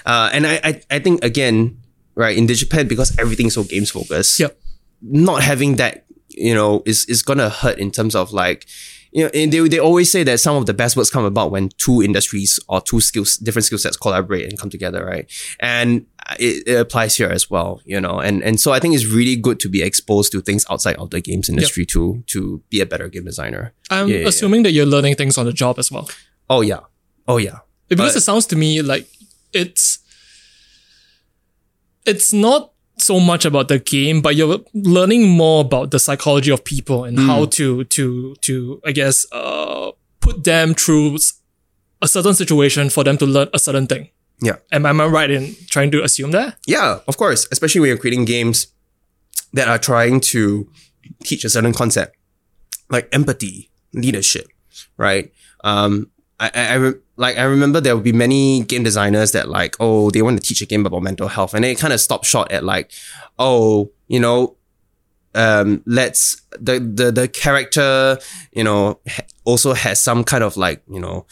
[0.05, 1.78] Uh, and I, I I think again,
[2.16, 4.59] right in DigiPen because everything's so games focused Yep.
[5.02, 8.66] Not having that, you know, is is gonna hurt in terms of like,
[9.12, 11.51] you know, and they, they always say that some of the best works come about
[11.51, 15.31] when two industries or two skills, different skill sets collaborate and come together, right?
[15.60, 16.06] And
[16.39, 19.36] it, it applies here as well, you know, and and so I think it's really
[19.36, 22.86] good to be exposed to things outside of the games industry to to be a
[22.86, 23.73] better game designer.
[23.90, 24.28] I'm Yeah, yeah, yeah.
[24.28, 26.10] assuming that you're learning things on the job as well.
[26.51, 26.81] Oh yeah,
[27.28, 27.59] oh yeah,
[27.89, 29.06] Because But- it sounds to me like
[29.52, 30.01] it's
[32.05, 36.64] it's not so much about the game, but you're learning more about the psychology of
[36.64, 37.27] people and Hmm.
[37.27, 39.90] how to to to I guess uh
[40.20, 41.18] put them through
[42.02, 44.09] a certain situation for them to learn a certain thing.
[44.43, 44.56] yeah.
[44.73, 46.56] Am, am I right in trying to assume that?
[46.66, 47.47] Yeah, of course.
[47.52, 48.66] Especially when you're creating games
[49.55, 50.68] that are trying to
[51.24, 52.16] teach a certain concept,
[52.90, 54.48] like empathy, leadership,
[54.98, 55.32] right?
[55.64, 59.49] Um, I, I, I re- like I remember there would be many game designers that
[59.49, 62.01] like, oh, they want to teach a game about mental health, and they kind of
[62.01, 62.91] stopped short at like,
[63.39, 64.57] oh, you know,
[65.35, 68.19] um, let's the the the character,
[68.53, 71.27] you know, ha- also has some kind of like, you know,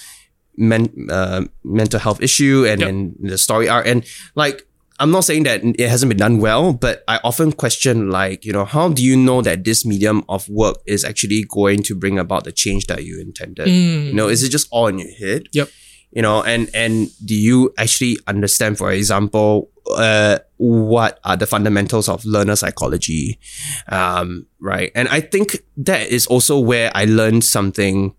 [0.56, 2.89] men, uh, mental health issue and Yep.
[2.89, 4.05] then the story arc and
[4.35, 4.66] like
[5.00, 8.52] I'm not saying that it hasn't been done well, but I often question like, you
[8.52, 12.18] know, how do you know that this medium of work is actually going to bring
[12.18, 13.66] about the change that you intended?
[13.68, 15.48] You know, is it just all in your head?
[15.52, 15.68] Yep.
[16.12, 22.08] You know, and and do you actually understand, for example, uh, what are the fundamentals
[22.08, 23.40] of learner psychology?
[23.88, 24.92] Um, right.
[24.94, 28.14] And I think that is also where I learned something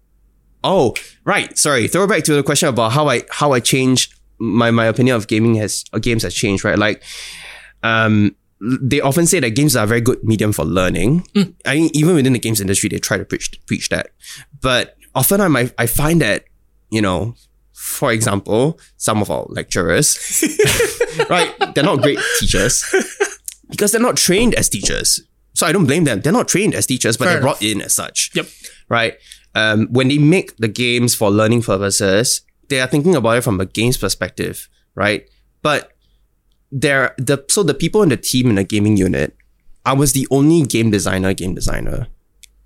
[0.68, 0.96] Oh,
[1.26, 1.56] right.
[1.56, 1.88] Sorry.
[1.88, 5.28] Throw back to the question about how I how I changed my my opinion of
[5.28, 6.64] gaming has uh, games has changed.
[6.64, 7.04] Right, like
[7.84, 8.36] um.
[8.82, 11.28] They often say that games are a very good medium for learning.
[11.66, 14.12] I mean, even within the games industry, they try to preach preach that.
[14.62, 16.46] But often, I might, I find that
[16.90, 17.36] you know,
[17.74, 20.18] for example, some of our lecturers,
[21.30, 22.86] right, they're not great teachers
[23.70, 25.22] because they're not trained as teachers.
[25.54, 26.22] So I don't blame them.
[26.22, 28.48] They're not trained as teachers, but Fair they're brought in as such Yep.
[28.88, 29.16] right?
[29.54, 33.60] Um, when they make the games for learning purposes, they are thinking about it from
[33.60, 35.30] a games perspective, right?
[35.62, 35.92] But
[36.72, 39.36] there, the so the people in the team in the gaming unit,
[39.86, 42.08] I was the only game designer, game designer.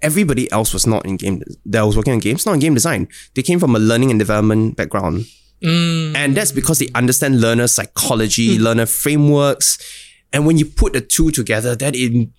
[0.01, 3.09] Everybody else was not in game that was working on games, not in game design.
[3.35, 5.25] They came from a learning and development background.
[5.61, 6.15] Mm.
[6.15, 8.63] And that's because they understand learner psychology, hmm.
[8.63, 9.77] learner frameworks.
[10.31, 12.29] And when you put the two together, that it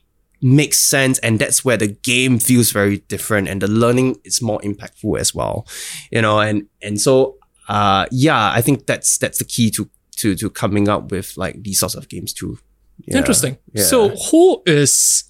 [0.43, 4.59] makes sense and that's where the game feels very different and the learning is more
[4.61, 5.66] impactful as well
[6.11, 7.37] you know and and so
[7.69, 11.62] uh yeah i think that's that's the key to to to coming up with like
[11.62, 12.59] these sorts of games too
[13.07, 13.19] Yeah.
[13.19, 13.57] Interesting.
[13.73, 13.85] Yeah.
[13.85, 15.24] So who is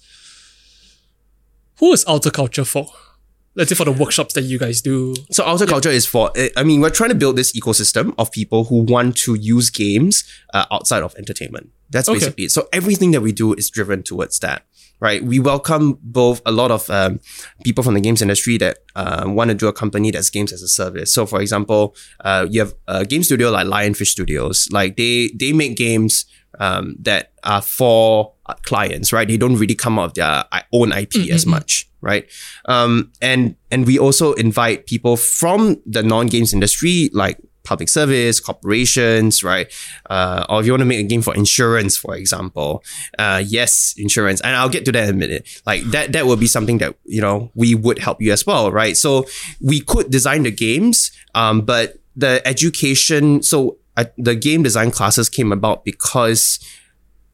[1.79, 2.85] who is Outer Culture for?
[3.55, 5.13] Let's say for the workshops that you guys do.
[5.29, 6.31] So outer culture is for.
[6.37, 9.69] eh, I mean, we're trying to build this ecosystem of people who want to use
[9.69, 11.69] games uh, outside of entertainment.
[11.89, 12.19] That's Okay.
[12.19, 12.51] basically it.
[12.51, 14.63] So everything that we do is driven towards that,
[15.01, 15.21] right?
[15.23, 17.19] We welcome both a lot of um,
[17.63, 20.61] people from the games industry that uh, want to do a company that's games as
[20.61, 21.13] a service.
[21.13, 24.69] So, for example, uh, you have a game studio like Lionfish Studios.
[24.71, 26.25] Like they they make games
[26.59, 29.27] um, that are for uh, clients, right?
[29.27, 32.29] They don't really come out of their uh, own IP as much, right?
[32.65, 38.39] Um, and and we also invite people from the non games industry, like public service,
[38.39, 39.71] corporations, right?
[40.09, 42.83] Uh, or if you want to make a game for insurance, for example,
[43.19, 45.61] uh, yes, insurance, and I'll get to that in a minute.
[45.65, 48.71] Like that, that will be something that you know we would help you as well,
[48.71, 48.97] right?
[48.97, 49.25] So
[49.59, 55.29] we could design the games, um, but the education, so uh, the game design classes
[55.29, 56.59] came about because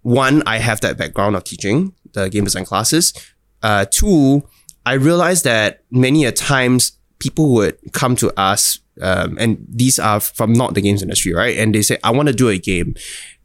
[0.02, 3.14] one, I have that background of teaching the game design classes.
[3.62, 4.48] Uh, two,
[4.86, 10.20] I realized that many a times people would come to us, um, and these are
[10.20, 11.58] from not the games industry, right?
[11.58, 12.96] And they say, I want to do a game,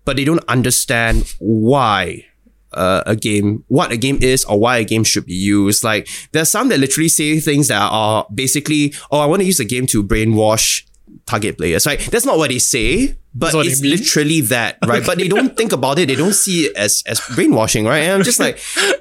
[0.05, 2.27] but they don't understand why.
[2.75, 5.85] Uh, a game, what a game is, or why a game should be used.
[5.85, 9.61] Like there's some that literally say things that are basically, oh, I want to use
[9.61, 10.83] a game to brainwash
[11.27, 12.01] target players, right?
[12.11, 15.05] That's not what they say, but it's literally that, right?
[15.05, 16.07] but they don't think about it.
[16.07, 18.01] They don't see it as as brainwashing, right?
[18.01, 18.59] And I'm just like,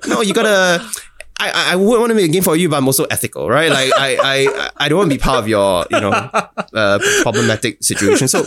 [0.08, 0.86] no, you gotta.
[1.42, 3.50] I, I- I would want to make a game for you, but I'm also ethical,
[3.50, 3.70] right?
[3.72, 7.82] Like I I, I don't want to be part of your you know uh, problematic
[7.84, 8.28] situation.
[8.28, 8.46] So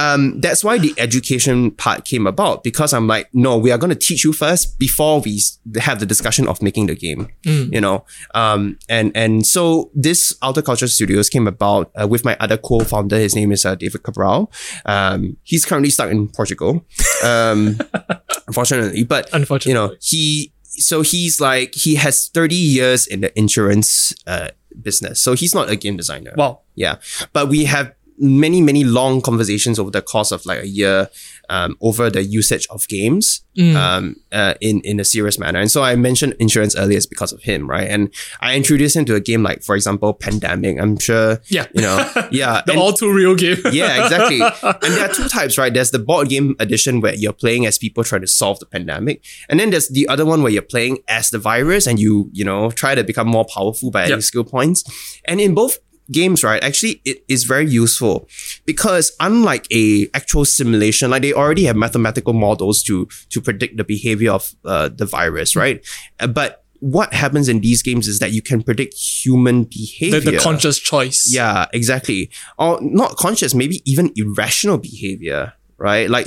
[0.00, 3.90] um, that's why the education part came about because I'm like, no, we are going
[3.90, 5.40] to teach you first before we
[5.80, 8.04] have the discussion of making the game, you know.
[8.34, 13.18] Um, and and so this Outer Culture Studios came about uh, with my other co-founder.
[13.18, 14.52] His name is uh, David Cabral.
[14.86, 16.84] Um, he's currently stuck in Portugal,
[17.24, 17.78] um,
[18.46, 19.70] unfortunately, but Unfortunately.
[19.70, 24.48] you know he so he's like he has 30 years in the insurance uh,
[24.80, 25.20] business.
[25.20, 26.32] So he's not a game designer.
[26.36, 26.60] Wow.
[26.74, 26.96] yeah.
[27.32, 31.08] But we have many many long conversations over the course of like a year
[31.50, 33.42] um, over the usage of games
[33.76, 37.32] um, uh, in in a serious manner and so i mentioned insurance earlier is because
[37.32, 38.08] of him right and
[38.40, 41.66] i introduced him to a game like for example pandemic i'm sure Yeah.
[41.74, 41.96] you know
[42.30, 43.56] yeah The and- all too real game.
[43.72, 44.40] yeah, exactly.
[44.62, 45.72] and there are two types, right?
[45.74, 49.24] There's the board game edition where you're playing as people trying to solve the pandemic,
[49.48, 52.44] and then there's the other one where you're playing as the virus and you, you
[52.44, 54.22] know, try to become more powerful by adding Yep.
[54.22, 54.84] skill points.
[55.24, 55.78] And in both
[56.10, 58.28] games, right, actually it is very useful
[58.64, 63.84] because unlike a actual simulation, like they already have mathematical models to to predict the
[63.84, 65.84] behavior of uh, the virus, right?
[66.20, 70.20] Uh, but what happens in these games is that you can predict human behavior.
[70.20, 71.28] the conscious choice.
[71.32, 72.30] Yeah, exactly.
[72.56, 76.08] Or not conscious, maybe even irrational behavior, right?
[76.08, 76.26] Like,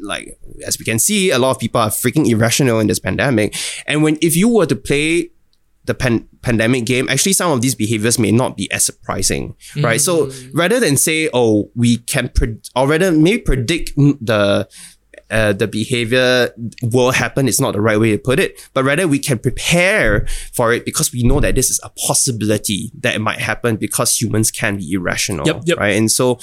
[0.00, 3.56] like as we can see, a lot of people are freaking irrational in this pandemic.
[3.86, 5.30] And when if you were to play
[5.88, 10.00] the pan- pandemic game, actually some of these behaviors may not be as surprising, right?
[10.00, 14.68] So rather than say, oh, we can, pre- or rather maybe predict mm, the
[15.30, 16.50] uh, the behavior
[16.82, 20.26] will happen is not the right way to put it, but rather we can prepare
[20.52, 24.20] for it because we know that this is a possibility that it might happen because
[24.20, 25.78] humans can be irrational, Yep, yep.
[25.78, 25.96] right?
[25.96, 26.38] And so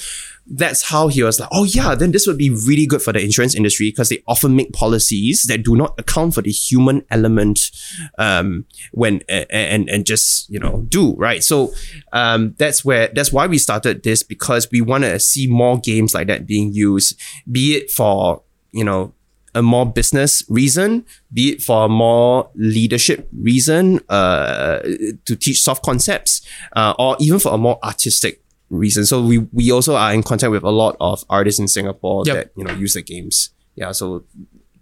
[0.48, 3.20] that's how he was like, oh yeah, then this would be really good for the
[3.20, 7.70] insurance industry because they often make policies that do not account for the human element
[8.18, 11.42] um, when and and just you know do right.
[11.42, 11.72] So
[12.12, 16.14] um, that's where that's why we started this because we want to see more games
[16.14, 18.42] like that being used, be it for
[18.76, 19.12] you know
[19.54, 24.80] a more business reason, be it for a more leadership reason, uh,
[25.24, 26.42] to teach soft concepts,
[26.76, 29.06] uh, or even for a more artistic reason.
[29.06, 32.34] So we we also are in contact with a lot of artists in Singapore Yep.
[32.36, 33.50] that you know use the games.
[33.76, 34.24] Yeah, so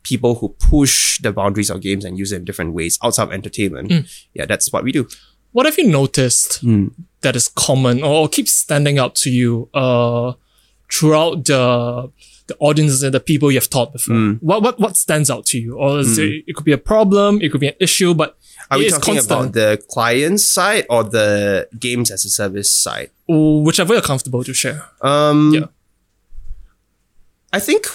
[0.03, 3.33] people who push the boundaries of games and use it in different ways outside of
[3.33, 3.91] entertainment.
[4.35, 5.07] Yeah, that's what we do.
[5.53, 6.89] What have you noticed Hmm.
[7.23, 10.33] that is common or keeps standing out to you uh,
[10.93, 12.11] throughout the
[12.47, 14.15] the audiences and the people you've taught before?
[14.15, 14.33] Hmm.
[14.41, 15.77] What what what stands out to you?
[15.79, 18.37] Or is it, it could be a problem, it could be an issue, but
[18.71, 19.41] Are we talking constant.
[19.41, 23.11] about the client side or the games as a service side?
[23.29, 24.85] whichever you're comfortable to share.
[25.01, 25.67] Um, Yeah.
[27.53, 27.87] I think,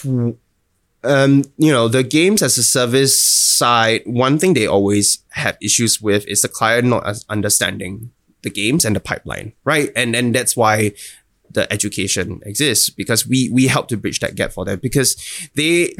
[1.03, 6.01] um, you know, the games as a service side, one thing they always have issues
[6.01, 8.11] with is the client not understanding
[8.41, 9.91] the games and the pipeline, right?
[9.95, 10.93] And and that's why
[11.51, 15.15] the education exists because we we help to bridge that gap for them because
[15.55, 15.93] they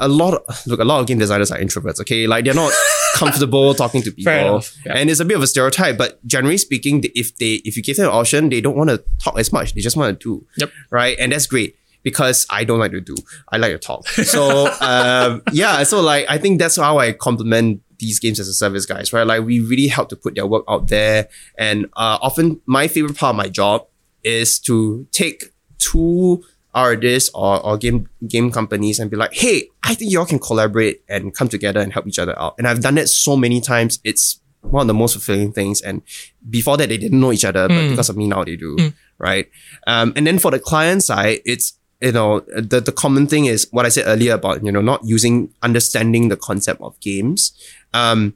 [0.00, 2.72] a lot of, look a lot of game designers are introverts okay like they're not
[3.14, 4.62] comfortable talking to people.
[4.84, 4.92] yeah.
[4.96, 7.96] And it's a bit of a stereotype, but generally speaking, if they if you give
[7.96, 9.74] them an option, they don't want to talk as much.
[9.74, 10.46] They just want to do.
[10.58, 10.70] Yep.
[10.90, 11.16] Right.
[11.18, 13.14] And that's great because I don't like to do.
[13.50, 14.06] I like to talk.
[14.08, 18.54] So um, yeah, so like I think that's how I compliment these games as a
[18.54, 19.26] service guys, right?
[19.26, 21.28] Like we really help to put their work out there.
[21.56, 23.86] And uh, often my favorite part of my job
[24.24, 25.44] is to take
[25.78, 26.42] two
[26.74, 31.02] artists or, or game game companies and be like, hey, I think y'all can collaborate
[31.08, 32.54] and come together and help each other out.
[32.58, 34.00] And I've done it so many times.
[34.02, 35.80] It's one of the most fulfilling things.
[35.82, 36.02] And
[36.48, 38.76] before that, they didn't know each other, but because of me now, they do,
[39.18, 39.48] right?
[39.86, 43.68] Um, and then for the client side, it's you know the the common thing is
[43.70, 47.52] what I said earlier about you know not using understanding the concept of games.
[47.92, 48.34] Um,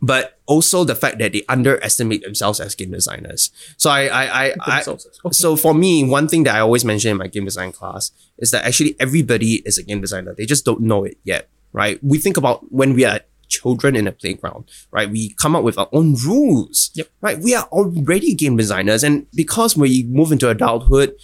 [0.00, 3.50] but also the fact that they underestimate themselves as game designers.
[3.76, 4.98] So I, I, I, I okay.
[5.32, 8.50] so for me, one thing that I always mention in my game design class is
[8.50, 10.34] that actually everybody is a game designer.
[10.34, 11.98] They just don't know it yet, right?
[12.02, 15.08] We think about when we are children in a playground, right?
[15.08, 17.08] We come up with our own rules, Yep.
[17.20, 17.38] right?
[17.38, 19.02] We are already game designers.
[19.04, 21.14] And because we move into adulthood,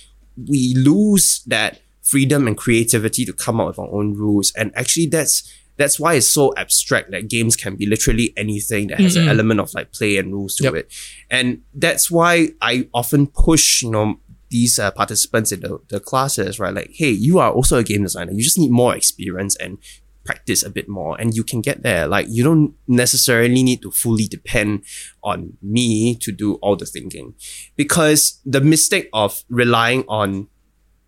[0.49, 4.53] we lose that freedom and creativity to come up with our own rules.
[4.57, 9.01] And actually that's that's why it's so abstract that games can be literally anything that
[9.01, 10.75] has an element of like play and rules to Yep.
[10.75, 10.93] it.
[11.31, 14.21] And that's why I often push, you know,
[14.51, 16.75] these uh, participants in the, the classes, right?
[16.75, 18.33] Like, hey, you are also a game designer.
[18.33, 19.79] You just need more experience and
[20.25, 22.07] practice a bit more and you can get there.
[22.07, 24.85] Like, you don't necessarily need to fully depend
[25.25, 27.35] on me to do all the thinking
[27.77, 30.49] because the mistake of relying on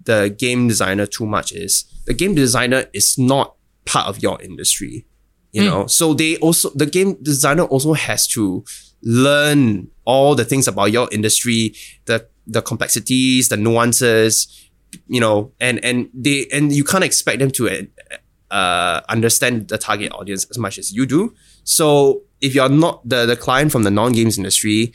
[0.02, 3.54] the game designer too much is the game designer is not
[3.84, 5.06] part of your industry
[5.54, 5.86] you know?
[5.86, 8.64] So they also the game designer also has to
[9.02, 11.74] learn all the things about your industry
[12.06, 14.68] the the complexities the nuances
[15.06, 15.52] you know?
[15.60, 17.86] And and they and you can't expect them to
[18.50, 21.34] uh understand the target audience as much as you do.
[21.62, 24.92] So if you're not the the client from the non-games industry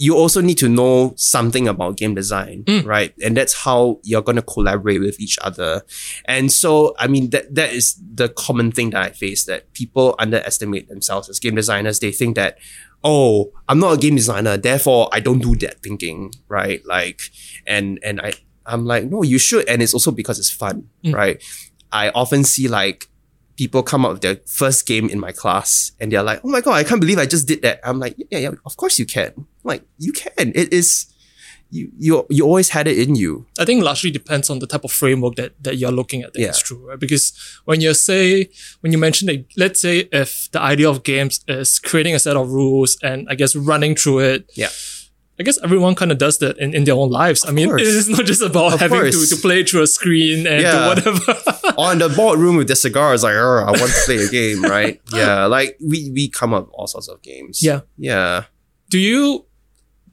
[0.00, 2.86] you also need to know something about game design, mm.
[2.86, 3.12] right?
[3.22, 5.82] And that's how you're going to collaborate with each other.
[6.24, 10.14] And so, I mean, that, that is the common thing that I face that people
[10.18, 12.00] underestimate themselves as game designers.
[12.00, 12.56] They think that,
[13.04, 16.80] oh, I'm not a game designer, therefore I don't do that thinking, right?
[16.86, 17.20] Like,
[17.66, 18.32] and, and I,
[18.64, 19.68] I'm like, no, you should.
[19.68, 21.14] And it's also because it's fun, mm.
[21.14, 21.44] right?
[21.92, 23.10] I often see like
[23.56, 26.62] people come up with their first game in my class and they're like, oh my
[26.62, 27.80] God, I can't believe I just did that.
[27.84, 29.46] I'm like, yeah, yeah, of course you can.
[29.64, 30.52] Like, you can.
[30.54, 31.06] It is,
[31.70, 33.46] you, you, you always had it in you.
[33.58, 36.32] I think largely depends on the type of framework that, that you're looking at.
[36.32, 36.52] That Yeah.
[36.52, 36.98] true, right?
[36.98, 37.32] Because
[37.64, 38.48] when you say,
[38.80, 42.36] when you mention that, let's say if the idea of games is creating a set
[42.36, 44.70] of rules and I guess running through it, Yeah.
[45.38, 47.46] I guess everyone kind of does that in, in their own lives.
[47.46, 49.30] I mean, it's not just about having to, course.
[49.30, 50.72] to play through a screen and Yeah.
[50.94, 51.72] do whatever.
[51.78, 55.00] On the boardroom with the cigars, like, "Arr, I want to play a game, right?
[55.14, 55.46] Yeah.
[55.46, 57.62] Like, we, we come up with all sorts of games.
[57.62, 57.80] Yeah.
[57.96, 58.44] Yeah.
[58.90, 59.46] do you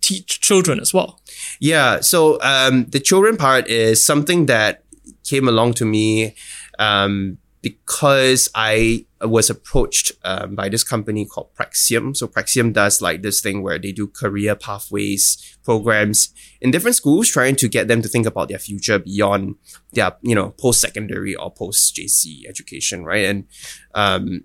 [0.01, 1.21] teach children as well?
[1.59, 2.01] Yeah.
[2.01, 4.83] So um, the children part is something that
[5.23, 6.35] came along to me
[6.79, 12.15] um, because I was approached um, by this company called Praxium.
[12.15, 17.27] So Praxium does like this thing where they do career pathways programs in different schools,
[17.29, 19.55] trying to get them to think about their future beyond
[19.93, 23.25] their you know post secondary or post JC education, right?
[23.25, 23.47] And
[23.95, 24.43] um,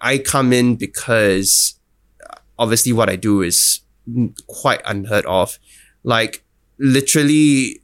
[0.00, 1.74] I come in because
[2.58, 3.80] obviously what I do is
[4.46, 5.58] quite unheard of.
[6.02, 6.44] Like
[6.78, 7.80] literally,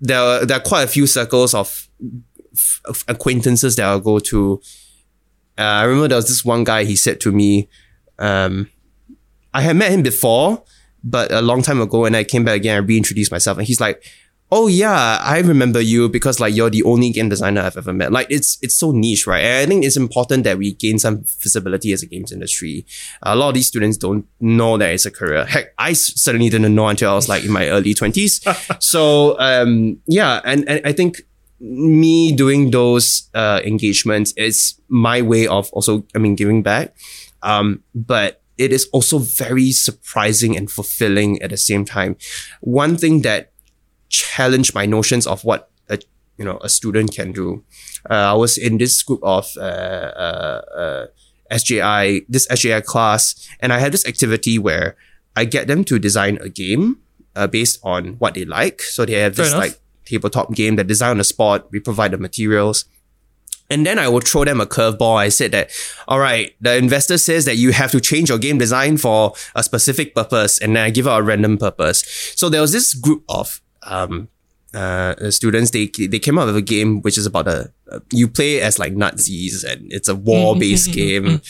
[0.00, 1.88] there are, there are quite a few circles of,
[2.84, 4.60] of acquaintances that I'll go to.
[5.58, 6.84] Uh, I remember there was this one guy.
[6.84, 7.68] He said to me,
[8.18, 8.70] um,
[9.54, 10.62] I had met him before,
[11.02, 12.76] but a long time ago, and I came back again.
[12.76, 14.04] I reintroduced myself, and he's like,
[14.50, 18.12] "Oh yeah, I remember you because like you're the only game designer I've ever met."
[18.12, 19.42] Like it's it's so niche, right?
[19.42, 22.86] And I think it's important that we gain some visibility as a games industry.
[23.22, 25.44] A lot of these students don't know that it's a career.
[25.44, 28.40] Heck, I certainly didn't know until I was like in my early twenties.
[28.78, 31.22] so um, yeah, and, and I think
[31.60, 36.94] me doing those uh, engagements is my way of also, I mean, giving back.
[37.42, 42.16] Um, but it is also very surprising and fulfilling at the same time.
[42.60, 43.52] One thing that
[44.08, 45.98] challenged my notions of what a
[46.38, 47.64] you know a student can do.
[48.08, 51.06] Uh, I was in this group of uh, uh, uh,
[51.50, 54.96] SJI, this SJI class, and I had this activity where
[55.34, 56.98] I get them to design a game
[57.34, 58.82] uh, based on what they like.
[58.82, 59.68] So they have Fair this enough.
[59.68, 61.70] like tabletop game that design on the spot.
[61.70, 62.86] We provide the materials.
[63.68, 65.16] And then I will throw them a curveball.
[65.16, 65.70] I said that,
[66.06, 69.62] all right, the investor says that you have to change your game design for a
[69.64, 70.58] specific purpose.
[70.60, 72.32] And then I give out a random purpose.
[72.36, 74.28] So there was this group of, um,
[74.74, 77.70] uh, students, they, they came up with a game which is about a,
[78.12, 81.40] you play as like Nazis and it's a war based game.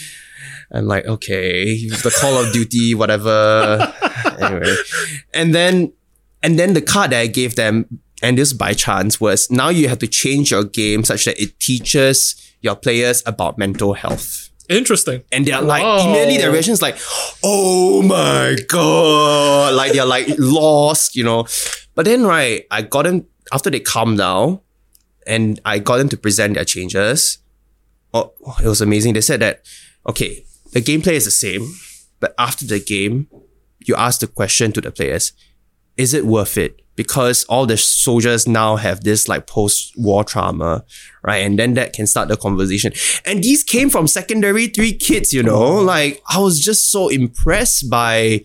[0.72, 3.92] I'm like, okay, the Call of Duty, whatever.
[4.40, 4.74] anyway.
[5.32, 5.92] And then
[6.42, 9.88] and then the card that I gave them, and this by chance, was now you
[9.88, 14.50] have to change your game such that it teaches your players about mental health.
[14.68, 15.22] Interesting.
[15.30, 16.08] And they're like Wow.
[16.08, 16.98] immediately their reaction is like,
[17.44, 19.74] oh my god.
[19.74, 21.46] Like they're like lost, you know.
[21.96, 24.60] But then right, I got them after they calmed down
[25.26, 27.38] and I got them to present their changes.
[28.14, 28.32] Oh,
[28.62, 29.14] it was amazing.
[29.14, 29.66] They said that,
[30.08, 31.68] okay, the gameplay is the same,
[32.20, 33.28] but after the game,
[33.84, 35.32] you ask the question to the players,
[35.96, 36.82] is it worth it?
[36.96, 40.84] Because all the soldiers now have this like post-war trauma,
[41.22, 41.38] right?
[41.38, 42.92] And then that can start the conversation.
[43.24, 47.90] And these came from secondary three kids, you know, like I was just so impressed
[47.90, 48.44] by,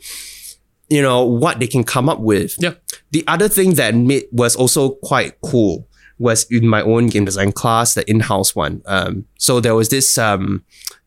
[0.90, 2.56] you know, what they can come up with.
[2.60, 2.74] Yeah.
[3.12, 7.52] The other thing that made was also quite cool was in my own game design
[7.52, 8.82] class, the in-house one.
[8.86, 10.64] Um, so there was this um,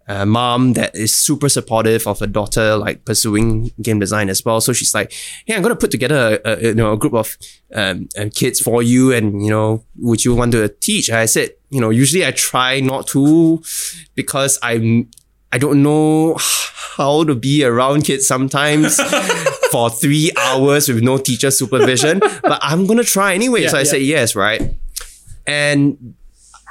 [0.09, 4.61] uh, mom that is super supportive of her daughter like pursuing game design as well.
[4.61, 5.13] So she's like,
[5.47, 7.39] "Hey, I'm gonna put together a, a you know a group of
[7.75, 11.27] um, um, kids for you, and you know, would you want to teach?" And I
[11.27, 13.63] said, "You know, usually I try not to
[14.15, 15.11] because I'm
[15.53, 16.37] I don't know
[16.97, 19.01] how to be around kids sometimes."
[19.71, 23.63] For three hours with no teacher supervision, but I'm gonna try anyway.
[23.63, 23.85] Yeah, so I yeah.
[23.85, 24.75] said yes, right?
[25.47, 26.15] And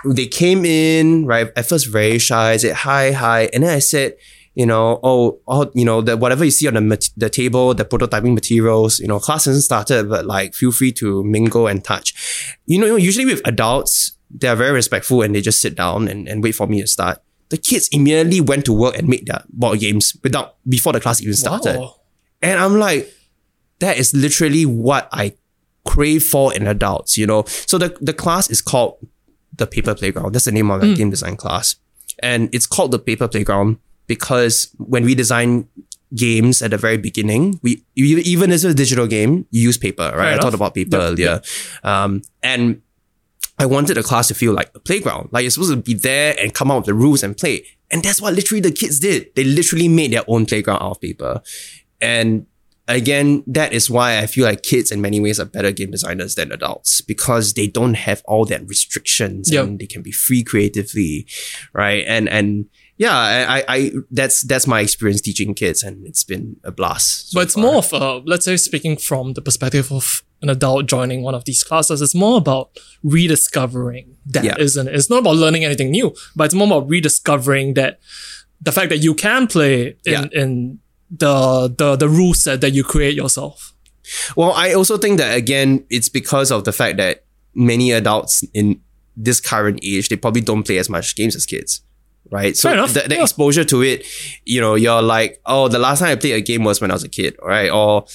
[0.05, 1.51] they came in, right?
[1.55, 2.51] At first, very shy.
[2.51, 3.49] I said, hi, hi.
[3.53, 4.15] And then I said,
[4.55, 7.73] you know, oh, oh you know, that whatever you see on the, mat- the table,
[7.73, 11.83] the prototyping materials, you know, class hasn't started, but like feel free to mingle and
[11.83, 12.55] touch.
[12.65, 16.27] You know, usually with adults, they are very respectful and they just sit down and,
[16.27, 17.19] and wait for me to start.
[17.49, 21.21] The kids immediately went to work and made their board games without, before the class
[21.21, 21.79] even started.
[21.79, 21.95] Wow.
[22.43, 23.11] And I'm like,
[23.79, 25.33] that is literally what I
[25.85, 27.43] crave for in adults, you know?
[27.47, 28.97] So the, the class is called
[29.55, 30.33] the Paper Playground.
[30.33, 31.75] That's the name of my game design class.
[32.21, 35.67] And it's called the Paper Playground because when we design
[36.15, 40.27] games at the very beginning, we even as a digital game, you use paper, right?
[40.27, 40.41] I enough.
[40.41, 41.41] talked about paper Yep, earlier.
[41.83, 42.81] Um, and
[43.57, 45.29] I wanted the class to feel like a playground.
[45.31, 47.65] Like you're supposed to be there and come out with the rules and play.
[47.91, 49.33] And that's what literally the kids did.
[49.35, 51.41] They literally made their own playground out of paper.
[52.03, 52.45] And
[52.87, 56.35] again, that is why I feel like kids in many ways are better game designers
[56.35, 59.63] than adults because they don't have all that restrictions Yep.
[59.65, 61.25] and they can be free creatively,
[61.73, 62.03] right?
[62.07, 62.65] And and
[62.97, 67.31] yeah, I, I, that's that's my experience teaching kids, and it's been a blast.
[67.31, 67.63] so But it's far.
[67.63, 71.43] more of a, let's say, speaking from the perspective of an adult joining one of
[71.45, 72.69] these classes, it's more about
[73.27, 74.51] rediscovering that, Yeah.
[74.59, 74.95] not it?
[74.95, 77.99] It's not about learning anything new, but it's more about rediscovering that
[78.61, 80.25] the fact that you can play in, Yeah.
[80.31, 80.79] in
[81.17, 83.73] the, the, the rule set that you create yourself.
[84.35, 87.23] Well, I also think that again, it's because of the fact that
[87.55, 88.81] many adults in
[89.15, 91.81] this current age, they probably don't play as much games as kids.
[92.31, 92.57] Right.
[92.57, 93.21] So the, the yeah.
[93.21, 94.07] exposure to it,
[94.43, 96.95] you know, you're like, oh, the last time I played a game was when I
[96.95, 97.69] was a kid, right?
[97.69, 98.05] Or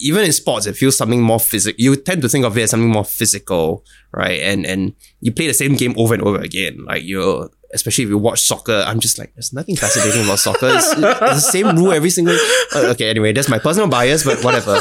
[0.00, 1.82] even in sports, it feels something more physical.
[1.82, 4.40] You tend to think of it as something more physical, right?
[4.40, 6.84] And and you play the same game over and over again.
[6.84, 10.68] Like you're especially if you watch soccer, I'm just like, there's nothing fascinating about soccer.
[10.72, 12.34] It's, it's the same rule every single.
[12.74, 14.80] Uh, okay, anyway, that's my personal bias, but whatever.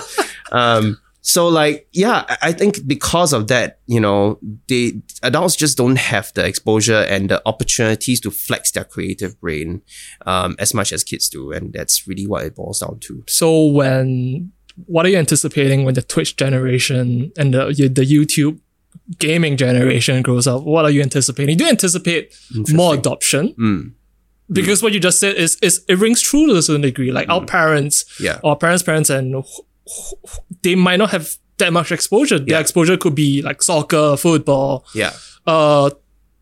[0.52, 5.96] Um, so like, yeah, I- think because of that, you know, they adults just don't
[5.98, 9.82] have the exposure and the opportunities to flex their creative brain
[10.26, 13.24] um, as much as kids do, and that's really what it boils down to.
[13.28, 14.52] So when,
[14.86, 18.60] what are you anticipating when the Twitch generation and the, the YouTube
[19.20, 20.64] gaming generation grows up?
[20.64, 21.58] What are you anticipating?
[21.58, 22.34] Do you anticipate
[22.72, 23.54] more adoption?
[23.60, 23.92] Mm.
[24.52, 27.12] Because what you just said is, is it rings true to a certain degree.
[27.12, 28.40] Like our parents, Yeah.
[28.44, 29.44] our parents' parents, and
[30.64, 32.40] they might not have that much exposure.
[32.40, 32.60] Their Yeah.
[32.60, 35.14] exposure could be like soccer, football, Yeah.
[35.48, 35.90] uh,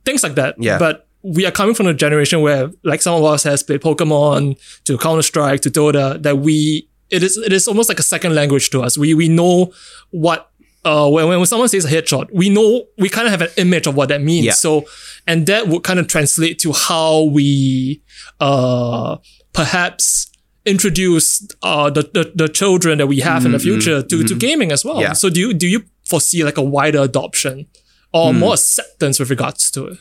[0.06, 0.56] things like that.
[0.60, 0.78] Yeah.
[0.78, 4.56] But we are coming from a generation where, like, some of us has played Pokemon
[4.86, 6.22] to Counter Strike to Dota.
[6.22, 8.98] That we it is it is almost like a second language to us.
[8.98, 9.72] We we know
[10.12, 10.48] what.
[10.84, 13.86] Uh, when, when someone says a headshot, we know we kind of have an image
[13.88, 14.46] of what that means.
[14.46, 14.54] Yeah.
[14.54, 14.86] So,
[15.28, 18.02] and that would kind of translate to how we,
[18.40, 19.18] uh,
[19.54, 20.32] perhaps
[20.66, 24.72] introduce uh the, the, the children that we have in the future to, to gaming
[24.72, 24.96] as well.
[24.96, 25.02] Mm-hmm.
[25.02, 25.14] Yeah.
[25.14, 27.66] So do you do you foresee like a wider adoption
[28.14, 28.40] or Hmm.
[28.40, 29.98] more acceptance with regards to it?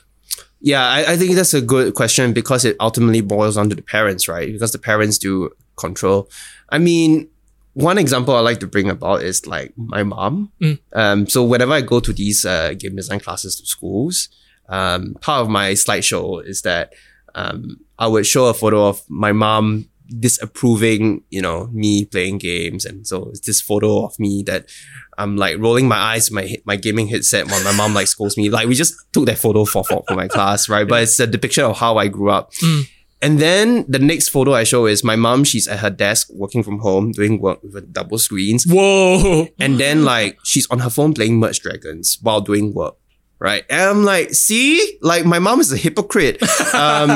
[0.60, 3.80] Yeah, I, I think that's a good question because it ultimately boils down to the
[3.82, 4.52] parents, right?
[4.52, 6.28] Because the parents do control.
[6.68, 7.28] I mean,
[7.74, 10.52] one example I like to bring about is like my mom.
[10.92, 14.28] Um, so whenever I go to these uh, game design classes to schools,
[14.68, 16.92] um, part of my slideshow is that
[17.34, 19.88] um, I would show a photo of my mom
[20.18, 24.66] disapproving, you know, me playing games, and so it's this photo of me that
[25.18, 28.50] I'm like rolling my eyes, my my gaming headset while my mom like scolds me.
[28.50, 30.88] Like we just took that photo for for, for my class, right?
[30.88, 32.52] But it's a depiction of how I grew up.
[33.22, 35.44] And then the next photo I show is my mom.
[35.44, 38.64] She's at her desk working from home, doing work with a double screens.
[38.64, 39.48] Whoa.
[39.58, 42.96] And then like she's on her phone playing Merge Dragons while doing work.
[43.40, 43.64] Right.
[43.70, 46.42] And I'm like, see, like my mom is a hypocrite.
[46.72, 47.10] Um,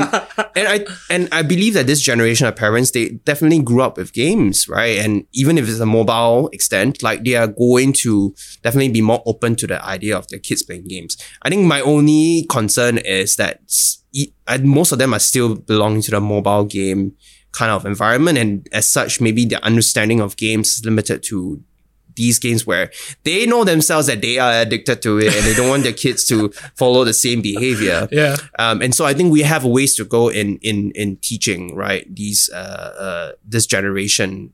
[0.56, 4.12] and I, and I believe that this generation of parents, they definitely grew up with
[4.12, 4.98] games, right?
[4.98, 9.22] And even if it's a mobile extent, like they are going to definitely be more
[9.26, 11.16] open to the idea of their kids playing games.
[11.42, 13.60] I think my only concern is that
[14.62, 17.14] most of them are still belonging to the mobile game
[17.52, 18.36] kind of environment.
[18.36, 21.62] And as such, maybe their understanding of games is limited to
[22.16, 22.90] these games where
[23.24, 26.24] they know themselves that they are addicted to it and they don't want their kids
[26.26, 28.08] to follow the same behavior.
[28.12, 28.36] Yeah.
[28.58, 31.74] Um, and so I think we have a ways to go in in in teaching
[31.74, 32.56] right these uh,
[33.06, 34.52] uh this generation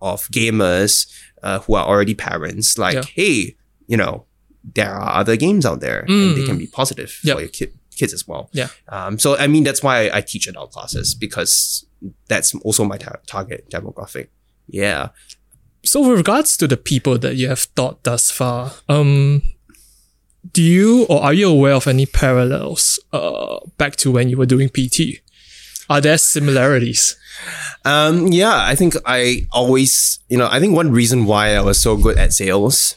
[0.00, 1.06] of gamers
[1.42, 3.02] uh, who are already parents like Yeah.
[3.14, 3.56] hey
[3.86, 4.24] you know
[4.74, 7.34] there are other games out there and they can be positive Yep.
[7.36, 8.48] for your kid kids as well.
[8.52, 8.68] Yeah.
[8.88, 11.84] Um, so I mean that's why I teach adult classes because
[12.28, 14.28] that's also my tar- target demographic.
[14.68, 15.08] Yeah.
[15.84, 19.42] So with regards to the people that you have taught thus far, um,
[20.52, 24.46] do you or are you aware of any parallels uh back to when you were
[24.46, 25.20] doing PT?
[25.90, 27.16] Are there similarities?
[27.84, 31.80] Um, yeah, I think I always, you know, I think one reason why I was
[31.80, 32.96] so good at sales,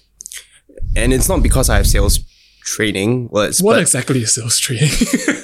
[0.95, 2.19] and it's not because I have sales
[2.63, 4.91] training, was What but, exactly is sales training?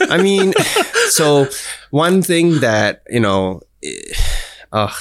[0.09, 0.53] I mean,
[1.09, 1.47] so
[1.91, 4.13] one thing that, you know, eh,
[4.71, 4.91] uh,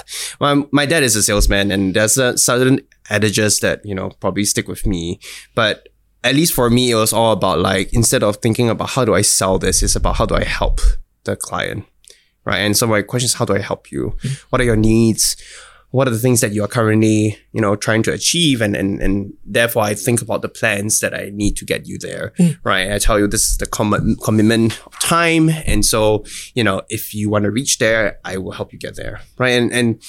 [0.41, 2.81] my, my dad is a salesman and there's a certain
[3.11, 5.21] adages that, you know, probably stick with me.
[5.55, 5.89] But
[6.25, 9.15] at least for me, it was all about like, instead of thinking about how do
[9.15, 10.81] I sell this, it's about how do I help
[11.25, 11.87] the client.
[12.45, 12.59] Right.
[12.59, 14.17] And so my question is, how do I help you?
[14.51, 15.37] What are your needs?
[15.97, 18.61] What are the things that you are currently, you know, trying to achieve?
[18.61, 21.97] And, and, and therefore I think about the plans that I need to get you
[21.99, 22.35] there.
[22.65, 22.93] Right.
[22.93, 25.49] I tell you, this is the com- commitment of time.
[25.49, 26.25] And so,
[26.55, 29.21] you know, if you want to reach there, I will help you get there.
[29.39, 29.55] Right.
[29.59, 30.03] And, and,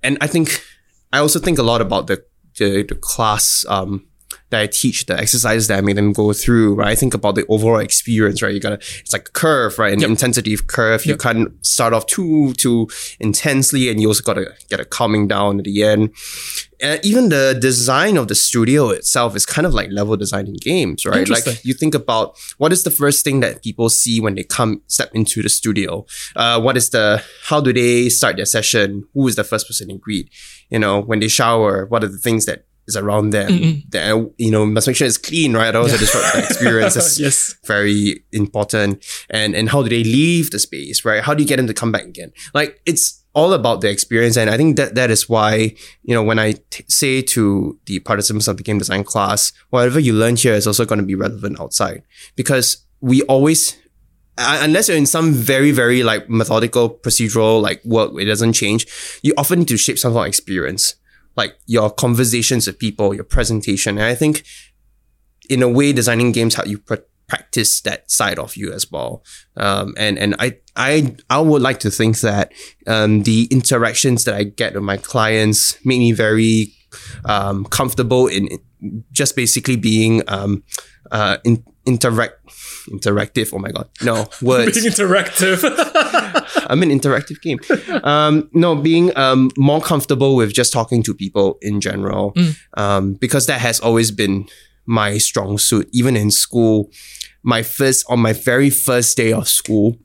[0.00, 0.64] and I think,
[1.12, 2.24] I also think a lot about the,
[2.58, 4.06] the, the class, um,
[4.52, 6.88] that I teach, the exercises that I make them go through, right?
[6.88, 8.54] I think about the overall experience, right?
[8.54, 9.92] You gotta, it's like a curve, right?
[9.92, 11.04] An intensity curve.
[11.04, 12.88] You can't start off too, too
[13.18, 16.14] intensely and you also gotta get a calming down at the end.
[16.80, 20.54] And even the design of the studio itself is kind of like level design in
[20.54, 21.28] games, right?
[21.28, 24.82] Like you think about what is the first thing that people see when they come
[24.86, 26.04] step into the studio?
[26.36, 29.06] Uh, what is the how do they start their session?
[29.14, 30.28] Who is the first person they greet?
[30.68, 33.82] You know, when they shower, what are the things that is around them?
[33.90, 35.68] That you know, must make sure it's clean, right?
[35.68, 36.94] Otherwise, it disrupt the experience.
[36.98, 37.54] That's yes.
[37.64, 39.04] very important.
[39.30, 41.22] And and how do they leave the space, right?
[41.22, 42.32] How do you get them to come back again?
[42.54, 46.22] Like it's all about the experience, and I think that that is why you know
[46.22, 50.36] when I t- say to the participants of the game design class, whatever you learn
[50.36, 52.02] here is also going to be relevant outside
[52.36, 53.76] because we always.
[54.38, 58.86] uh, Unless you're in some very, very like methodical procedural like work, it doesn't change.
[59.22, 60.94] You often need to shape some sort of experience,
[61.36, 63.98] like your conversations with people, your presentation.
[63.98, 64.44] And I think
[65.48, 66.96] in a way, designing games help you pr-
[67.26, 69.22] practice that side of you as well.
[69.56, 72.52] Um, and and I I I would like to think that
[72.86, 76.74] um, the interactions that I get with my clients make me very
[77.24, 78.48] um, comfortable in
[79.12, 80.62] just basically being um,
[81.10, 82.34] uh, in, interact
[82.90, 83.52] interactive.
[83.52, 84.80] Oh my god, no words.
[84.80, 85.62] Being interactive.
[86.68, 87.60] I'm an interactive game.
[88.04, 92.34] Um, no, being um, more comfortable with just talking to people in general,
[92.76, 94.48] um, because that has always been
[94.86, 95.88] my strong suit.
[95.92, 96.90] Even in school,
[97.42, 99.96] my first on my very first day of school,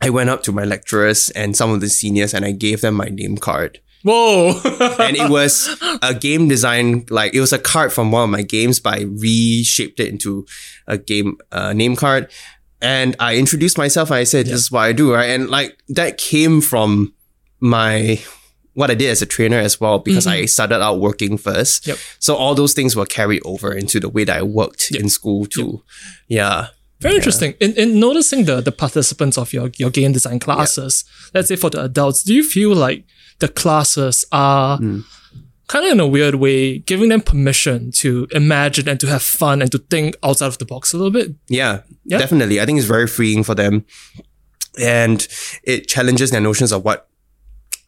[0.00, 2.94] I went up to my lecturers and some of the seniors, and I gave them
[2.94, 3.80] my name card.
[4.02, 4.60] Whoa.
[4.98, 8.42] And it was a game design, like it was a card from one of my
[8.42, 10.46] games, but I reshaped it into
[10.86, 12.30] a game uh, name card.
[12.80, 15.30] And I introduced myself and I said, this is what I do, right?
[15.30, 17.14] And like that came from
[17.60, 18.20] my
[18.74, 21.84] what I did as a trainer as well, because I started out working first.
[21.84, 21.90] Mm-hmm.
[21.90, 21.98] Yep.
[22.18, 25.46] So all those things were carried over into the way that I worked in school
[25.46, 25.82] too.
[26.28, 26.68] Yeah.
[27.00, 27.54] Very interesting.
[27.58, 31.70] In, in noticing the, the participants of your, your game design classes, let's say for
[31.70, 33.04] the adults, do you feel like
[33.38, 35.00] the classes are Hmm.
[35.68, 39.60] kind of in a weird way giving them permission to imagine and to have fun
[39.62, 41.34] and to think outside of the box a little bit?
[41.48, 42.18] Yeah, Yeah.
[42.18, 42.60] definitely.
[42.60, 43.84] I think it's very freeing for them.
[44.78, 45.26] And
[45.64, 47.08] it challenges their notions of what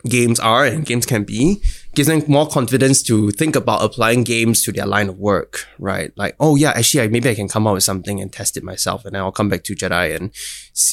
[0.09, 1.61] games are and games can be,
[1.95, 6.13] gives them more confidence to think about applying games to their line of work, right?
[6.17, 8.63] Like, oh yeah, actually, I, maybe I can come up with something and test it
[8.65, 10.31] myself, and then I'll come back to Jedi and,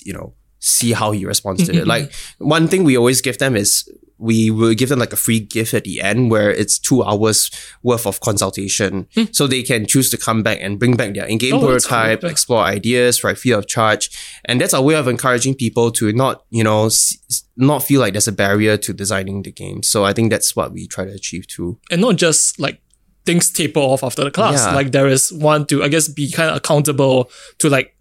[0.03, 1.85] you know, see how he responds to it.
[1.93, 3.87] Like, one thing we always give them is
[4.17, 7.51] we will give them like a free gift at the end where it's two hours
[7.83, 9.07] worth of consultation.
[9.31, 11.63] So they can choose to come back and bring back their in-game Hmm.
[11.65, 11.97] Oh, that's cool.
[11.97, 13.37] prototype, explore ideas, right?
[13.37, 14.09] Free of charge.
[14.45, 16.89] And that's our way of encouraging people to not, you know,
[17.57, 19.83] not feel like there's a barrier to designing the game.
[19.83, 21.77] So I think that's what we try to achieve too.
[21.91, 22.81] and not just like
[23.25, 24.65] things taper off after the class.
[24.65, 24.75] Yeah.
[24.75, 27.29] Like there is one to I guess be kind of accountable
[27.59, 27.94] to like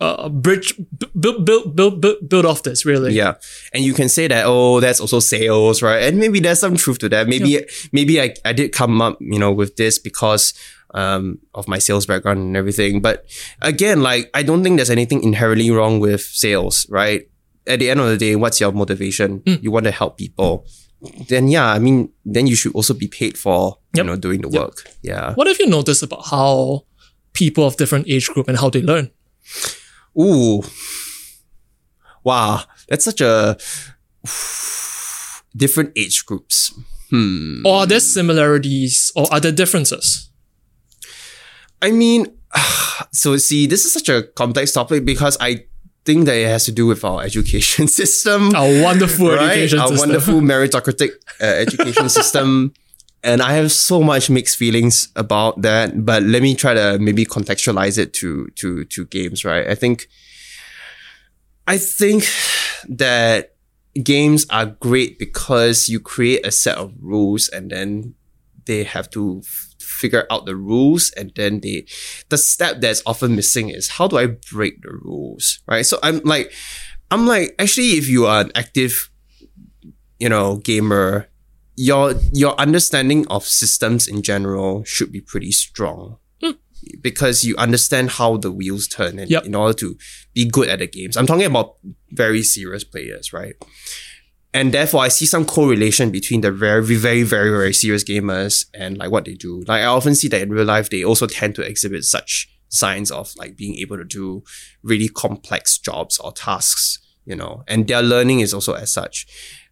[0.00, 0.74] uh, bridge
[1.18, 3.12] build build build build build off this really.
[3.14, 3.34] Yeah.
[3.72, 6.02] And you can say that, oh, that's also sales, right?
[6.04, 7.28] And maybe there's some truth to that.
[7.28, 10.52] Maybe, maybe I, I did come up, you know, with this because,
[10.94, 13.00] um, of my sales background and everything.
[13.00, 13.24] But
[13.62, 17.28] again, like, I don't think there's anything inherently wrong with sales, right?
[17.66, 19.42] At the end of the day, what's your motivation?
[19.46, 20.66] You want to help people.
[21.28, 24.04] Then yeah, I mean, then you should also be paid for, Yep.
[24.04, 24.84] you know, doing the work.
[25.02, 25.34] Yeah.
[25.34, 26.84] What have you noticed about how
[27.32, 29.10] people of different age group and how they learn?
[30.18, 30.62] Ooh.
[32.24, 32.62] Wow.
[32.88, 33.56] That's such a
[35.56, 36.72] different age groups.
[37.10, 37.62] Hmm.
[37.64, 40.30] Or are there similarities or are there differences?
[41.80, 42.26] I mean,
[43.12, 45.66] so see, this is such a complex topic because I
[46.04, 48.54] think that it has to do with our education system.
[48.54, 49.50] Our wonderful right?
[49.50, 50.08] education Our system.
[50.08, 51.10] wonderful meritocratic
[51.40, 52.72] uh, education system.
[53.26, 57.26] And I have so much mixed feelings about that, but let me try to maybe
[57.26, 59.66] contextualize it to to to games, right?
[59.68, 60.06] I think
[61.66, 62.24] I think
[62.88, 63.56] that
[64.02, 68.14] games are great because you create a set of rules and then
[68.66, 71.86] they have to f- figure out the rules and then they
[72.28, 76.20] the step that's often missing is how do I break the rules right so I'm
[76.24, 76.52] like
[77.10, 79.10] I'm like actually if you are an active
[80.18, 81.28] you know gamer
[81.76, 86.18] your your understanding of systems in general should be pretty strong
[87.00, 89.44] because you understand how the wheels turn and Yep.
[89.46, 89.96] in order to
[90.34, 91.76] be good at the games I'm talking about
[92.10, 93.54] very serious players right
[94.54, 98.96] and therefore I see some correlation between the very, very, very, very serious gamers and
[98.96, 99.62] like what they do.
[99.66, 103.10] Like I often see that in real life, they also tend to exhibit such signs
[103.10, 104.42] of like being able to do
[104.82, 109.26] really complex jobs or tasks, you know, and their learning is also as such.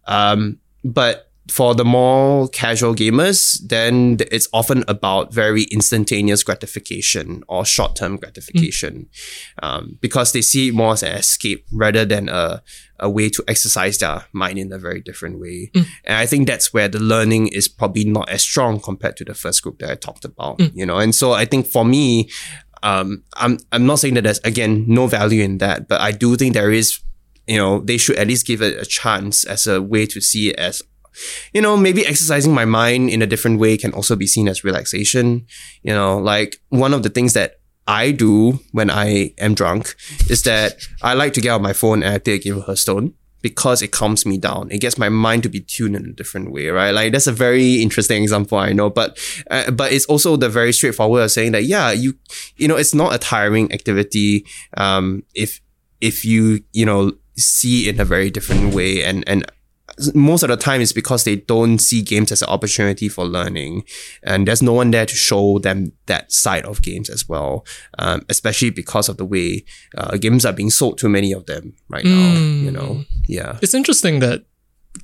[0.06, 7.66] Um, but for the more casual gamers, then it's often about very instantaneous gratification or
[7.66, 9.08] short-term gratification,
[9.62, 12.62] um, because they see it more as an escape rather than a
[13.00, 15.70] a way to exercise their mind in a very different way.
[16.04, 19.34] And I think that's where the learning is probably not as strong compared to the
[19.34, 20.98] first group that I talked about, you know.
[20.98, 22.30] And so I think for me,
[22.82, 26.36] um, I'm I'm not saying that there's again no value in that, but I do
[26.36, 27.00] think there is,
[27.46, 30.50] you know, they should at least give it a chance as a way to see
[30.50, 30.82] it as
[31.52, 34.64] you know, maybe exercising my mind in a different way can also be seen as
[34.64, 35.46] relaxation.
[35.82, 39.94] You know, like one of the things that I do when I am drunk
[40.30, 43.14] is that I like to get out my phone and I take a Hearthstone
[43.44, 44.70] because it calms me down.
[44.70, 46.92] It gets my mind to be tuned in a different way, right?
[46.92, 49.18] Like that's a very interesting example, I know, but
[49.50, 52.14] uh, but it's also the very straightforward of saying that yeah, you
[52.56, 54.46] you know, it's not a tiring activity
[54.78, 55.60] um, if
[56.00, 59.44] if you you know see in a very different way and and
[60.14, 63.84] most of the time it's because they don't see games as an opportunity for learning.
[64.22, 67.64] And there's no one there to show them that side of games as well
[67.98, 69.64] um, especially because of the way
[69.96, 73.04] uh, games are being sold to many of them right now you know?
[73.26, 73.58] Yeah.
[73.62, 74.44] It's interesting that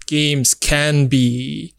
[0.07, 1.75] games can be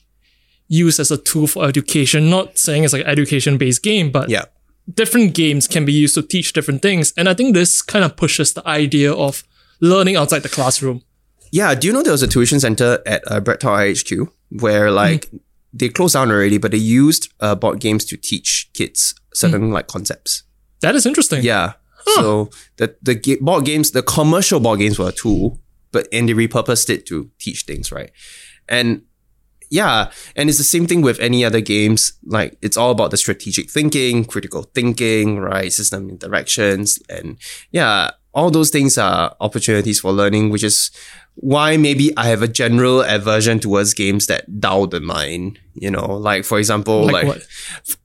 [0.68, 4.30] used as a tool for education, not saying it's like an education based game, but
[4.30, 4.46] yeah.
[4.94, 7.14] different games can be used to teach different things.
[7.18, 9.44] And I think this kind of pushes the idea of
[9.80, 11.04] learning outside the classroom.
[11.52, 14.92] Yeah do you know there was a tuition center at uh, Brett Tower HQ where
[14.92, 15.30] like
[15.74, 19.88] they closed down already but they used uh, board games to teach kids certain like
[19.88, 20.44] concepts
[20.82, 21.44] That is interesting.
[21.44, 21.74] Yeah.
[22.16, 25.60] So the the ga- board games, the commercial board games were a tool,
[25.92, 28.12] but and they repurposed it to teach things, right?
[28.68, 29.04] And
[29.70, 32.14] yeah, and it's the same thing with any other games.
[32.26, 35.72] Like it's all about the strategic thinking, critical thinking, right?
[35.72, 37.38] System interactions, and
[37.72, 40.90] yeah, all those things are opportunities for learning, which is
[41.36, 45.60] why maybe I have a general aversion towards games that dull the mind.
[45.74, 47.44] You know, like for example, Like like,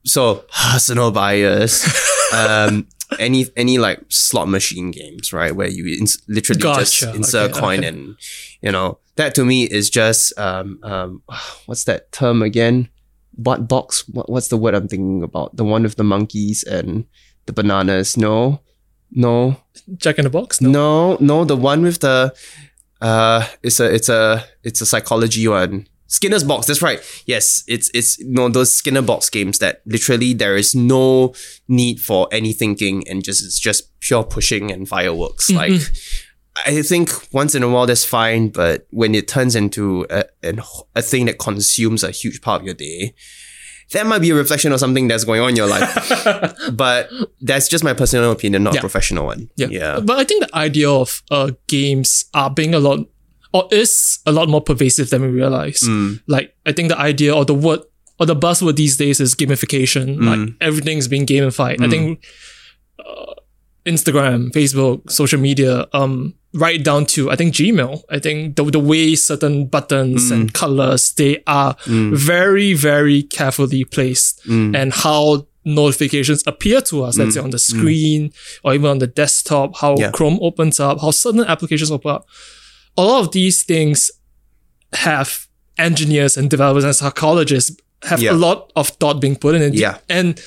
[0.05, 1.85] so personal bias.
[2.33, 2.87] um,
[3.19, 7.61] any any like slot machine games, right, where you ins- literally just insert Okay, a
[7.61, 7.87] coin okay.
[7.87, 8.17] and
[8.61, 11.21] you know that to me is just um um
[11.67, 12.89] what's that term again?
[13.35, 14.07] What box?
[14.09, 15.55] What, what's the word I'm thinking about?
[15.55, 17.05] The one with the monkeys and
[17.45, 18.17] the bananas?
[18.17, 18.61] No,
[19.11, 19.57] no,
[19.95, 20.59] Jack in the box?
[20.59, 21.45] no, no.
[21.45, 22.33] The one with the
[23.01, 25.87] uh, it's a it's a it's a psychology one.
[26.07, 26.67] Skinner's box.
[26.67, 27.01] That's right.
[27.25, 31.33] Yes, it's it's you know those Skinner box games that literally there is no
[31.67, 35.49] need for any thinking and just it's just pure pushing and fireworks.
[35.49, 35.81] Like
[36.65, 40.61] I think once in a while that's fine, but when it turns into a, an,
[40.95, 43.13] a thing that consumes a huge part of your day,
[43.93, 46.11] that might be a reflection of something that's going on in your life.
[46.73, 47.09] but
[47.41, 48.79] that's just my personal opinion, not Yeah.
[48.79, 49.49] a professional one.
[49.55, 49.67] Yeah.
[49.69, 49.99] Yeah.
[50.01, 52.99] But I think the idea of uh, games are being a lot
[53.53, 55.81] or is a lot more pervasive than we realize.
[55.81, 56.21] Mm.
[56.27, 57.79] Like I think the idea or the word
[58.19, 60.17] or the buzzword these days is gamification.
[60.17, 60.25] Mm.
[60.25, 61.81] Like everything's being gamified.
[61.81, 62.25] I think
[62.99, 63.33] uh,
[63.87, 68.01] Instagram, Facebook, social media, um, right down to I think Gmail.
[68.09, 70.33] I think the the way certain buttons Mm.
[70.35, 74.75] and colors they are very very carefully placed, Mm.
[74.75, 77.17] and how notifications appear to us.
[77.17, 78.31] Let's say on the screen
[78.63, 79.69] or even on the desktop.
[79.81, 80.11] How Yeah.
[80.11, 81.01] Chrome opens up.
[81.01, 82.23] How certain applications open up.
[82.97, 84.09] A lot of these things
[84.93, 85.47] have
[85.77, 87.71] engineers and developers and psychologists
[88.03, 88.31] have Yeah.
[88.31, 89.73] a lot of thought being put in it.
[89.73, 89.97] Yeah.
[90.09, 90.39] And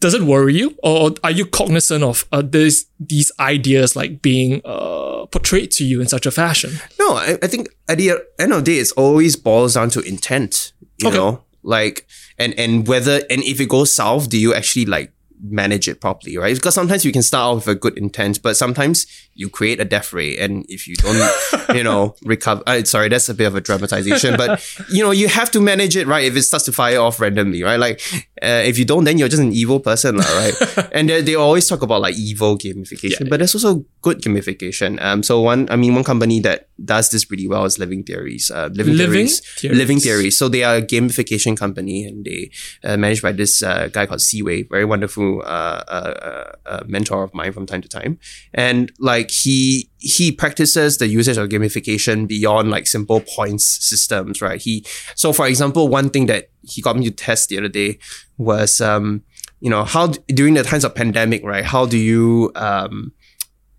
[0.00, 4.60] does it worry you, or are you cognizant of uh, this, these ideas like being
[4.64, 6.72] uh, portrayed to you in such a fashion?
[6.98, 10.00] No, I, I think at the end of the day, it always boils down to
[10.00, 10.72] intent.
[10.98, 11.16] You Okay.
[11.16, 12.06] know, like
[12.38, 15.12] and and whether and if it goes south, do you actually like
[15.42, 16.54] manage it properly, right?
[16.54, 19.84] Because sometimes you can start off with a good intent, but sometimes you create a
[19.86, 21.32] death ray, and if you don't,
[21.74, 22.62] you know, recover.
[22.66, 24.60] Uh, sorry, that's a bit of a dramatization, but
[24.90, 26.24] you know, you have to manage it, right?
[26.26, 27.80] If it starts to fire off randomly, right?
[27.80, 28.02] Like,
[28.42, 30.54] uh, if you don't, then you're just an evil person, right?
[30.92, 33.26] and they, they always talk about like evil gamification, Yeah.
[33.28, 35.00] but there's also good gamification.
[35.02, 38.50] Um, so one, I mean, one company that does this really well is Living Theories.
[38.50, 39.78] Uh, Living, Living Theories, Theories.
[39.78, 40.38] Living Theories.
[40.38, 42.50] So they are a gamification company, and they
[42.82, 47.34] uh, managed by this uh, guy called Seaway, very wonderful uh, uh, uh, mentor of
[47.34, 48.18] mine from time to time.
[48.54, 54.60] And like he he practices the usage of gamification beyond like simple points systems, right?
[54.60, 57.98] He so for example, one thing that he got me to test the other day
[58.38, 59.22] was um
[59.60, 61.64] you know how during the times of pandemic, right?
[61.64, 63.12] How do you um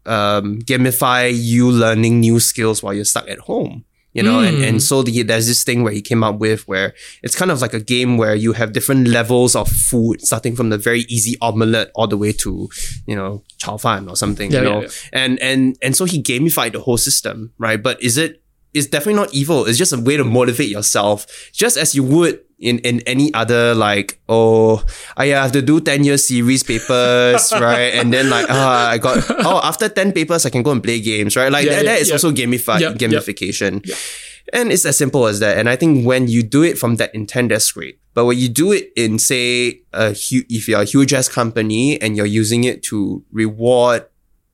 [0.06, 3.85] um, gamify you learning new skills while you're stuck at home.
[4.14, 4.80] You know, and, and hmm.
[4.80, 6.94] so the, there's this thing where he came up with where
[7.24, 10.70] it's kind of like a game where you have different levels of food, starting from
[10.70, 12.68] the very easy omelette all the way to,
[13.08, 14.82] you know, chao fan or something, Yeah, you yeah, know.
[14.82, 14.90] yeah.
[15.14, 17.82] And and and so he gamified the whole system, right?
[17.82, 18.42] But is it
[18.74, 19.66] it's definitely not evil.
[19.66, 23.74] It's just a way to motivate yourself, just as you would in, in any other
[23.76, 24.84] like, oh,
[25.18, 27.94] I have to do 10 year series papers, right?
[27.94, 31.02] And then like, ah, I got, oh, after 10 papers, I can go and play
[31.02, 31.52] games, right?
[31.52, 32.14] Like Yeah, that, yeah, that is yeah.
[32.16, 32.38] also Yep,
[32.80, 32.96] yep.
[32.98, 33.84] gamification.
[34.54, 35.58] And it's as simple as that.
[35.58, 38.00] And I think when you do it from that intent, that's great.
[38.14, 42.02] But when you do it in, say, a hu- if you're a huge ass company
[42.02, 44.06] and you're using it to reward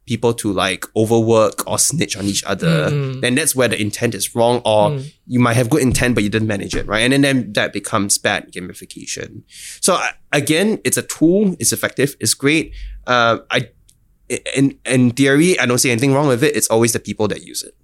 [0.07, 3.21] people to like overwork or snitch on each other, Mm.
[3.21, 4.61] then that's where the intent is wrong.
[4.65, 7.01] Or you might have good intent, but you didn't manage it, right?
[7.03, 9.43] And then, then that becomes bad gamification.
[9.81, 11.55] So I- again, it's a tool.
[11.59, 12.15] It's effective.
[12.19, 12.71] It's great.
[13.05, 13.69] Uh, I,
[14.55, 16.55] in in theory, I don't see anything wrong with it.
[16.55, 17.75] It's always the people that use it.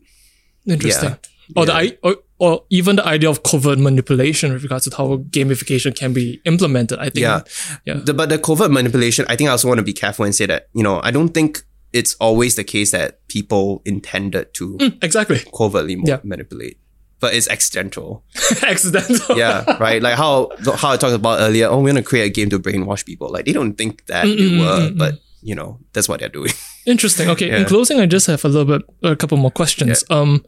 [0.66, 1.16] Interesting.
[1.56, 5.18] Or the i- or, or even the idea of covert manipulation with regards to how
[5.30, 7.00] gamification can be implemented.
[7.00, 7.18] I think.
[7.28, 7.41] Yeah.
[7.86, 8.00] Yeah.
[8.04, 10.45] The, but the covert manipulation, I think I also want to be careful and say
[10.48, 11.64] that, you know, I don't think
[11.94, 15.41] it's always the case that people intended to Exactly.
[15.56, 16.20] covertly Yeah.
[16.24, 16.78] manipulate.
[17.20, 18.26] But it's accidental.
[18.64, 19.38] Accidental.
[19.38, 20.02] Yeah, right.
[20.02, 21.68] Like how how I talked about earlier.
[21.68, 23.30] Oh, we're gonna create a game to brainwash people.
[23.32, 26.52] Like they don't think that they were, but you know that's what they're doing.
[26.86, 27.30] Interesting.
[27.30, 27.49] Okay.
[27.56, 30.03] In closing, I just have a little bit, a couple more questions.
[30.10, 30.44] Um,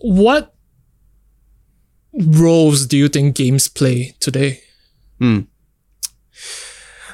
[0.00, 0.52] what
[2.12, 4.60] roles do you think games play today?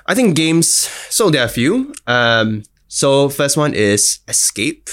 [0.06, 0.68] I think games.
[1.10, 1.92] So there are a few.
[2.06, 4.88] Um, so first one is escape,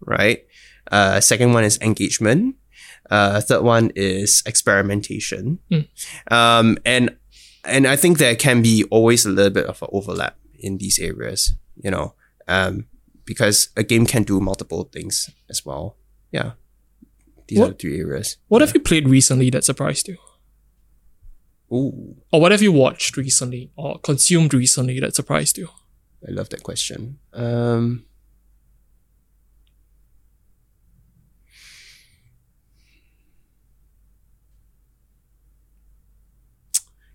[0.00, 0.44] right?
[0.90, 2.56] Uh, second one is engagement.
[3.10, 5.58] Uh, third one is experimentation.
[6.30, 7.16] Um, and
[7.64, 10.98] and I think there can be always a little bit of an overlap in these
[10.98, 12.14] areas, you know,
[12.48, 12.86] um,
[13.24, 15.96] because a game can do multiple things as well.
[16.32, 16.52] Yeah,
[17.48, 18.36] these are the three areas.
[18.48, 20.16] What have you played recently that surprised you?
[21.72, 25.68] Ooh, Or what have you watched recently or consumed recently that surprised you?
[26.26, 27.18] I love that question.
[27.32, 28.04] Um,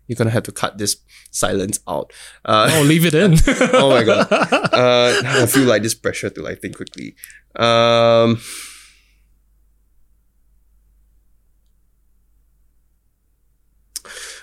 [0.06, 0.98] you're gonna have to cut this
[1.30, 2.12] silence out.
[2.44, 3.34] Uh, Oh, leave it in.
[3.74, 4.28] oh my god.
[4.32, 7.16] Uh, I feel like this pressure to like think quickly.
[7.56, 8.40] Um,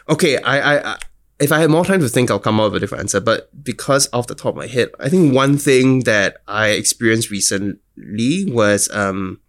[0.09, 0.97] okay, I, I, I,
[1.39, 3.19] if I had more time to think, I'll come up with a different answer.
[3.19, 7.29] But because off the top of my head, I think one thing that I experienced
[7.29, 9.39] recently was um,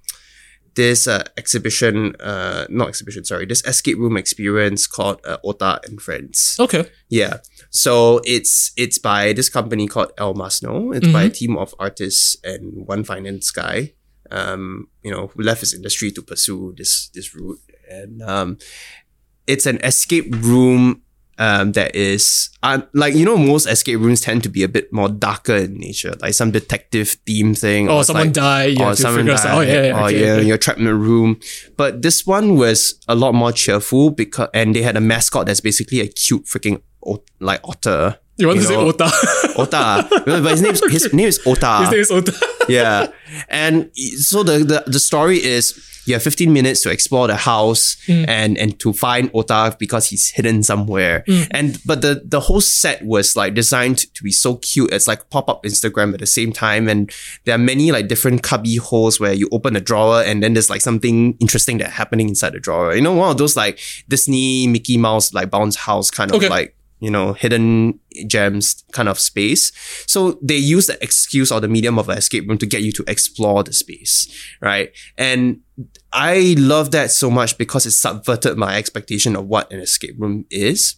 [0.74, 6.00] this uh, exhibition, uh, not exhibition, sorry, this escape room experience called uh, Ota and
[6.00, 6.56] Friends.
[6.58, 6.90] Okay.
[7.08, 7.38] Yeah.
[7.70, 10.94] So it's it's by this company called El Masno.
[10.94, 13.94] It's by a team of artists and one finance guy.
[14.30, 17.60] Um, you know, who left his industry to pursue this this route.
[17.90, 18.58] And um,
[19.46, 21.02] it's an escape room
[21.38, 24.92] um, that is uh, like you know most escape rooms tend to be a bit
[24.92, 27.88] more darker in nature, like some detective theme thing.
[27.88, 30.20] Or someone like, died, you or someone figure out- died, oh, yeah, yeah, or okay,
[30.20, 30.46] yeah, okay.
[30.46, 31.40] you're trapped in a room.
[31.76, 35.60] But this one was a lot more cheerful because and they had a mascot that's
[35.60, 36.82] basically a cute freaking
[37.40, 38.18] like otter.
[38.36, 39.10] You want to say know, Ota?
[39.56, 42.48] Ota, but his name his name is Ota His name is Ota.
[42.68, 43.06] yeah.
[43.48, 47.96] And so the, the the story is you have 15 minutes to explore the house
[48.06, 48.26] mm.
[48.28, 51.22] and and to find Ota because he's hidden somewhere.
[51.28, 51.48] Mm.
[51.52, 54.92] And but the the whole set was like designed to be so cute.
[54.92, 56.88] It's like pop-up Instagram at the same time.
[56.88, 57.12] And
[57.44, 60.70] there are many like different cubby holes where you open a drawer and then there's
[60.70, 62.94] like something interesting that happening inside the drawer.
[62.94, 63.78] You know, one of those like
[64.08, 66.48] Disney Mickey Mouse like bounce house kind of Okay.
[66.48, 69.72] like you know, hidden gems kind of space.
[70.06, 72.92] So they use the excuse or the medium of an escape room to get you
[72.92, 74.90] to explore the space, right?
[75.18, 75.60] And
[76.12, 80.46] I love that so much because it subverted my expectation of what an escape room
[80.50, 80.96] is.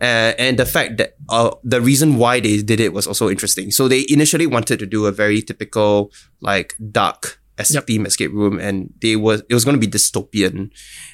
[0.00, 3.70] Uh, and the fact that uh, the reason why they did it was also interesting.
[3.70, 6.10] So they initially wanted to do a very typical,
[6.40, 7.86] like, dark Yep.
[7.86, 10.70] theme escape room and they was it was going to be dystopian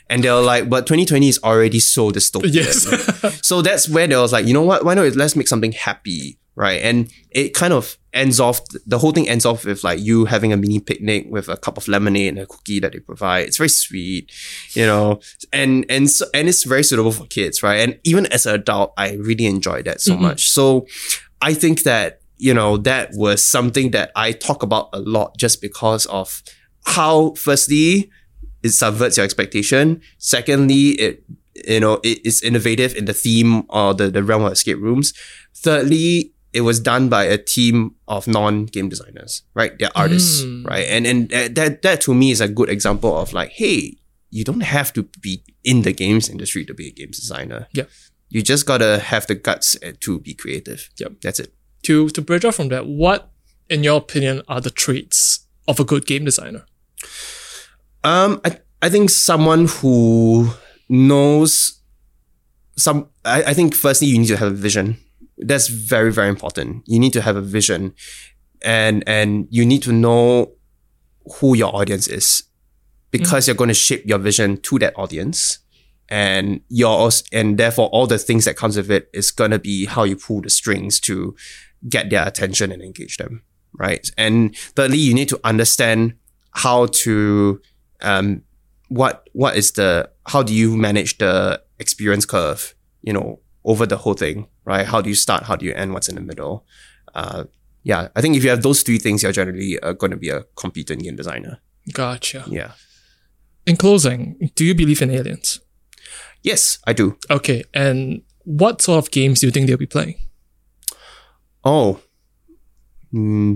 [0.08, 3.40] and they were like but 2020 is already so dystopian yes.
[3.46, 4.84] so that's where they was like, you know what?
[4.84, 6.80] Why not let's make something happy, right?
[6.82, 8.60] And it kind of ends off.
[8.86, 11.76] The whole thing ends off with like you having a mini picnic with a cup
[11.76, 13.46] of lemonade and a cookie that they provide.
[13.46, 14.30] It's very sweet,
[14.72, 15.20] you know,
[15.52, 17.80] and and so, and it's very suitable for kids, right?
[17.80, 20.22] And even as an adult, I really enjoyed that so mm-hmm.
[20.22, 20.50] much.
[20.50, 20.86] So
[21.40, 25.60] I think that you know that was something that I talk about a lot just
[25.60, 26.42] because of
[26.86, 28.10] how, firstly,
[28.62, 30.00] it subverts your expectation.
[30.18, 31.24] Secondly, it
[31.66, 35.12] you know it is innovative in the theme or the, the realm of escape rooms.
[35.54, 39.78] Thirdly, it was done by a team of non-game designers, right?
[39.78, 40.66] They're artists, Mm.
[40.66, 40.86] right?
[40.88, 43.96] And and that that to me is a good example of like, hey,
[44.30, 47.66] you don't have to be in the games industry to be a games designer.
[47.72, 47.84] Yeah.
[48.30, 50.88] You just gotta have the guts uh, to be creative.
[50.98, 51.12] Yep.
[51.22, 51.52] That's it.
[51.82, 53.31] To to bridge off from that, what,
[53.69, 56.65] in your opinion, are the traits of a good game designer?
[58.02, 60.51] Um, I, I think someone who
[60.89, 61.81] knows
[62.77, 64.97] some, I, I think firstly, you need to have a vision.
[65.39, 66.82] That's very, very important.
[66.86, 67.94] You need to have a vision
[68.62, 70.52] and, and you need to know
[71.36, 72.43] who your audience is
[73.11, 75.59] because you're going to shape your vision to that audience.
[76.09, 79.86] And yours, and therefore all the things that comes with it is going to be
[79.86, 81.36] how you pull the strings to
[81.89, 83.43] get their attention and engage them.
[83.78, 84.11] Right.
[84.19, 86.15] And thirdly, you need to understand
[86.52, 87.61] how to
[88.02, 88.43] um,
[88.89, 93.97] what what is the how do you manage the experience curve you know over the
[93.97, 96.66] whole thing right how do you start how do you end what's in the middle
[97.15, 97.44] uh,
[97.85, 100.28] yeah i think if you have those three things you're generally uh, going to be
[100.28, 101.59] a competent game designer
[101.93, 102.44] Gotcha.
[102.48, 102.73] yeah
[103.66, 105.61] In closing, do you believe in aliens?
[106.43, 110.16] yes i do Okay, and what sort of games do you think they'll be playing?
[111.64, 112.00] Oh
[113.12, 113.54] Hmm,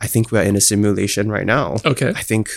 [0.00, 2.10] i think we're in a simulation right now Okay.
[2.10, 2.50] i think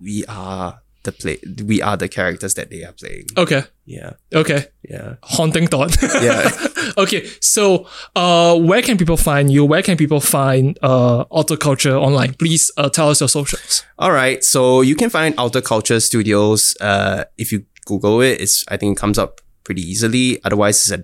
[0.00, 3.62] we are the play we are the characters that they are playing Okay.
[3.86, 4.64] yeah Okay.
[4.82, 5.96] yeah Haunting thought.
[6.20, 6.50] Yeah.
[6.98, 7.28] okay.
[7.40, 7.86] So,
[8.16, 9.64] uh, where can people find you?
[9.64, 12.34] Where can people find uh Outer Culture online?
[12.34, 13.84] Please uh, tell us your socials.
[13.98, 16.74] All right, so you can find Outer Culture Studios.
[16.80, 20.40] Uh, if you Google it, it's I think it comes up pretty easily.
[20.44, 21.02] Otherwise, it's at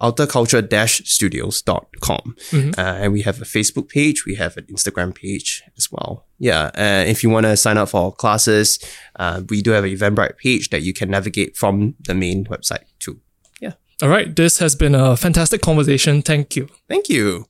[0.00, 2.36] www.outerculture outerculture-studios.com.
[2.52, 6.26] Uh, and we have a Facebook page, we have an Instagram page as well.
[6.38, 8.78] Yeah, uh, if you want to sign up for our classes,
[9.16, 12.84] uh, we do have an Eventbrite page that you can navigate from the main website
[12.98, 13.20] too.
[13.60, 13.72] Yeah,
[14.02, 14.34] All right.
[14.34, 16.22] This has been a fantastic conversation.
[16.22, 16.68] Thank you.
[16.88, 17.46] thank you.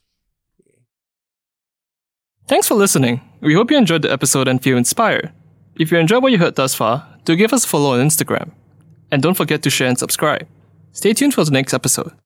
[2.46, 3.20] Thanks for listening.
[3.42, 5.32] We hope you enjoyed the episode and feel inspired.
[5.76, 8.52] If you enjoyed what you heard thus far, do give us a follow on Instagram.
[9.10, 10.46] And don't forget to share and subscribe.
[10.92, 12.18] Stay tuned for the next episode.